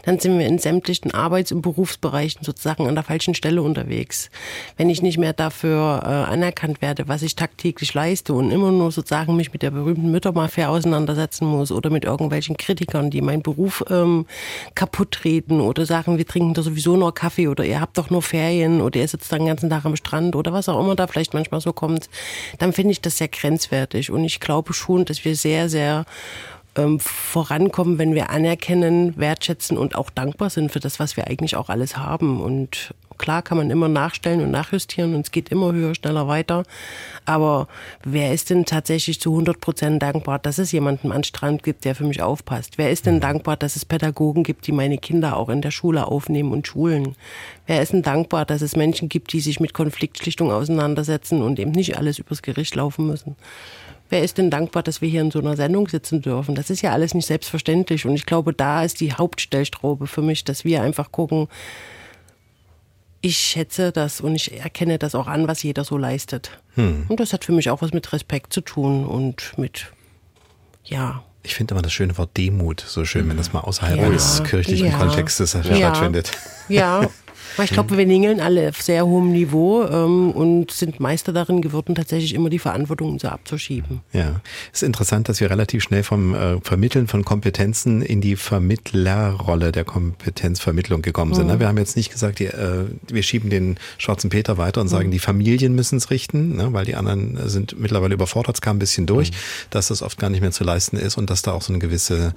[0.05, 4.31] dann sind wir in sämtlichen Arbeits- und Berufsbereichen sozusagen an der falschen Stelle unterwegs.
[4.77, 8.93] Wenn ich nicht mehr dafür äh, anerkannt werde, was ich tagtäglich leiste und immer nur
[8.93, 13.82] sozusagen mich mit der berühmten Müttermafia auseinandersetzen muss oder mit irgendwelchen Kritikern, die meinen Beruf
[13.90, 14.27] ähm,
[14.77, 18.23] kaputt reden oder sagen, wir trinken da sowieso nur Kaffee oder ihr habt doch nur
[18.23, 21.07] Ferien oder ihr der sitzt den ganzen Tag am Strand oder was auch immer da
[21.07, 22.09] vielleicht manchmal so kommt,
[22.59, 24.11] dann finde ich das sehr grenzwertig.
[24.11, 26.05] Und ich glaube schon, dass wir sehr, sehr
[26.77, 31.57] ähm, vorankommen, wenn wir anerkennen, wertschätzen und auch dankbar sind für das, was wir eigentlich
[31.57, 32.41] auch alles haben.
[32.41, 36.62] Und klar kann man immer nachstellen und nachjustieren und es geht immer höher, schneller weiter.
[37.24, 37.69] Aber
[38.05, 41.95] wer ist denn tatsächlich zu 100 Prozent dankbar, dass es jemanden am Strand gibt, der
[41.95, 42.78] für mich aufpasst?
[42.78, 46.07] Wer ist denn dankbar, dass es Pädagogen gibt, die meine Kinder auch in der Schule
[46.07, 47.16] aufnehmen und schulen?
[47.66, 51.73] Wer ist denn dankbar, dass es Menschen gibt, die sich mit Konfliktschlichtung auseinandersetzen und eben
[51.73, 53.36] nicht alles übers Gericht laufen müssen?
[54.11, 56.55] Wer ist denn dankbar, dass wir hier in so einer Sendung sitzen dürfen?
[56.55, 58.07] Das ist ja alles nicht selbstverständlich.
[58.07, 61.49] Und ich glaube, da ist die Hauptstellstraube für mich, dass wir einfach gucken,
[63.20, 66.51] ich schätze das und ich erkenne das auch an, was jeder so leistet.
[66.74, 67.07] Hm.
[67.09, 69.93] Und das hat für mich auch was mit Respekt zu tun und mit,
[70.85, 74.07] ja, Ich finde immer das schöne Wort Demut so schön, wenn das mal außerhalb Ja.
[74.07, 74.99] eines kirchlichen Ja.
[74.99, 75.62] Kontextes Ja.
[75.65, 76.31] stattfindet.
[76.69, 77.09] Ja,
[77.59, 81.61] aber ich glaube, wir ningeln alle auf sehr hohem Niveau ähm, und sind Meister darin
[81.61, 84.01] geworden, tatsächlich immer die Verantwortung so abzuschieben.
[84.13, 84.41] Ja,
[84.73, 89.73] es ist interessant, dass wir relativ schnell vom äh, Vermitteln von Kompetenzen in die Vermittlerrolle
[89.73, 91.49] der Kompetenzvermittlung gekommen sind.
[91.49, 91.59] Ne?
[91.59, 95.11] Wir haben jetzt nicht gesagt, die, äh, wir schieben den schwarzen Peter weiter und sagen,
[95.11, 96.73] die Familien müssen es richten, ne?
[96.73, 99.33] weil die anderen sind mittlerweile überfordert, es kam ein bisschen durch,
[99.71, 101.81] dass das oft gar nicht mehr zu leisten ist und dass da auch so eine
[101.81, 102.35] gewisse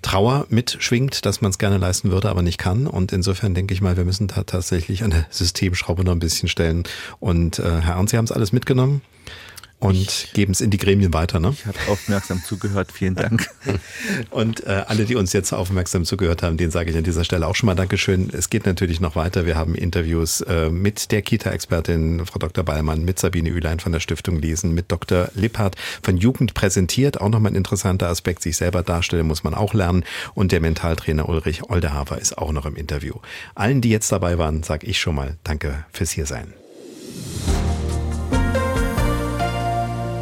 [0.00, 2.86] Trauer mitschwingt, dass man es gerne leisten würde, aber nicht kann.
[2.86, 6.48] Und insofern denke ich mal, wir müssen da tatsächlich an der Systemschraube noch ein bisschen
[6.48, 6.84] stellen.
[7.18, 9.00] Und äh, Herr Ernst, Sie haben es alles mitgenommen
[9.80, 11.50] und geben es in die Gremien weiter, ne?
[11.52, 13.48] Ich habe aufmerksam zugehört, vielen Dank.
[14.30, 17.46] Und äh, alle, die uns jetzt aufmerksam zugehört haben, denen sage ich an dieser Stelle
[17.46, 18.30] auch schon mal Dankeschön.
[18.30, 19.46] Es geht natürlich noch weiter.
[19.46, 22.62] Wir haben Interviews äh, mit der Kita-Expertin Frau Dr.
[22.62, 25.28] Ballmann, mit Sabine Ülein von der Stiftung Lesen, mit Dr.
[25.34, 27.18] Lipphardt von Jugend präsentiert.
[27.20, 30.04] Auch nochmal ein interessanter Aspekt, sich selber darstellen muss man auch lernen.
[30.34, 33.14] Und der Mentaltrainer Ulrich Oldehafer ist auch noch im Interview.
[33.54, 36.52] Allen, die jetzt dabei waren, sage ich schon mal Danke fürs Hiersein.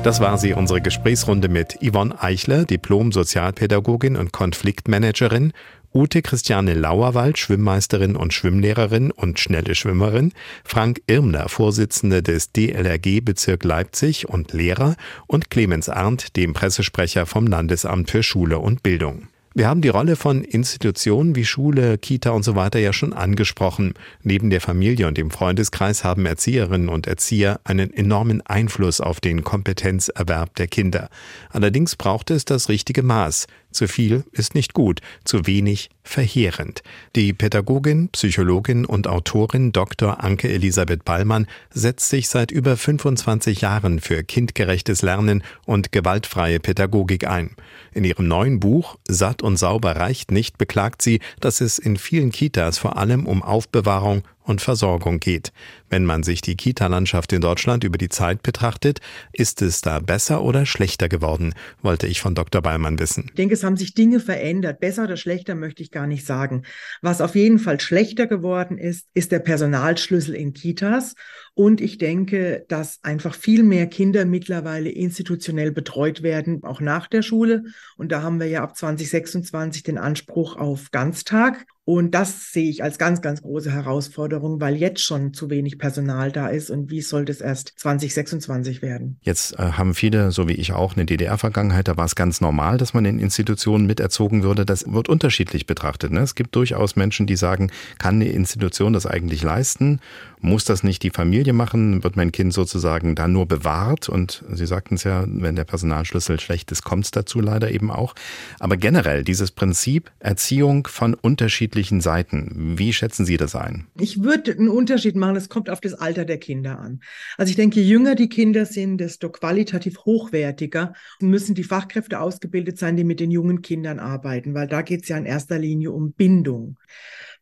[0.05, 5.53] Das war sie, unsere Gesprächsrunde mit Yvonne Eichler, Diplom-Sozialpädagogin und Konfliktmanagerin,
[5.93, 13.65] Ute Christiane Lauerwald, Schwimmmeisterin und Schwimmlehrerin und schnelle Schwimmerin, Frank Irmler, Vorsitzende des DLRG Bezirk
[13.65, 14.97] Leipzig und Lehrer
[15.27, 19.29] und Clemens Arndt, dem Pressesprecher vom Landesamt für Schule und Bildung.
[19.59, 23.95] Wir haben die Rolle von Institutionen wie Schule, Kita und so weiter ja schon angesprochen.
[24.23, 29.43] Neben der Familie und dem Freundeskreis haben Erzieherinnen und Erzieher einen enormen Einfluss auf den
[29.43, 31.09] Kompetenzerwerb der Kinder.
[31.51, 33.49] Allerdings braucht es das richtige Maß.
[33.71, 36.83] Zu viel ist nicht gut, zu wenig verheerend.
[37.15, 40.25] Die Pädagogin, Psychologin und Autorin Dr.
[40.25, 47.27] Anke Elisabeth Ballmann setzt sich seit über 25 Jahren für kindgerechtes Lernen und gewaltfreie Pädagogik
[47.27, 47.51] ein.
[47.93, 52.33] In ihrem neuen Buch Satt und sauber reicht nicht beklagt sie, dass es in vielen
[52.33, 55.53] Kitas vor allem um Aufbewahrung und Versorgung geht.
[55.91, 59.01] Wenn man sich die Kita-Landschaft in Deutschland über die Zeit betrachtet,
[59.33, 62.63] ist es da besser oder schlechter geworden, wollte ich von Dr.
[62.63, 63.27] Ballmann wissen.
[63.29, 64.81] Ich denke, es haben sich Dinge verändert.
[64.81, 66.63] Besser oder schlechter möchte ich gar nicht sagen.
[67.03, 71.15] Was auf jeden Fall schlechter geworden ist, ist der Personalschlüssel in Kitas.
[71.55, 77.23] Und ich denke, dass einfach viel mehr Kinder mittlerweile institutionell betreut werden, auch nach der
[77.23, 77.65] Schule.
[77.97, 81.67] Und da haben wir ja ab 2026 den Anspruch auf Ganztag.
[81.89, 86.31] Und das sehe ich als ganz, ganz große Herausforderung, weil jetzt schon zu wenig Personal
[86.31, 86.69] da ist.
[86.69, 89.17] Und wie soll das erst 2026 werden?
[89.23, 91.89] Jetzt äh, haben viele, so wie ich auch, eine DDR-Vergangenheit.
[91.89, 94.67] Da war es ganz normal, dass man in Institutionen miterzogen würde.
[94.67, 96.13] Das wird unterschiedlich betrachtet.
[96.13, 96.21] Ne?
[96.21, 100.01] Es gibt durchaus Menschen, die sagen, kann eine Institution das eigentlich leisten?
[100.41, 102.05] Muss das nicht die Familie machen?
[102.05, 104.11] Wird mein Kind sozusagen da nur bewahrt?
[104.11, 107.91] Und Sie sagten es ja, wenn der Personalschlüssel schlecht ist, kommt es dazu leider eben
[107.91, 108.15] auch.
[108.61, 113.87] Aber generell dieses Prinzip Erziehung von unterschiedlichen Seiten, wie schätzen Sie das ein?
[113.99, 117.01] Ich würde einen Unterschied machen, es kommt auf das Alter der Kinder an.
[117.37, 122.79] Also ich denke, je jünger die Kinder sind, desto qualitativ hochwertiger müssen die Fachkräfte ausgebildet
[122.79, 125.93] sein, die mit den jungen Kindern arbeiten, weil da geht es ja in erster Linie
[125.93, 126.79] um Bindung.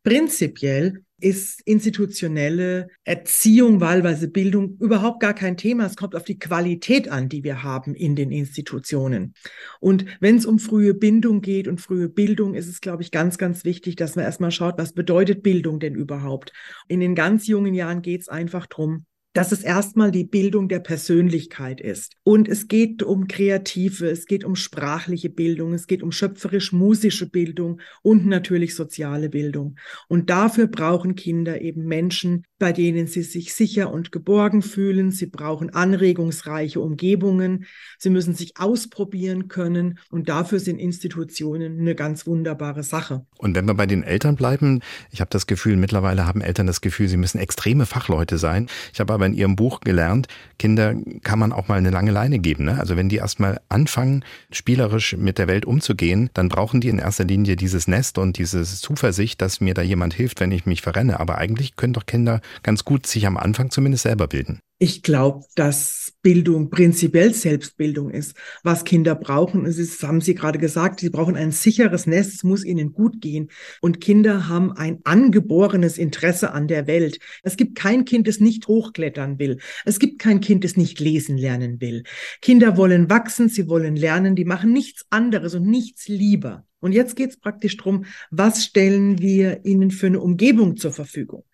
[0.03, 5.87] Prinzipiell ist institutionelle Erziehung, wahlweise Bildung überhaupt gar kein Thema.
[5.87, 9.35] Es kommt auf die Qualität an, die wir haben in den Institutionen.
[9.81, 13.39] Und wenn es um frühe Bindung geht und frühe Bildung, ist es, glaube ich, ganz,
[13.39, 16.53] ganz wichtig, dass man erstmal schaut, was bedeutet Bildung denn überhaupt?
[16.89, 19.07] In den ganz jungen Jahren geht es einfach drum,
[19.37, 22.17] dass es erstmal die Bildung der Persönlichkeit ist.
[22.23, 27.83] Und es geht um kreative, es geht um sprachliche Bildung, es geht um schöpferisch-musische Bildung
[28.01, 29.77] und natürlich soziale Bildung.
[30.09, 35.11] Und dafür brauchen Kinder eben Menschen, bei denen sie sich sicher und geborgen fühlen.
[35.11, 37.67] Sie brauchen anregungsreiche Umgebungen.
[37.99, 39.99] Sie müssen sich ausprobieren können.
[40.11, 43.27] Und dafür sind Institutionen eine ganz wunderbare Sache.
[43.39, 44.81] Und wenn wir bei den Eltern bleiben,
[45.11, 48.69] ich habe das Gefühl, mittlerweile haben Eltern das Gefühl, sie müssen extreme Fachleute sein.
[48.93, 50.29] Ich habe aber in Ihrem Buch gelernt,
[50.59, 52.65] Kinder kann man auch mal eine lange Leine geben.
[52.65, 52.79] Ne?
[52.81, 57.25] Also wenn die erstmal anfangen, spielerisch mit der Welt umzugehen, dann brauchen die in erster
[57.25, 61.21] Linie dieses Nest und diese Zuversicht, dass mir da jemand hilft, wenn ich mich verrenne.
[61.21, 64.61] Aber eigentlich können doch Kinder ganz gut sich am Anfang zumindest selber bilden.
[64.79, 68.37] Ich glaube, dass Bildung prinzipiell Selbstbildung ist.
[68.63, 72.45] Was Kinder brauchen, es ist, haben Sie gerade gesagt, sie brauchen ein sicheres Nest, es
[72.45, 73.49] muss ihnen gut gehen.
[73.81, 77.21] Und Kinder haben ein angeborenes Interesse an der Welt.
[77.43, 79.61] Es gibt kein Kind, das nicht hochklettern will.
[79.87, 82.03] Es gibt kein Kind, das nicht lesen lernen will.
[82.43, 86.67] Kinder wollen wachsen, sie wollen lernen, die machen nichts anderes und nichts lieber.
[86.81, 91.45] Und jetzt geht es praktisch drum, was stellen wir ihnen für eine Umgebung zur Verfügung?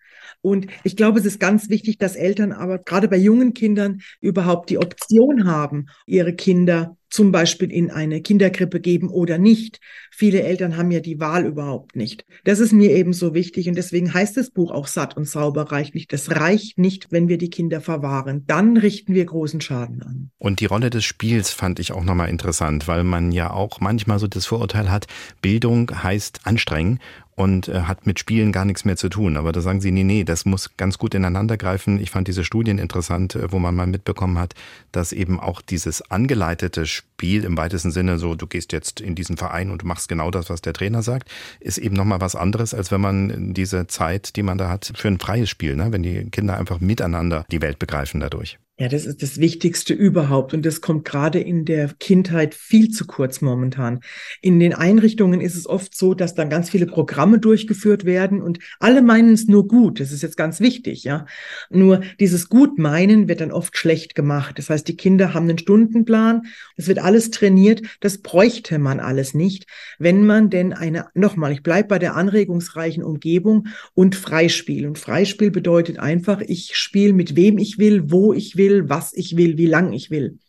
[0.43, 4.69] Und ich glaube, es ist ganz wichtig, dass Eltern aber gerade bei jungen Kindern überhaupt
[4.69, 9.79] die Option haben, ihre Kinder zum Beispiel in eine Kinderkrippe geben oder nicht.
[10.11, 12.25] Viele Eltern haben ja die Wahl überhaupt nicht.
[12.43, 15.71] Das ist mir eben so wichtig und deswegen heißt das Buch auch satt und sauber
[15.71, 16.11] reicht nicht.
[16.11, 18.45] Das reicht nicht, wenn wir die Kinder verwahren.
[18.47, 20.31] Dann richten wir großen Schaden an.
[20.39, 24.17] Und die Rolle des Spiels fand ich auch nochmal interessant, weil man ja auch manchmal
[24.17, 25.05] so das Vorurteil hat,
[25.39, 26.99] Bildung heißt anstrengen
[27.35, 29.37] und äh, hat mit Spielen gar nichts mehr zu tun.
[29.37, 31.99] Aber da sagen sie, nee, nee, das muss ganz gut ineinander greifen.
[31.99, 34.53] Ich fand diese Studien interessant, äh, wo man mal mitbekommen hat,
[34.91, 39.37] dass eben auch dieses angeleitete Spiel im weitesten Sinne, so du gehst jetzt in diesen
[39.37, 41.29] Verein und machst genau das, was der Trainer sagt,
[41.59, 45.07] ist eben nochmal was anderes, als wenn man diese Zeit, die man da hat, für
[45.07, 45.91] ein freies Spiel, ne?
[45.91, 48.57] wenn die Kinder einfach miteinander die Welt begreifen dadurch.
[48.79, 50.55] Ja, das ist das Wichtigste überhaupt.
[50.55, 53.99] Und das kommt gerade in der Kindheit viel zu kurz momentan.
[54.41, 58.57] In den Einrichtungen ist es oft so, dass dann ganz viele Programme durchgeführt werden und
[58.79, 59.99] alle meinen es nur gut.
[59.99, 61.27] Das ist jetzt ganz wichtig, ja.
[61.69, 64.57] Nur dieses Gutmeinen wird dann oft schlecht gemacht.
[64.57, 66.47] Das heißt, die Kinder haben einen Stundenplan.
[66.75, 67.83] Es wird alles trainiert.
[67.99, 69.67] Das bräuchte man alles nicht,
[69.99, 74.87] wenn man denn eine, nochmal, ich bleibe bei der anregungsreichen Umgebung und Freispiel.
[74.87, 79.13] Und Freispiel bedeutet einfach, ich spiele mit wem ich will, wo ich will will, was
[79.13, 80.39] ich will, wie lang ich will.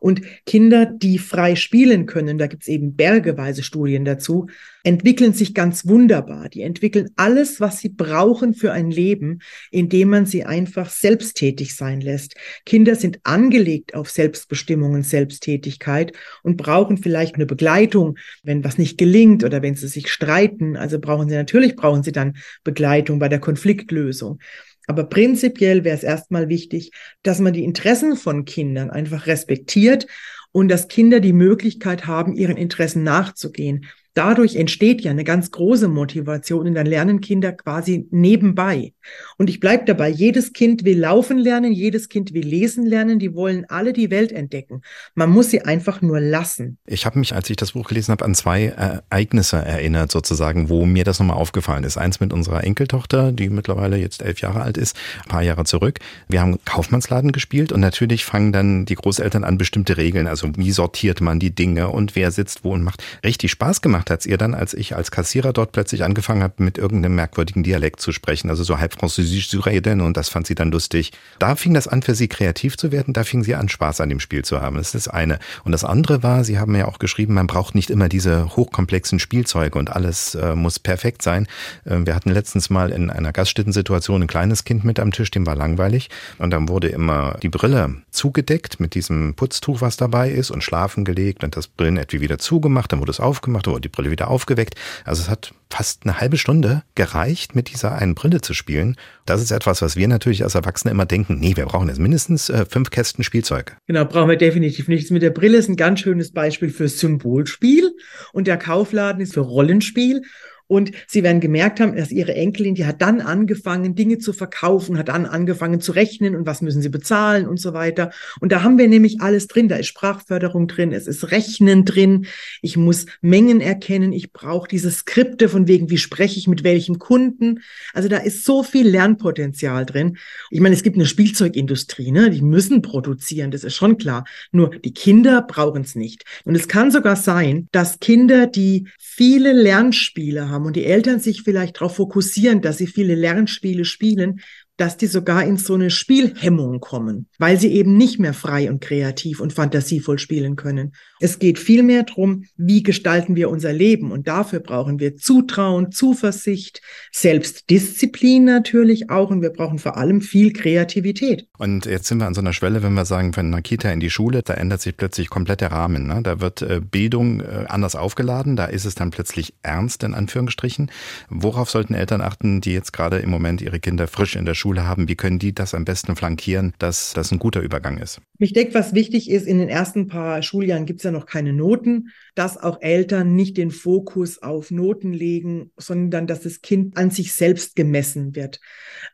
[0.00, 4.46] Und Kinder, die frei spielen können, da gibt es eben bergeweise Studien dazu,
[4.84, 6.48] entwickeln sich ganz wunderbar.
[6.48, 9.40] Die entwickeln alles, was sie brauchen für ein Leben,
[9.72, 12.36] indem man sie einfach selbsttätig sein lässt.
[12.64, 16.12] Kinder sind angelegt auf Selbstbestimmung und Selbsttätigkeit
[16.44, 20.76] und brauchen vielleicht eine Begleitung, wenn was nicht gelingt oder wenn sie sich streiten.
[20.76, 24.38] Also brauchen sie natürlich, brauchen sie dann Begleitung bei der Konfliktlösung.
[24.86, 26.92] Aber prinzipiell wäre es erstmal wichtig,
[27.22, 30.06] dass man die Interessen von Kindern einfach respektiert
[30.52, 33.86] und dass Kinder die Möglichkeit haben, ihren Interessen nachzugehen
[34.16, 38.94] dadurch entsteht ja eine ganz große Motivation und dann lernen Kinder quasi nebenbei.
[39.36, 43.34] Und ich bleibe dabei, jedes Kind will laufen lernen, jedes Kind will lesen lernen, die
[43.34, 44.80] wollen alle die Welt entdecken.
[45.14, 46.78] Man muss sie einfach nur lassen.
[46.86, 50.86] Ich habe mich, als ich das Buch gelesen habe, an zwei Ereignisse erinnert, sozusagen, wo
[50.86, 51.98] mir das nochmal aufgefallen ist.
[51.98, 55.98] Eins mit unserer Enkeltochter, die mittlerweile jetzt elf Jahre alt ist, ein paar Jahre zurück.
[56.26, 60.72] Wir haben Kaufmannsladen gespielt und natürlich fangen dann die Großeltern an, bestimmte Regeln, also wie
[60.72, 63.02] sortiert man die Dinge und wer sitzt wo und macht.
[63.22, 66.62] Richtig Spaß gemacht gemacht hat ihr dann, als ich als Kassierer dort plötzlich angefangen habe,
[66.62, 70.46] mit irgendeinem merkwürdigen Dialekt zu sprechen, also so halb französisch zu reden und das fand
[70.46, 71.12] sie dann lustig.
[71.38, 74.08] Da fing das an, für sie kreativ zu werden, da fing sie an, Spaß an
[74.08, 74.76] dem Spiel zu haben.
[74.76, 75.38] Das ist das eine.
[75.64, 79.18] Und das andere war, Sie haben ja auch geschrieben, man braucht nicht immer diese hochkomplexen
[79.18, 81.46] Spielzeuge und alles äh, muss perfekt sein.
[81.84, 85.46] Äh, wir hatten letztens mal in einer Gaststättensituation ein kleines Kind mit am Tisch, dem
[85.46, 86.08] war langweilig
[86.38, 91.04] und dann wurde immer die Brille zugedeckt mit diesem Putztuch, was dabei ist und schlafen
[91.04, 94.28] gelegt und das Brillenetui wieder zugemacht, dann wurde es aufgemacht, dann wurde die Brille wieder
[94.28, 94.74] aufgeweckt.
[95.04, 98.96] Also es hat fast eine halbe Stunde gereicht, mit dieser einen Brille zu spielen.
[99.24, 102.48] Das ist etwas, was wir natürlich als Erwachsene immer denken, nee, wir brauchen jetzt mindestens
[102.48, 103.76] äh, fünf Kästen Spielzeug.
[103.86, 105.10] Genau, brauchen wir definitiv nichts.
[105.10, 107.92] Mit der Brille ist ein ganz schönes Beispiel für Symbolspiel
[108.32, 110.22] und der Kaufladen ist für Rollenspiel.
[110.68, 114.98] Und sie werden gemerkt haben, dass ihre Enkelin, die hat dann angefangen, Dinge zu verkaufen,
[114.98, 118.10] hat dann angefangen zu rechnen und was müssen sie bezahlen und so weiter.
[118.40, 119.68] Und da haben wir nämlich alles drin.
[119.68, 122.26] Da ist Sprachförderung drin, es ist Rechnen drin.
[122.62, 124.12] Ich muss Mengen erkennen.
[124.12, 127.60] Ich brauche diese Skripte von wegen, wie spreche ich mit welchem Kunden.
[127.92, 130.16] Also da ist so viel Lernpotenzial drin.
[130.50, 132.30] Ich meine, es gibt eine Spielzeugindustrie, ne?
[132.30, 134.24] Die müssen produzieren, das ist schon klar.
[134.50, 136.24] Nur die Kinder brauchen es nicht.
[136.44, 141.20] Und es kann sogar sein, dass Kinder, die viele Lernspiele haben, haben und die Eltern
[141.20, 144.40] sich vielleicht darauf fokussieren, dass sie viele Lernspiele spielen,
[144.76, 148.80] dass die sogar in so eine Spielhemmung kommen, weil sie eben nicht mehr frei und
[148.80, 150.92] kreativ und fantasievoll spielen können.
[151.20, 156.82] Es geht vielmehr darum, wie gestalten wir unser Leben und dafür brauchen wir Zutrauen, Zuversicht,
[157.12, 161.46] Selbstdisziplin natürlich auch und wir brauchen vor allem viel Kreativität.
[161.58, 164.00] Und jetzt sind wir an so einer Schwelle, wenn wir sagen, von einer Kita in
[164.00, 166.06] die Schule, da ändert sich plötzlich komplett der Rahmen.
[166.06, 166.20] Ne?
[166.22, 170.90] Da wird äh, Bildung äh, anders aufgeladen, da ist es dann plötzlich ernst in Anführungsstrichen.
[171.30, 174.65] Worauf sollten Eltern achten, die jetzt gerade im Moment ihre Kinder frisch in der Schule
[174.66, 178.20] Schule haben, wie können die das am besten flankieren, dass das ein guter Übergang ist?
[178.40, 181.52] Ich denke, was wichtig ist, in den ersten paar Schuljahren gibt es ja noch keine
[181.52, 187.12] Noten, dass auch Eltern nicht den Fokus auf Noten legen, sondern dass das Kind an
[187.12, 188.58] sich selbst gemessen wird.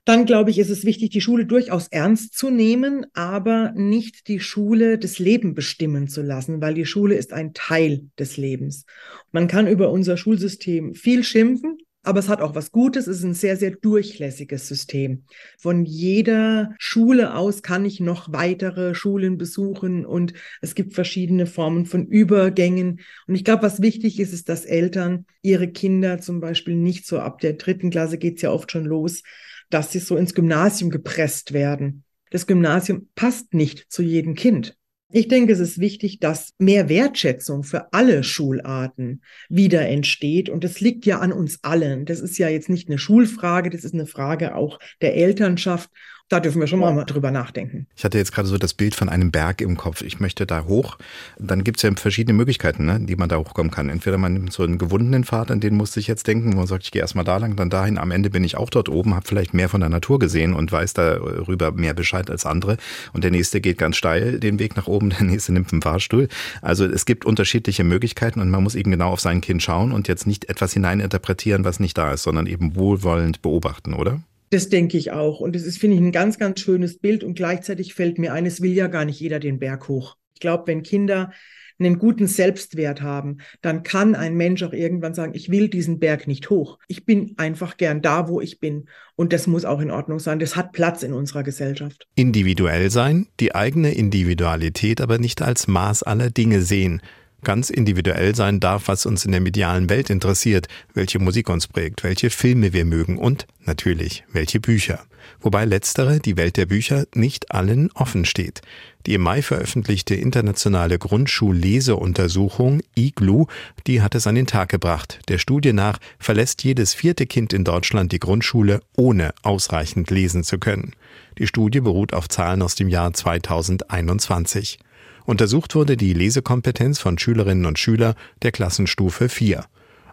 [0.07, 4.41] Dann glaube ich, ist es wichtig, die Schule durchaus ernst zu nehmen, aber nicht die
[4.41, 8.87] Schule das Leben bestimmen zu lassen, weil die Schule ist ein Teil des Lebens.
[9.33, 13.25] Man kann über unser Schulsystem viel schimpfen, aber es hat auch was Gutes, es ist
[13.25, 15.25] ein sehr, sehr durchlässiges System.
[15.59, 21.87] Von jeder Schule aus kann ich noch weitere Schulen besuchen und es gibt verschiedene Formen
[21.87, 23.01] von Übergängen.
[23.27, 27.21] Und ich glaube, was wichtig ist, ist, dass Eltern ihre Kinder zum Beispiel nicht so
[27.21, 29.23] ab der dritten Klasse geht's ja oft schon los,
[29.71, 32.05] dass sie so ins Gymnasium gepresst werden.
[32.31, 34.77] Das Gymnasium passt nicht zu jedem Kind.
[35.15, 39.21] Ich denke, es ist wichtig, dass mehr Wertschätzung für alle Schularten
[39.51, 40.49] wieder entsteht.
[40.49, 42.07] Und das liegt ja an uns allen.
[42.07, 45.91] Das ist ja jetzt nicht eine Schulfrage, das ist eine Frage auch der Elternschaft.
[46.33, 47.87] Da dürfen wir schon mal drüber nachdenken.
[47.95, 50.01] Ich hatte jetzt gerade so das Bild von einem Berg im Kopf.
[50.01, 50.97] Ich möchte da hoch.
[51.39, 53.91] Dann gibt es ja verschiedene Möglichkeiten, ne, die man da hochkommen kann.
[53.91, 56.67] Entweder man nimmt so einen gewundenen Pfad, an den musste ich jetzt denken, wo man
[56.67, 57.99] sagt, ich gehe erstmal da lang, dann dahin.
[57.99, 60.73] Am Ende bin ich auch dort oben, habe vielleicht mehr von der Natur gesehen und
[60.73, 62.79] weiß darüber mehr Bescheid als andere.
[63.13, 66.29] Und der nächste geht ganz steil den Weg nach oben, der nächste nimmt einen Fahrstuhl.
[66.63, 70.09] Also es gibt unterschiedliche Möglichkeiten und man muss eben genau auf sein Kind schauen und
[70.09, 74.23] jetzt nicht etwas hineininterpretieren, was nicht da ist, sondern eben wohlwollend beobachten, oder?
[74.53, 75.41] Das denke ich auch.
[75.41, 77.25] Und das ist, finde ich, ein ganz, ganz schönes Bild.
[77.25, 80.19] Und gleichzeitig fällt mir ein, es will ja gar nicht jeder den Berg hoch.
[80.35, 81.33] Ich glaube, wenn Kinder
[81.79, 86.27] einen guten Selbstwert haben, dann kann ein Mensch auch irgendwann sagen, ich will diesen Berg
[86.27, 86.79] nicht hoch.
[86.87, 88.91] Ich bin einfach gern da, wo ich bin.
[89.17, 90.39] Und das muss auch in Ordnung sein.
[90.39, 92.07] Das hat Platz in unserer Gesellschaft.
[92.15, 97.01] Individuell sein, die eigene Individualität aber nicht als Maß aller Dinge sehen
[97.43, 102.05] ganz individuell sein darf, was uns in der medialen Welt interessiert, welche Musik uns prägt,
[102.05, 105.01] welche Filme wir mögen und natürlich welche Bücher.
[105.41, 108.61] Wobei letztere, die Welt der Bücher, nicht allen offen steht.
[109.07, 113.47] Die im Mai veröffentlichte internationale Grundschulleseuntersuchung IGLU,
[113.87, 115.19] die hat es an den Tag gebracht.
[115.29, 120.59] Der Studie nach verlässt jedes vierte Kind in Deutschland die Grundschule, ohne ausreichend lesen zu
[120.59, 120.93] können.
[121.39, 124.79] Die Studie beruht auf Zahlen aus dem Jahr 2021.
[125.25, 129.65] Untersucht wurde die Lesekompetenz von Schülerinnen und Schülern der Klassenstufe 4.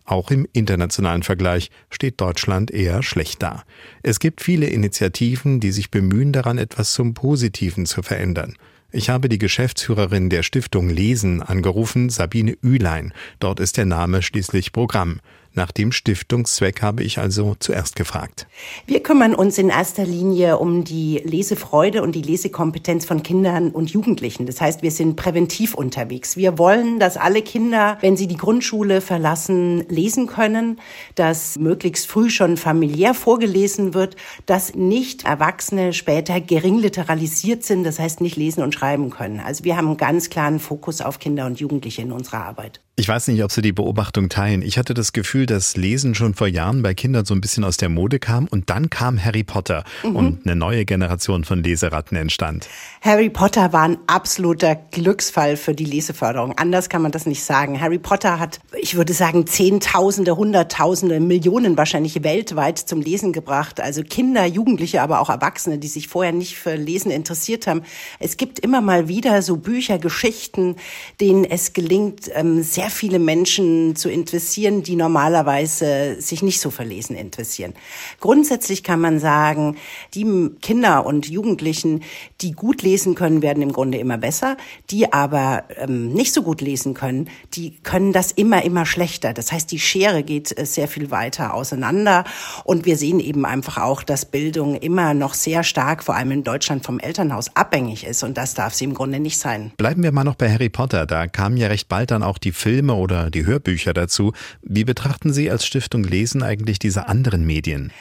[0.06, 3.64] Auch im internationalen Vergleich steht Deutschland eher schlecht da.
[4.02, 8.56] Es gibt viele Initiativen, die sich bemühen daran, etwas zum Positiven zu verändern.
[8.92, 13.14] Ich habe die Geschäftsführerin der Stiftung Lesen angerufen, Sabine Ülein.
[13.40, 15.20] Dort ist der Name schließlich Programm.
[15.60, 18.48] Nach dem Stiftungszweck habe ich also zuerst gefragt.
[18.86, 23.90] Wir kümmern uns in erster Linie um die Lesefreude und die Lesekompetenz von Kindern und
[23.90, 24.46] Jugendlichen.
[24.46, 26.38] Das heißt, wir sind präventiv unterwegs.
[26.38, 30.80] Wir wollen, dass alle Kinder, wenn sie die Grundschule verlassen, lesen können,
[31.16, 34.16] dass möglichst früh schon familiär vorgelesen wird,
[34.46, 39.42] dass nicht Erwachsene später gering literalisiert sind, das heißt nicht lesen und schreiben können.
[39.42, 42.80] Also wir haben einen ganz klaren Fokus auf Kinder und Jugendliche in unserer Arbeit.
[43.00, 44.62] Ich weiß nicht, ob Sie die Beobachtung teilen.
[44.62, 47.78] Ich hatte das Gefühl, dass Lesen schon vor Jahren bei Kindern so ein bisschen aus
[47.78, 50.16] der Mode kam und dann kam Harry Potter mhm.
[50.18, 52.68] und eine neue Generation von Leseratten entstand.
[53.00, 56.58] Harry Potter war ein absoluter Glücksfall für die Leseförderung.
[56.58, 57.80] Anders kann man das nicht sagen.
[57.80, 63.80] Harry Potter hat, ich würde sagen, Zehntausende, Hunderttausende, Millionen wahrscheinlich weltweit zum Lesen gebracht.
[63.80, 67.84] Also Kinder, Jugendliche, aber auch Erwachsene, die sich vorher nicht für Lesen interessiert haben.
[68.20, 70.76] Es gibt immer mal wieder so Bücher, Geschichten,
[71.22, 76.72] denen es gelingt, ähm, sehr sehr viele Menschen zu interessieren, die normalerweise sich nicht so
[76.72, 77.74] verlesen interessieren.
[78.20, 79.78] Grundsätzlich kann man sagen,
[80.16, 82.02] die Kinder und Jugendlichen,
[82.42, 84.58] die gut lesen können, werden im Grunde immer besser.
[84.90, 89.34] Die aber ähm, nicht so gut lesen können, die können das immer, immer schlechter.
[89.34, 92.24] Das heißt, die Schere geht äh, sehr viel weiter auseinander.
[92.64, 96.44] Und wir sehen eben einfach auch, dass Bildung immer noch sehr stark, vor allem in
[96.44, 98.24] Deutschland, vom Elternhaus abhängig ist.
[98.24, 99.74] Und das darf sie im Grunde nicht sein.
[99.78, 101.06] Bleiben wir mal noch bei Harry Potter.
[101.06, 104.32] Da kamen ja recht bald dann auch die Filme Filme oder die Hörbücher dazu.
[104.62, 107.92] Wie betrachten Sie als Stiftung Lesen eigentlich diese anderen Medien?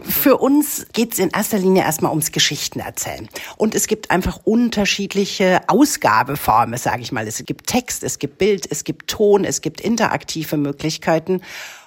[0.00, 3.28] Für uns geht es in erster Linie erstmal ums Geschichten erzählen.
[3.58, 7.28] Und es gibt einfach unterschiedliche Ausgabeformen, sage ich mal.
[7.28, 11.42] Es gibt Text, es gibt Bild, es gibt Ton, es gibt interaktive Möglichkeiten.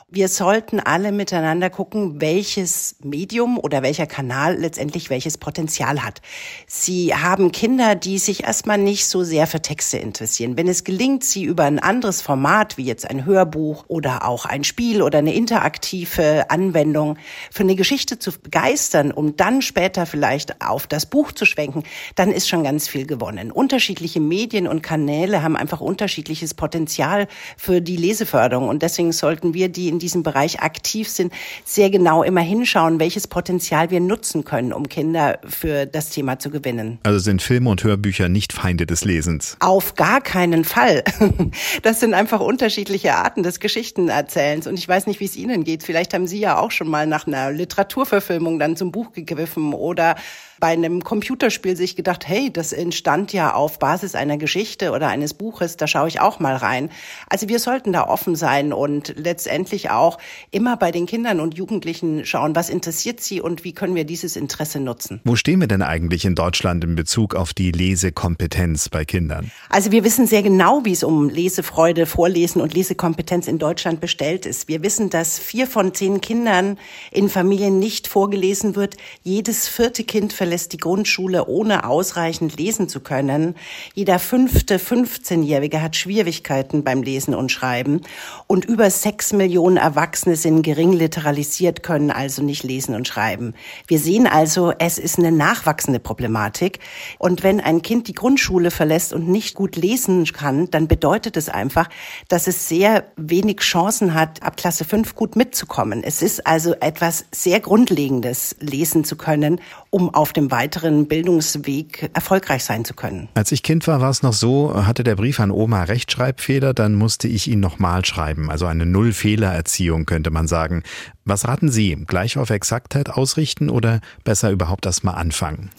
[0.07, 6.21] Wir sollten alle miteinander gucken, welches Medium oder welcher Kanal letztendlich welches Potenzial hat.
[6.67, 10.57] Sie haben Kinder, die sich erstmal nicht so sehr für Texte interessieren.
[10.57, 14.63] Wenn es gelingt, sie über ein anderes Format, wie jetzt ein Hörbuch oder auch ein
[14.63, 17.17] Spiel oder eine interaktive Anwendung
[17.49, 21.81] für eine Geschichte zu begeistern, um dann später vielleicht auf das Buch zu schwenken,
[22.13, 23.49] dann ist schon ganz viel gewonnen.
[23.49, 27.27] Unterschiedliche Medien und Kanäle haben einfach unterschiedliches Potenzial
[27.57, 31.33] für die Leseförderung und deswegen sollten wir die in diesem Bereich aktiv sind,
[31.63, 36.51] sehr genau immer hinschauen, welches Potenzial wir nutzen können, um Kinder für das Thema zu
[36.51, 36.99] gewinnen.
[37.01, 39.57] Also sind Filme und Hörbücher nicht Feinde des Lesens?
[39.59, 41.03] Auf gar keinen Fall.
[41.81, 44.67] Das sind einfach unterschiedliche Arten des Geschichtenerzählens.
[44.67, 45.83] Und ich weiß nicht, wie es Ihnen geht.
[45.83, 50.15] Vielleicht haben Sie ja auch schon mal nach einer Literaturverfilmung dann zum Buch gegriffen oder
[50.59, 55.33] bei einem Computerspiel sich gedacht, hey, das entstand ja auf Basis einer Geschichte oder eines
[55.33, 56.89] Buches, da schaue ich auch mal rein.
[57.29, 60.17] Also wir sollten da offen sein und letztendlich auch
[60.51, 64.35] immer bei den Kindern und Jugendlichen schauen, was interessiert sie und wie können wir dieses
[64.35, 65.21] Interesse nutzen.
[65.23, 69.51] Wo stehen wir denn eigentlich in Deutschland in Bezug auf die Lesekompetenz bei Kindern?
[69.69, 74.45] Also wir wissen sehr genau, wie es um Lesefreude, Vorlesen und Lesekompetenz in Deutschland bestellt
[74.45, 74.67] ist.
[74.67, 76.77] Wir wissen, dass vier von zehn Kindern
[77.11, 78.95] in Familien nicht vorgelesen wird.
[79.23, 83.55] Jedes vierte Kind verlässt die Grundschule ohne ausreichend lesen zu können.
[83.95, 88.01] Jeder fünfte 15-Jährige hat Schwierigkeiten beim Lesen und Schreiben.
[88.45, 93.55] Und über sechs Millionen Erwachsene sind gering literalisiert, können also nicht lesen und schreiben.
[93.87, 96.77] Wir sehen also, es ist eine nachwachsende Problematik.
[97.17, 101.49] Und wenn ein Kind die Grundschule verlässt und nicht gut lesen kann, dann bedeutet es
[101.49, 101.89] einfach,
[102.27, 106.03] dass es sehr wenig Chancen hat, ab Klasse 5 gut mitzukommen.
[106.03, 109.59] Es ist also etwas sehr Grundlegendes, lesen zu können,
[109.89, 113.29] um auf dem weiteren Bildungsweg erfolgreich sein zu können.
[113.33, 116.95] Als ich Kind war, war es noch so, hatte der Brief an Oma Rechtschreibfehler, dann
[116.95, 118.49] musste ich ihn nochmal schreiben.
[118.49, 120.83] Also eine Null-Fehler-Erziehung könnte man sagen.
[121.27, 121.97] Was raten Sie?
[122.05, 125.71] Gleich auf Exaktheit ausrichten oder besser überhaupt erst mal anfangen?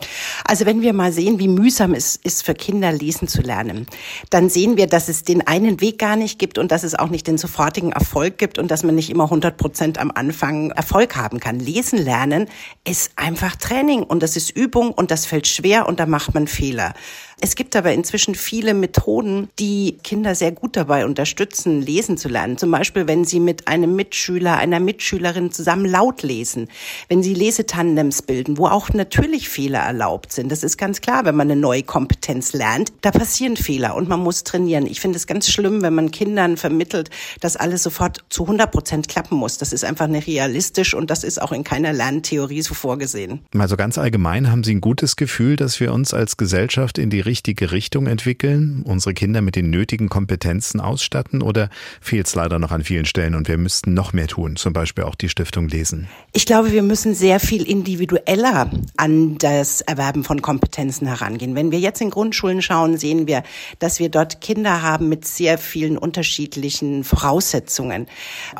[0.44, 3.86] Also wenn wir mal sehen, wie mühsam es ist für Kinder lesen zu lernen,
[4.30, 7.10] dann sehen wir, dass es den einen Weg gar nicht gibt und dass es auch
[7.10, 11.14] nicht den sofortigen Erfolg gibt und dass man nicht immer 100 Prozent am Anfang Erfolg
[11.14, 11.60] haben kann.
[11.60, 12.48] Lesen lernen
[12.84, 16.48] ist einfach Training und das ist Übung und das fällt schwer und da macht man
[16.48, 16.92] Fehler.
[17.38, 22.56] Es gibt aber inzwischen viele Methoden, die Kinder sehr gut dabei unterstützen, lesen zu lernen.
[22.56, 26.68] Zum Beispiel, wenn sie mit einem Mitschüler, einer Mitschülerin zusammen laut lesen,
[27.10, 30.50] wenn sie Lesetandems bilden, wo auch natürlich Fehler erlaubt sind.
[30.50, 34.20] Das ist ganz klar, wenn man eine neue Kompetenz lernt, da passieren Fehler und man
[34.20, 34.86] muss trainieren.
[34.86, 37.10] Ich finde es ganz schlimm, wenn man Kindern vermittelt,
[37.40, 39.58] dass alles sofort zu 100 Prozent klappen muss.
[39.58, 43.40] Das ist einfach nicht realistisch und das ist auch in keiner Lerntheorie so vorgesehen.
[43.58, 47.25] Also ganz allgemein haben Sie ein gutes Gefühl, dass wir uns als Gesellschaft in die
[47.26, 51.68] richtige Richtung entwickeln, unsere Kinder mit den nötigen Kompetenzen ausstatten oder
[52.00, 55.04] fehlt es leider noch an vielen Stellen und wir müssten noch mehr tun, zum Beispiel
[55.04, 56.08] auch die Stiftung lesen?
[56.32, 61.54] Ich glaube, wir müssen sehr viel individueller an das Erwerben von Kompetenzen herangehen.
[61.54, 63.42] Wenn wir jetzt in Grundschulen schauen, sehen wir,
[63.78, 68.06] dass wir dort Kinder haben mit sehr vielen unterschiedlichen Voraussetzungen,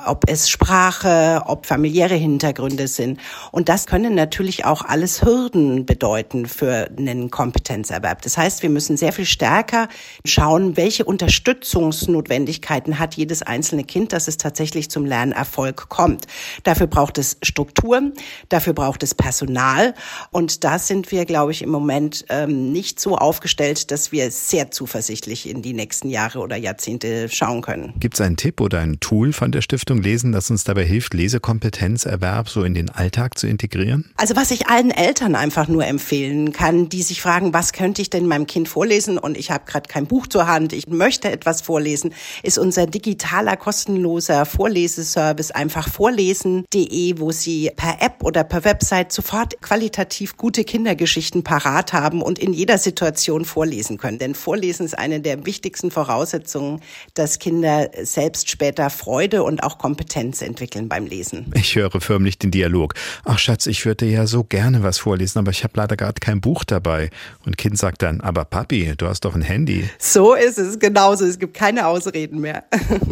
[0.04, 3.20] ob es Sprache, ob familiäre Hintergründe sind.
[3.52, 8.22] Und das können natürlich auch alles Hürden bedeuten für einen Kompetenzerwerb.
[8.22, 9.88] Das heißt, heißt, wir müssen sehr viel stärker
[10.24, 16.26] schauen, welche Unterstützungsnotwendigkeiten hat jedes einzelne Kind, dass es tatsächlich zum Lernerfolg kommt.
[16.62, 18.14] Dafür braucht es Strukturen,
[18.48, 19.94] dafür braucht es Personal
[20.30, 24.70] und da sind wir, glaube ich, im Moment ähm, nicht so aufgestellt, dass wir sehr
[24.70, 27.92] zuversichtlich in die nächsten Jahre oder Jahrzehnte schauen können.
[28.00, 31.12] Gibt es einen Tipp oder ein Tool von der Stiftung Lesen, das uns dabei hilft,
[31.12, 34.10] Lesekompetenzerwerb so in den Alltag zu integrieren?
[34.16, 38.10] Also was ich allen Eltern einfach nur empfehlen kann, die sich fragen, was könnte ich
[38.10, 41.62] denn meinem Kind vorlesen und ich habe gerade kein Buch zur Hand, ich möchte etwas
[41.62, 49.12] vorlesen, ist unser digitaler kostenloser Vorleseservice einfach vorlesen.de, wo Sie per App oder per Website
[49.12, 54.18] sofort qualitativ gute Kindergeschichten parat haben und in jeder Situation vorlesen können.
[54.18, 56.80] Denn Vorlesen ist eine der wichtigsten Voraussetzungen,
[57.14, 61.52] dass Kinder selbst später Freude und auch Kompetenz entwickeln beim Lesen.
[61.54, 62.94] Ich höre förmlich den Dialog.
[63.24, 66.40] Ach Schatz, ich würde ja so gerne was vorlesen, aber ich habe leider gerade kein
[66.40, 67.10] Buch dabei.
[67.44, 69.88] Und Kind sagt dann, aber Papi, du hast doch ein Handy.
[69.98, 71.24] So ist es, genauso.
[71.24, 72.64] Es gibt keine Ausreden mehr.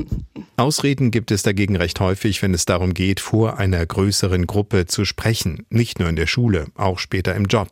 [0.57, 5.05] Ausreden gibt es dagegen recht häufig, wenn es darum geht, vor einer größeren Gruppe zu
[5.05, 5.67] sprechen.
[5.69, 7.71] Nicht nur in der Schule, auch später im Job.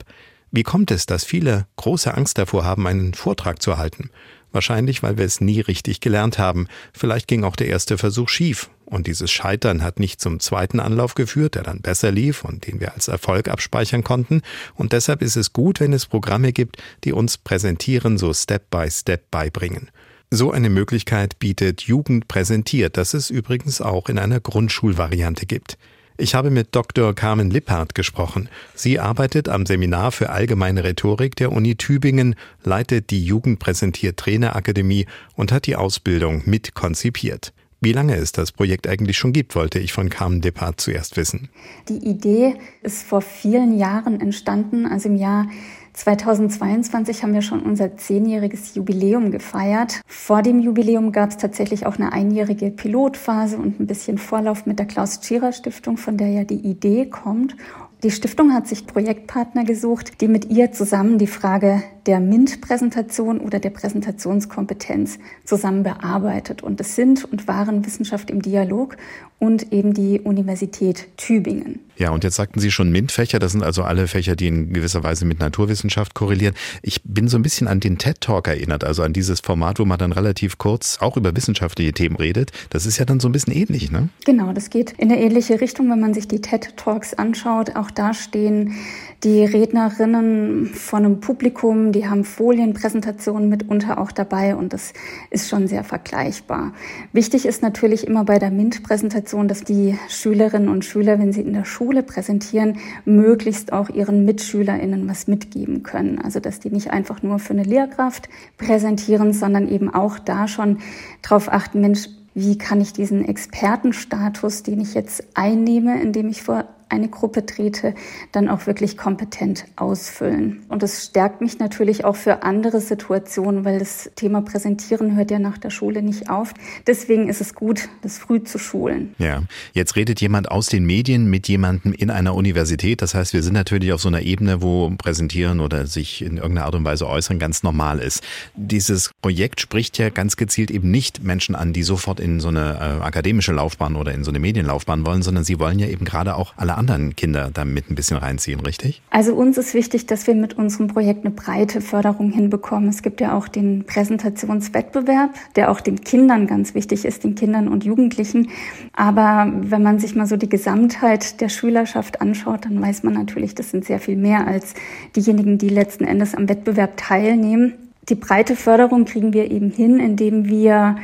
[0.50, 4.10] Wie kommt es, dass viele große Angst davor haben, einen Vortrag zu halten?
[4.52, 6.68] Wahrscheinlich, weil wir es nie richtig gelernt haben.
[6.92, 8.70] Vielleicht ging auch der erste Versuch schief.
[8.84, 12.78] Und dieses Scheitern hat nicht zum zweiten Anlauf geführt, der dann besser lief und den
[12.78, 14.42] wir als Erfolg abspeichern konnten.
[14.74, 18.90] Und deshalb ist es gut, wenn es Programme gibt, die uns Präsentieren so Step by
[18.90, 19.90] Step beibringen.
[20.30, 25.76] So eine Möglichkeit bietet Jugend präsentiert, das es übrigens auch in einer Grundschulvariante gibt.
[26.22, 27.16] Ich habe mit Dr.
[27.16, 28.48] Carmen Lipphardt gesprochen.
[28.76, 35.50] Sie arbeitet am Seminar für allgemeine Rhetorik der Uni Tübingen, leitet die Jugendpräsentiert Trainerakademie und
[35.50, 37.52] hat die Ausbildung mit konzipiert.
[37.80, 41.48] Wie lange es das Projekt eigentlich schon gibt, wollte ich von Carmen Lipphardt zuerst wissen.
[41.88, 42.54] Die Idee
[42.84, 45.48] ist vor vielen Jahren entstanden, also im Jahr
[45.94, 50.00] 2022 haben wir schon unser zehnjähriges Jubiläum gefeiert.
[50.06, 54.78] Vor dem Jubiläum gab es tatsächlich auch eine einjährige Pilotphase und ein bisschen Vorlauf mit
[54.78, 57.56] der Klaus-Tschira-Stiftung, von der ja die Idee kommt.
[58.02, 63.58] Die Stiftung hat sich Projektpartner gesucht, die mit ihr zusammen die Frage der MINT-Präsentation oder
[63.58, 66.62] der Präsentationskompetenz zusammen bearbeitet.
[66.62, 68.96] Und es sind und waren Wissenschaft im Dialog
[69.38, 71.80] und eben die Universität Tübingen.
[71.96, 75.02] Ja, und jetzt sagten Sie schon MINT-Fächer, das sind also alle Fächer, die in gewisser
[75.02, 76.54] Weise mit Naturwissenschaft korrelieren.
[76.80, 79.98] Ich bin so ein bisschen an den TED-Talk erinnert, also an dieses Format, wo man
[79.98, 82.52] dann relativ kurz auch über wissenschaftliche Themen redet.
[82.70, 84.08] Das ist ja dann so ein bisschen ähnlich, ne?
[84.24, 87.76] Genau, das geht in eine ähnliche Richtung, wenn man sich die TED-Talks anschaut.
[87.76, 88.74] Auch da stehen
[89.22, 94.92] die Rednerinnen vor einem Publikum, Die haben Folienpräsentationen mitunter auch dabei und das
[95.30, 96.72] ist schon sehr vergleichbar.
[97.12, 101.52] Wichtig ist natürlich immer bei der MINT-Präsentation, dass die Schülerinnen und Schüler, wenn sie in
[101.52, 106.18] der Schule präsentieren, möglichst auch ihren MitschülerInnen was mitgeben können.
[106.18, 108.28] Also dass die nicht einfach nur für eine Lehrkraft
[108.58, 110.78] präsentieren, sondern eben auch da schon
[111.22, 116.64] darauf achten, Mensch, wie kann ich diesen Expertenstatus, den ich jetzt einnehme, indem ich vor
[116.92, 117.94] eine Gruppe trete,
[118.30, 120.64] dann auch wirklich kompetent ausfüllen.
[120.68, 125.38] Und das stärkt mich natürlich auch für andere Situationen, weil das Thema Präsentieren hört ja
[125.38, 126.52] nach der Schule nicht auf.
[126.86, 129.14] Deswegen ist es gut, das früh zu schulen.
[129.18, 129.42] Ja,
[129.72, 133.00] jetzt redet jemand aus den Medien mit jemandem in einer Universität.
[133.00, 136.66] Das heißt, wir sind natürlich auf so einer Ebene, wo Präsentieren oder sich in irgendeiner
[136.66, 138.22] Art und Weise äußern ganz normal ist.
[138.54, 142.74] Dieses Projekt spricht ja ganz gezielt eben nicht Menschen an, die sofort in so eine
[142.74, 146.36] äh, akademische Laufbahn oder in so eine Medienlaufbahn wollen, sondern sie wollen ja eben gerade
[146.36, 149.02] auch alle anderen Kinder damit ein bisschen reinziehen, richtig?
[149.10, 152.88] Also uns ist wichtig, dass wir mit unserem Projekt eine breite Förderung hinbekommen.
[152.88, 157.68] Es gibt ja auch den Präsentationswettbewerb, der auch den Kindern ganz wichtig ist, den Kindern
[157.68, 158.50] und Jugendlichen.
[158.92, 163.54] Aber wenn man sich mal so die Gesamtheit der Schülerschaft anschaut, dann weiß man natürlich,
[163.54, 164.74] das sind sehr viel mehr als
[165.14, 167.74] diejenigen, die letzten Endes am Wettbewerb teilnehmen.
[168.08, 170.96] Die breite Förderung kriegen wir eben hin, indem wir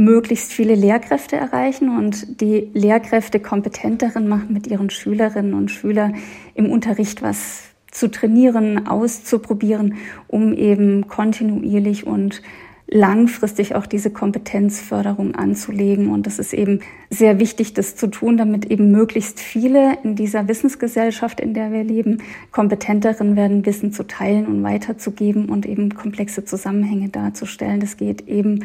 [0.00, 6.16] möglichst viele Lehrkräfte erreichen und die Lehrkräfte kompetent darin machen, mit ihren Schülerinnen und Schülern
[6.54, 9.96] im Unterricht was zu trainieren, auszuprobieren,
[10.28, 12.40] um eben kontinuierlich und
[12.90, 16.10] langfristig auch diese Kompetenzförderung anzulegen.
[16.10, 20.48] Und das ist eben sehr wichtig, das zu tun, damit eben möglichst viele in dieser
[20.48, 25.94] Wissensgesellschaft, in der wir leben, kompetent darin werden, Wissen zu teilen und weiterzugeben und eben
[25.94, 27.80] komplexe Zusammenhänge darzustellen.
[27.80, 28.64] Das geht eben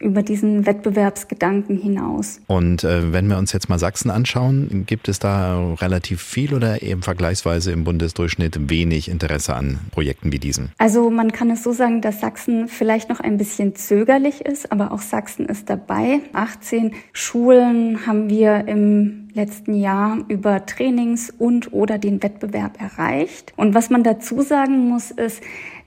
[0.00, 2.40] über diesen Wettbewerbsgedanken hinaus.
[2.46, 6.82] Und äh, wenn wir uns jetzt mal Sachsen anschauen, gibt es da relativ viel oder
[6.82, 10.70] eben vergleichsweise im Bundesdurchschnitt wenig Interesse an Projekten wie diesen?
[10.78, 14.92] Also man kann es so sagen, dass Sachsen vielleicht noch ein bisschen zögerlich ist, aber
[14.92, 16.20] auch Sachsen ist dabei.
[16.32, 23.52] 18 Schulen haben wir im letzten Jahr über Trainings und oder den Wettbewerb erreicht.
[23.56, 25.42] Und was man dazu sagen muss, ist,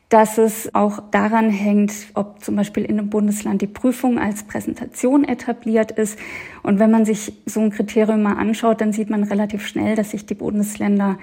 [0.09, 5.23] dass es auch daran hängt, ob zum Beispiel in einem Bundesland die Prüfung als Präsentation
[5.23, 6.17] etabliert ist.
[6.63, 10.11] Und wenn man sich so ein Kriterium mal anschaut, dann sieht man relativ schnell, dass
[10.11, 11.19] sich die Bundesländer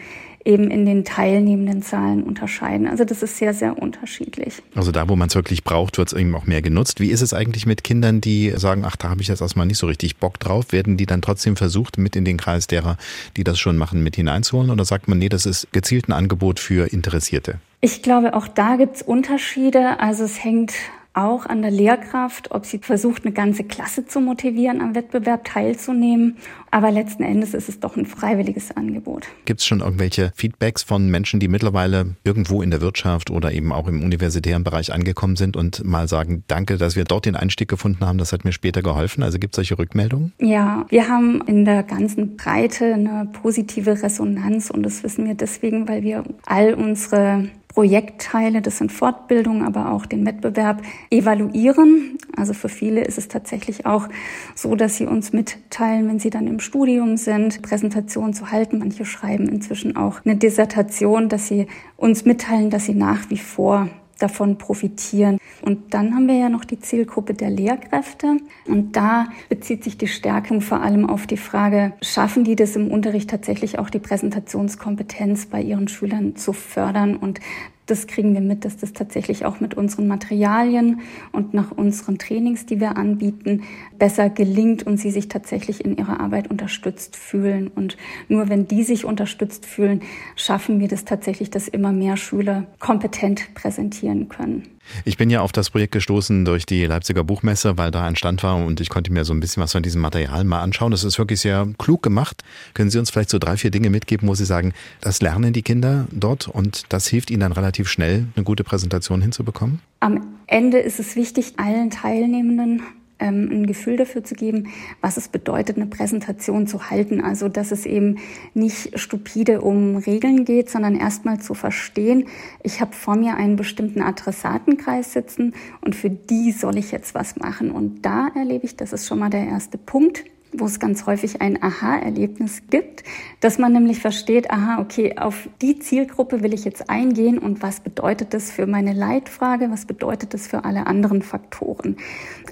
[0.46, 2.86] eben in den teilnehmenden Zahlen unterscheiden.
[2.86, 4.62] Also das ist sehr, sehr unterschiedlich.
[4.74, 7.00] Also da, wo man es wirklich braucht, wird es eben auch mehr genutzt.
[7.00, 9.78] Wie ist es eigentlich mit Kindern, die sagen, ach, da habe ich jetzt erstmal nicht
[9.78, 10.72] so richtig Bock drauf?
[10.72, 12.96] Werden die dann trotzdem versucht, mit in den Kreis derer,
[13.36, 14.70] die das schon machen, mit hineinzuholen?
[14.70, 17.58] Oder sagt man, nee, das ist gezielt ein Angebot für Interessierte?
[17.80, 20.00] Ich glaube, auch da gibt es Unterschiede.
[20.00, 20.72] Also es hängt
[21.16, 26.36] auch an der Lehrkraft, ob sie versucht, eine ganze Klasse zu motivieren, am Wettbewerb teilzunehmen.
[26.70, 29.26] Aber letzten Endes ist es doch ein freiwilliges Angebot.
[29.46, 33.72] Gibt es schon irgendwelche Feedbacks von Menschen, die mittlerweile irgendwo in der Wirtschaft oder eben
[33.72, 37.68] auch im universitären Bereich angekommen sind und mal sagen, danke, dass wir dort den Einstieg
[37.68, 39.22] gefunden haben, das hat mir später geholfen?
[39.22, 40.34] Also gibt es solche Rückmeldungen?
[40.40, 45.88] Ja, wir haben in der ganzen Breite eine positive Resonanz und das wissen wir deswegen,
[45.88, 50.80] weil wir all unsere Projektteile, das sind Fortbildungen, aber auch den Wettbewerb
[51.10, 52.16] evaluieren.
[52.34, 54.08] Also für viele ist es tatsächlich auch
[54.54, 58.78] so, dass sie uns mitteilen, wenn sie dann im Studium sind, Präsentationen zu halten.
[58.78, 61.66] Manche schreiben inzwischen auch eine Dissertation, dass sie
[61.98, 65.38] uns mitteilen, dass sie nach wie vor davon profitieren.
[65.62, 68.36] Und dann haben wir ja noch die Zielgruppe der Lehrkräfte.
[68.66, 72.90] Und da bezieht sich die Stärkung vor allem auf die Frage, schaffen die das im
[72.90, 77.40] Unterricht tatsächlich auch die Präsentationskompetenz bei ihren Schülern zu fördern und
[77.86, 81.00] das kriegen wir mit, dass das tatsächlich auch mit unseren Materialien
[81.32, 83.62] und nach unseren Trainings, die wir anbieten,
[83.98, 87.68] besser gelingt und sie sich tatsächlich in ihrer Arbeit unterstützt fühlen.
[87.68, 87.96] Und
[88.28, 90.02] nur wenn die sich unterstützt fühlen,
[90.34, 94.75] schaffen wir das tatsächlich, dass immer mehr Schüler kompetent präsentieren können.
[95.04, 98.42] Ich bin ja auf das Projekt gestoßen durch die Leipziger Buchmesse, weil da ein Stand
[98.42, 100.90] war und ich konnte mir so ein bisschen was von diesem Material mal anschauen.
[100.90, 102.42] Das ist wirklich sehr klug gemacht.
[102.74, 105.62] Können Sie uns vielleicht so drei, vier Dinge mitgeben, wo Sie sagen, das lernen die
[105.62, 109.80] Kinder dort und das hilft ihnen dann relativ schnell, eine gute Präsentation hinzubekommen?
[110.00, 112.82] Am Ende ist es wichtig, allen Teilnehmenden
[113.18, 114.68] ähm, ein Gefühl dafür zu geben,
[115.00, 117.20] was es bedeutet, eine Präsentation zu halten.
[117.20, 118.18] Also, dass es eben
[118.54, 122.26] nicht stupide um Regeln geht, sondern erstmal zu verstehen,
[122.62, 127.36] ich habe vor mir einen bestimmten Adressatenkreis sitzen und für die soll ich jetzt was
[127.36, 127.70] machen.
[127.70, 130.24] Und da erlebe ich, das ist schon mal der erste Punkt,
[130.58, 133.04] wo es ganz häufig ein Aha-Erlebnis gibt,
[133.40, 137.80] dass man nämlich versteht, aha, okay, auf die Zielgruppe will ich jetzt eingehen und was
[137.80, 141.96] bedeutet das für meine Leitfrage, was bedeutet das für alle anderen Faktoren.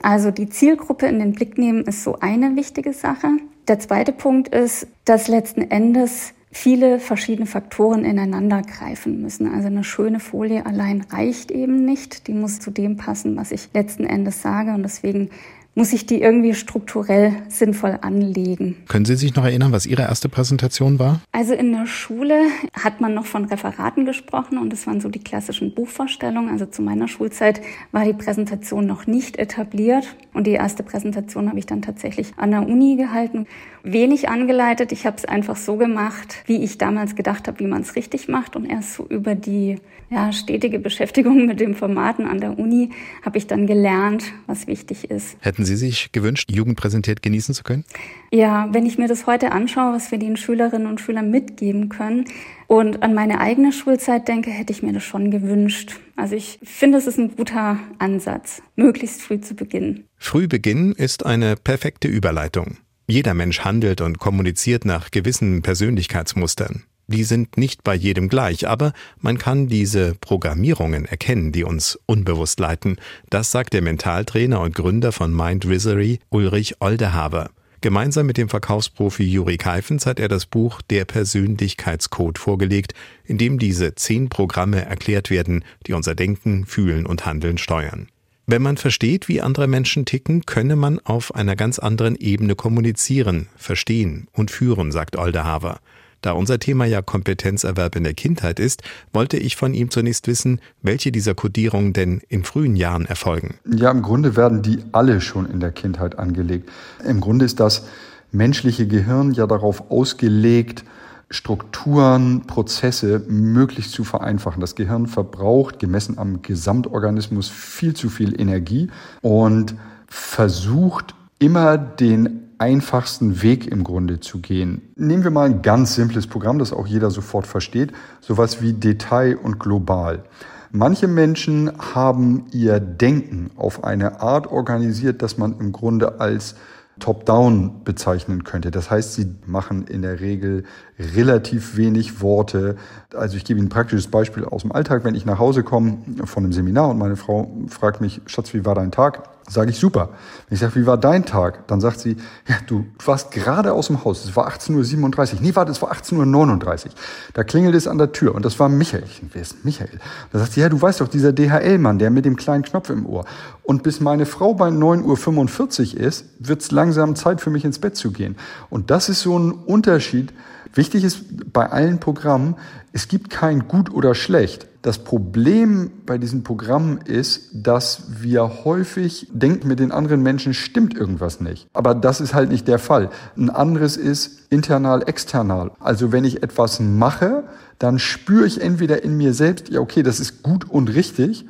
[0.02, 3.28] Also die Zielgruppe in den Blick nehmen ist so eine wichtige Sache.
[3.68, 9.52] Der zweite Punkt ist, dass letzten Endes viele verschiedene Faktoren ineinander greifen müssen.
[9.52, 12.28] Also eine schöne Folie allein reicht eben nicht.
[12.28, 14.72] Die muss zu dem passen, was ich letzten Endes sage.
[14.72, 15.30] Und deswegen
[15.74, 18.76] muss ich die irgendwie strukturell sinnvoll anlegen.
[18.88, 21.20] Können Sie sich noch erinnern, was Ihre erste Präsentation war?
[21.32, 22.40] Also in der Schule
[22.72, 26.50] hat man noch von Referaten gesprochen und das waren so die klassischen Buchvorstellungen.
[26.50, 27.60] Also zu meiner Schulzeit
[27.92, 32.52] war die Präsentation noch nicht etabliert und die erste Präsentation habe ich dann tatsächlich an
[32.52, 33.46] der Uni gehalten.
[33.82, 37.82] Wenig angeleitet, ich habe es einfach so gemacht, wie ich damals gedacht habe, wie man
[37.82, 39.76] es richtig macht und erst so über die
[40.10, 42.90] ja, stetige Beschäftigung mit dem Formaten an der Uni
[43.24, 45.36] habe ich dann gelernt, was wichtig ist.
[45.40, 47.84] Hätten Sie sich gewünscht, jugendpräsentiert genießen zu können?
[48.30, 52.24] Ja, wenn ich mir das heute anschaue, was wir den Schülerinnen und Schülern mitgeben können
[52.66, 56.00] und an meine eigene Schulzeit denke, hätte ich mir das schon gewünscht.
[56.16, 60.04] Also ich finde, es ist ein guter Ansatz, möglichst früh zu beginnen.
[60.16, 62.78] Früh beginnen ist eine perfekte Überleitung.
[63.06, 66.84] Jeder Mensch handelt und kommuniziert nach gewissen Persönlichkeitsmustern.
[67.06, 72.58] Die sind nicht bei jedem gleich, aber man kann diese Programmierungen erkennen, die uns unbewusst
[72.60, 72.96] leiten.
[73.28, 77.50] Das sagt der Mentaltrainer und Gründer von Mind Wizardry Ulrich Oldehaber.
[77.82, 82.94] Gemeinsam mit dem Verkaufsprofi Juri Keifens hat er das Buch Der Persönlichkeitscode vorgelegt,
[83.26, 88.08] in dem diese zehn Programme erklärt werden, die unser Denken, Fühlen und Handeln steuern.
[88.46, 93.48] Wenn man versteht, wie andere Menschen ticken, könne man auf einer ganz anderen Ebene kommunizieren,
[93.56, 95.80] verstehen und führen, sagt Oldehaver.
[96.24, 98.82] Da unser Thema ja Kompetenzerwerb in der Kindheit ist,
[99.12, 103.56] wollte ich von ihm zunächst wissen, welche dieser Kodierungen denn in frühen Jahren erfolgen.
[103.70, 106.70] Ja, im Grunde werden die alle schon in der Kindheit angelegt.
[107.06, 107.84] Im Grunde ist das
[108.32, 110.84] menschliche Gehirn ja darauf ausgelegt,
[111.28, 114.62] Strukturen, Prozesse möglichst zu vereinfachen.
[114.62, 118.88] Das Gehirn verbraucht, gemessen am Gesamtorganismus, viel zu viel Energie
[119.20, 119.74] und
[120.06, 124.92] versucht immer den einfachsten Weg im Grunde zu gehen.
[124.96, 129.36] Nehmen wir mal ein ganz simples Programm, das auch jeder sofort versteht, sowas wie Detail
[129.36, 130.24] und global.
[130.70, 136.56] Manche Menschen haben ihr Denken auf eine Art organisiert, dass man im Grunde als
[137.00, 138.70] Top-Down bezeichnen könnte.
[138.70, 140.64] Das heißt, sie machen in der Regel
[140.98, 142.76] relativ wenig Worte.
[143.14, 145.04] Also ich gebe Ihnen ein praktisches Beispiel aus dem Alltag.
[145.04, 148.64] Wenn ich nach Hause komme von einem Seminar und meine Frau fragt mich, Schatz, wie
[148.64, 149.33] war dein Tag?
[149.46, 150.10] Sage ich super.
[150.48, 151.66] Ich sage, wie war dein Tag?
[151.66, 152.16] Dann sagt sie,
[152.48, 154.24] ja, du warst gerade aus dem Haus.
[154.24, 155.40] Es war 18.37 Uhr.
[155.42, 156.90] Nee, warte, es war 18.39 Uhr.
[157.34, 159.04] Da klingelt es an der Tür und das war Michael.
[159.32, 160.00] Wer ist Michael?
[160.32, 163.04] Da sagt sie, ja, du weißt doch, dieser DHL-Mann, der mit dem kleinen Knopf im
[163.04, 163.26] Ohr.
[163.62, 167.78] Und bis meine Frau bei 9.45 Uhr ist, wird es langsam Zeit für mich ins
[167.78, 168.36] Bett zu gehen.
[168.70, 170.32] Und das ist so ein Unterschied.
[170.72, 172.56] Wichtig ist bei allen Programmen,
[172.92, 174.66] es gibt kein gut oder schlecht.
[174.84, 180.94] Das Problem bei diesen Programmen ist, dass wir häufig denken, mit den anderen Menschen stimmt
[180.94, 181.66] irgendwas nicht.
[181.72, 183.08] Aber das ist halt nicht der Fall.
[183.34, 185.70] Ein anderes ist internal, external.
[185.80, 187.44] Also wenn ich etwas mache,
[187.78, 191.46] dann spüre ich entweder in mir selbst, ja okay, das ist gut und richtig,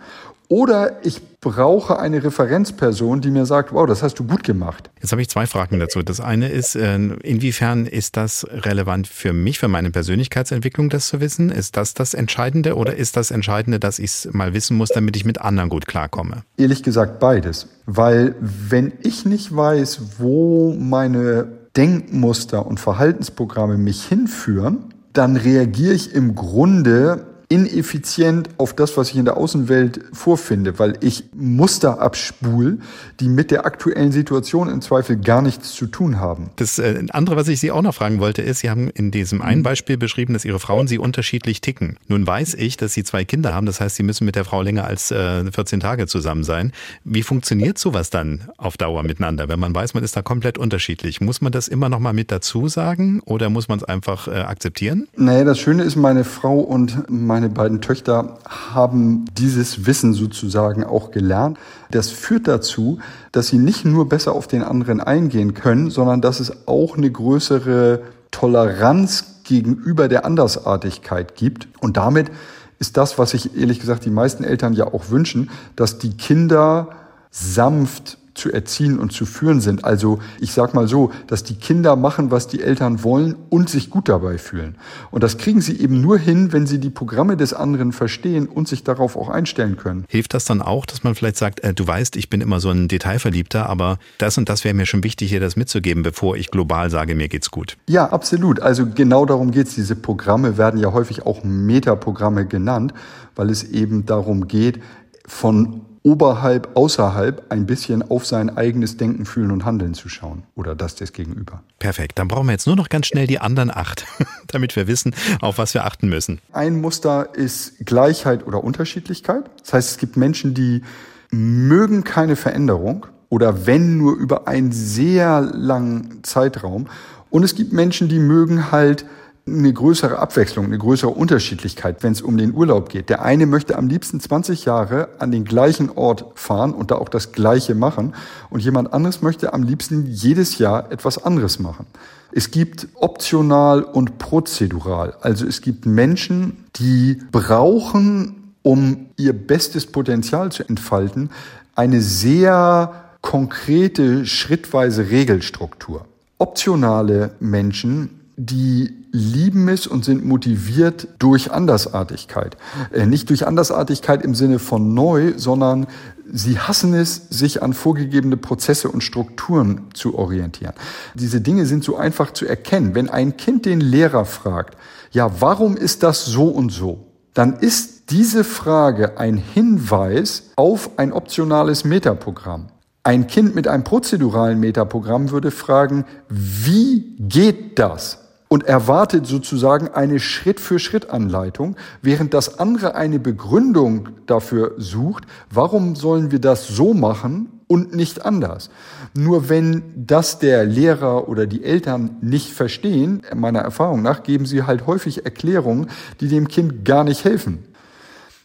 [0.49, 4.91] oder ich brauche eine Referenzperson, die mir sagt, wow, das hast du gut gemacht.
[5.01, 6.03] Jetzt habe ich zwei Fragen dazu.
[6.03, 11.21] Das eine ist, äh, inwiefern ist das relevant für mich, für meine Persönlichkeitsentwicklung, das zu
[11.21, 11.51] wissen?
[11.51, 15.17] Ist das das Entscheidende oder ist das Entscheidende, dass ich es mal wissen muss, damit
[15.17, 16.45] ich mit anderen gut klarkomme?
[16.57, 17.69] Ehrlich gesagt beides.
[17.87, 21.47] Weil wenn ich nicht weiß, wo meine
[21.77, 29.17] Denkmuster und Verhaltensprogramme mich hinführen, dann reagiere ich im Grunde ineffizient auf das, was ich
[29.17, 32.79] in der Außenwelt vorfinde, weil ich Muster abspul,
[33.21, 36.51] die mit der aktuellen Situation im Zweifel gar nichts zu tun haben.
[36.57, 39.43] Das äh, andere, was ich Sie auch noch fragen wollte, ist, Sie haben in diesem
[39.43, 39.65] einen mhm.
[39.65, 41.99] Beispiel beschrieben, dass Ihre Frauen Sie unterschiedlich ticken.
[42.09, 44.63] Nun weiß ich, dass Sie zwei Kinder haben, das heißt, Sie müssen mit der Frau
[44.63, 46.73] länger als äh, 14 Tage zusammen sein.
[47.05, 51.21] Wie funktioniert sowas dann auf Dauer miteinander, wenn man weiß, man ist da komplett unterschiedlich?
[51.21, 54.33] Muss man das immer noch mal mit dazu sagen oder muss man es einfach äh,
[54.33, 55.09] akzeptieren?
[55.17, 60.85] Naja, das Schöne ist, meine Frau und meine meine beiden Töchter haben dieses Wissen sozusagen
[60.85, 61.59] auch gelernt.
[61.91, 63.01] Das führt dazu,
[63.33, 67.11] dass sie nicht nur besser auf den anderen eingehen können, sondern dass es auch eine
[67.11, 71.67] größere Toleranz gegenüber der Andersartigkeit gibt.
[71.81, 72.31] Und damit
[72.79, 76.91] ist das, was sich ehrlich gesagt die meisten Eltern ja auch wünschen, dass die Kinder
[77.33, 79.85] sanft zu erziehen und zu führen sind.
[79.85, 83.91] Also ich sag mal so, dass die Kinder machen, was die Eltern wollen und sich
[83.91, 84.77] gut dabei fühlen.
[85.11, 88.69] Und das kriegen sie eben nur hin, wenn sie die Programme des anderen verstehen und
[88.69, 90.05] sich darauf auch einstellen können.
[90.09, 92.71] Hilft das dann auch, dass man vielleicht sagt, äh, du weißt, ich bin immer so
[92.71, 96.51] ein Detailverliebter, aber das und das wäre mir schon wichtig, dir das mitzugeben, bevor ich
[96.51, 97.77] global sage, mir geht's gut.
[97.89, 98.61] Ja, absolut.
[98.61, 99.75] Also genau darum geht's.
[99.75, 102.93] Diese Programme werden ja häufig auch Metaprogramme genannt,
[103.37, 104.81] weil es eben darum geht,
[105.27, 110.77] von oberhalb, außerhalb ein bisschen auf sein eigenes Denken, Fühlen und Handeln zu schauen oder
[110.77, 111.63] das des Gegenüber.
[111.79, 114.05] Perfekt, dann brauchen wir jetzt nur noch ganz schnell die anderen acht,
[114.47, 116.41] damit wir wissen, auf was wir achten müssen.
[116.53, 119.51] Ein Muster ist Gleichheit oder Unterschiedlichkeit.
[119.61, 120.83] Das heißt, es gibt Menschen, die
[121.31, 126.87] mögen keine Veränderung oder wenn nur über einen sehr langen Zeitraum.
[127.31, 129.07] Und es gibt Menschen, die mögen halt
[129.47, 133.11] eine größere Abwechslung, eine größere Unterschiedlichkeit, wenn es um den Urlaub geht.
[133.11, 137.11] Der eine möchte am liebsten 20 Jahre an den gleichen Ort fahren und da auch
[137.11, 138.15] das Gleiche machen.
[138.49, 141.85] Und jemand anderes möchte am liebsten jedes Jahr etwas anderes machen.
[142.33, 145.15] Es gibt optional und prozedural.
[145.21, 151.31] Also es gibt Menschen, die brauchen, um ihr bestes Potenzial zu entfalten,
[151.75, 156.07] eine sehr konkrete, schrittweise Regelstruktur.
[156.39, 162.57] Optionale Menschen die lieben es und sind motiviert durch Andersartigkeit.
[162.93, 165.87] Äh, nicht durch Andersartigkeit im Sinne von neu, sondern
[166.31, 170.75] sie hassen es, sich an vorgegebene Prozesse und Strukturen zu orientieren.
[171.15, 172.95] Diese Dinge sind so einfach zu erkennen.
[172.95, 174.77] Wenn ein Kind den Lehrer fragt,
[175.13, 177.07] ja, warum ist das so und so?
[177.35, 182.69] Dann ist diese Frage ein Hinweis auf ein optionales Metaprogramm.
[183.05, 188.24] Ein Kind mit einem prozeduralen Metaprogramm würde fragen, wie geht das?
[188.55, 196.39] Und erwartet sozusagen eine Schritt-für-Schritt-Anleitung, während das andere eine Begründung dafür sucht, warum sollen wir
[196.39, 198.71] das so machen und nicht anders.
[199.13, 204.63] Nur wenn das der Lehrer oder die Eltern nicht verstehen, meiner Erfahrung nach, geben sie
[204.63, 205.89] halt häufig Erklärungen,
[206.21, 207.65] die dem Kind gar nicht helfen.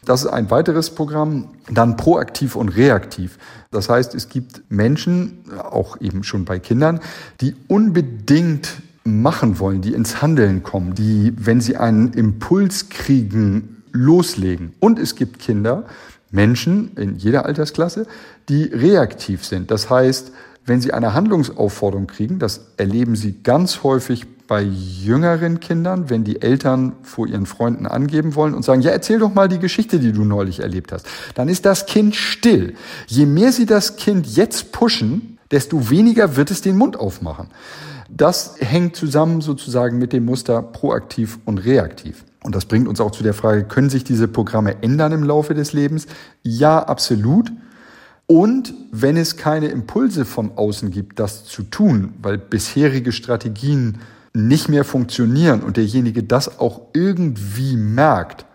[0.04, 3.38] Das ist ein weiteres Programm, dann proaktiv und reaktiv.
[3.70, 6.98] Das heißt, es gibt Menschen, auch eben schon bei Kindern,
[7.40, 8.70] die unbedingt
[9.04, 14.74] machen wollen, die ins Handeln kommen, die, wenn sie einen Impuls kriegen, loslegen.
[14.80, 15.84] Und es gibt Kinder,
[16.30, 18.06] Menschen in jeder Altersklasse,
[18.48, 19.70] die reaktiv sind.
[19.70, 20.32] Das heißt,
[20.66, 26.42] wenn sie eine Handlungsaufforderung kriegen, das erleben sie ganz häufig bei jüngeren Kindern, wenn die
[26.42, 30.12] Eltern vor ihren Freunden angeben wollen und sagen, ja, erzähl doch mal die Geschichte, die
[30.12, 32.74] du neulich erlebt hast, dann ist das Kind still.
[33.06, 37.48] Je mehr sie das Kind jetzt pushen, desto weniger wird es den Mund aufmachen.
[38.16, 42.24] Das hängt zusammen sozusagen mit dem Muster proaktiv und reaktiv.
[42.42, 45.54] Und das bringt uns auch zu der Frage, können sich diese Programme ändern im Laufe
[45.54, 46.06] des Lebens?
[46.42, 47.52] Ja, absolut.
[48.26, 53.98] Und wenn es keine Impulse von außen gibt, das zu tun, weil bisherige Strategien
[54.32, 58.46] nicht mehr funktionieren und derjenige das auch irgendwie merkt,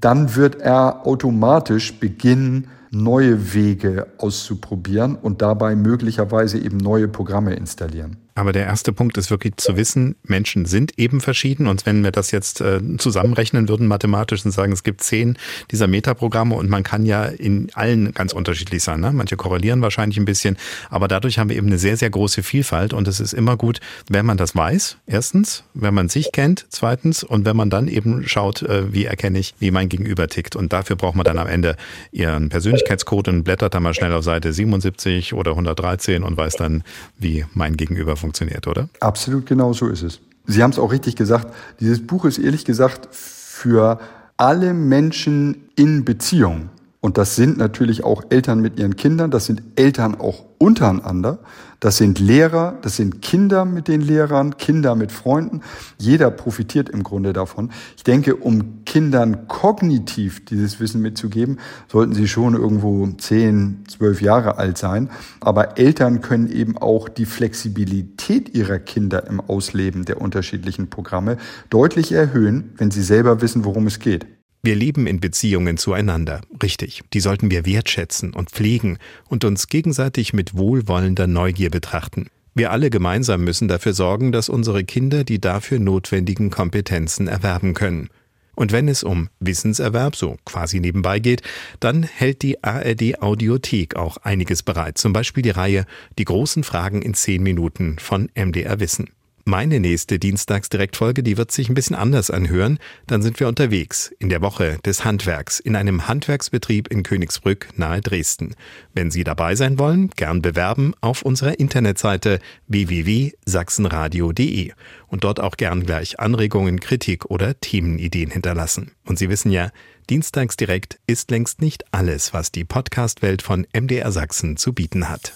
[0.00, 8.18] dann wird er automatisch beginnen, neue Wege auszuprobieren und dabei möglicherweise eben neue Programme installieren.
[8.36, 11.66] Aber der erste Punkt ist wirklich zu wissen, Menschen sind eben verschieden.
[11.66, 15.38] Und wenn wir das jetzt äh, zusammenrechnen würden mathematisch und sagen, es gibt zehn
[15.70, 19.00] dieser Metaprogramme und man kann ja in allen ganz unterschiedlich sein.
[19.00, 19.10] Ne?
[19.10, 20.58] Manche korrelieren wahrscheinlich ein bisschen,
[20.90, 22.92] aber dadurch haben wir eben eine sehr, sehr große Vielfalt.
[22.92, 23.80] Und es ist immer gut,
[24.10, 28.28] wenn man das weiß, erstens, wenn man sich kennt, zweitens, und wenn man dann eben
[28.28, 30.56] schaut, äh, wie erkenne ich, wie mein Gegenüber tickt.
[30.56, 31.76] Und dafür braucht man dann am Ende
[32.12, 36.84] ihren Persönlichkeitscode und blättert dann mal schnell auf Seite 77 oder 113 und weiß dann,
[37.18, 38.88] wie mein Gegenüber funktioniert funktioniert, oder?
[39.00, 40.20] Absolut genau so ist es.
[40.46, 41.54] Sie haben es auch richtig gesagt.
[41.80, 44.00] Dieses Buch ist ehrlich gesagt für
[44.36, 46.68] alle Menschen in Beziehung.
[47.06, 51.38] Und das sind natürlich auch Eltern mit ihren Kindern, das sind Eltern auch untereinander,
[51.78, 55.60] das sind Lehrer, das sind Kinder mit den Lehrern, Kinder mit Freunden.
[55.98, 57.70] Jeder profitiert im Grunde davon.
[57.96, 64.58] Ich denke, um Kindern kognitiv dieses Wissen mitzugeben, sollten sie schon irgendwo zehn, zwölf Jahre
[64.58, 65.08] alt sein.
[65.38, 71.36] Aber Eltern können eben auch die Flexibilität ihrer Kinder im Ausleben der unterschiedlichen Programme
[71.70, 74.26] deutlich erhöhen, wenn sie selber wissen, worum es geht.
[74.66, 77.02] Wir leben in Beziehungen zueinander, richtig.
[77.12, 78.98] Die sollten wir wertschätzen und pflegen
[79.28, 82.26] und uns gegenseitig mit wohlwollender Neugier betrachten.
[82.52, 88.08] Wir alle gemeinsam müssen dafür sorgen, dass unsere Kinder die dafür notwendigen Kompetenzen erwerben können.
[88.56, 91.42] Und wenn es um Wissenserwerb so quasi nebenbei geht,
[91.78, 94.98] dann hält die ARD Audiothek auch einiges bereit.
[94.98, 95.86] Zum Beispiel die Reihe
[96.18, 99.10] Die großen Fragen in zehn Minuten von MDR Wissen.
[99.48, 102.80] Meine nächste Dienstagsdirektfolge, die wird sich ein bisschen anders anhören.
[103.06, 108.00] Dann sind wir unterwegs in der Woche des Handwerks in einem Handwerksbetrieb in Königsbrück nahe
[108.00, 108.56] Dresden.
[108.92, 114.72] Wenn Sie dabei sein wollen, gern bewerben auf unserer Internetseite www.sachsenradio.de
[115.06, 118.90] und dort auch gern gleich Anregungen, Kritik oder Themenideen hinterlassen.
[119.04, 119.70] Und Sie wissen ja,
[120.10, 125.34] Dienstagsdirekt ist längst nicht alles, was die Podcastwelt von MDR Sachsen zu bieten hat.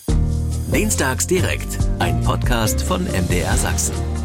[0.73, 4.20] Dienstags direkt, ein Podcast von MDR Sachsen.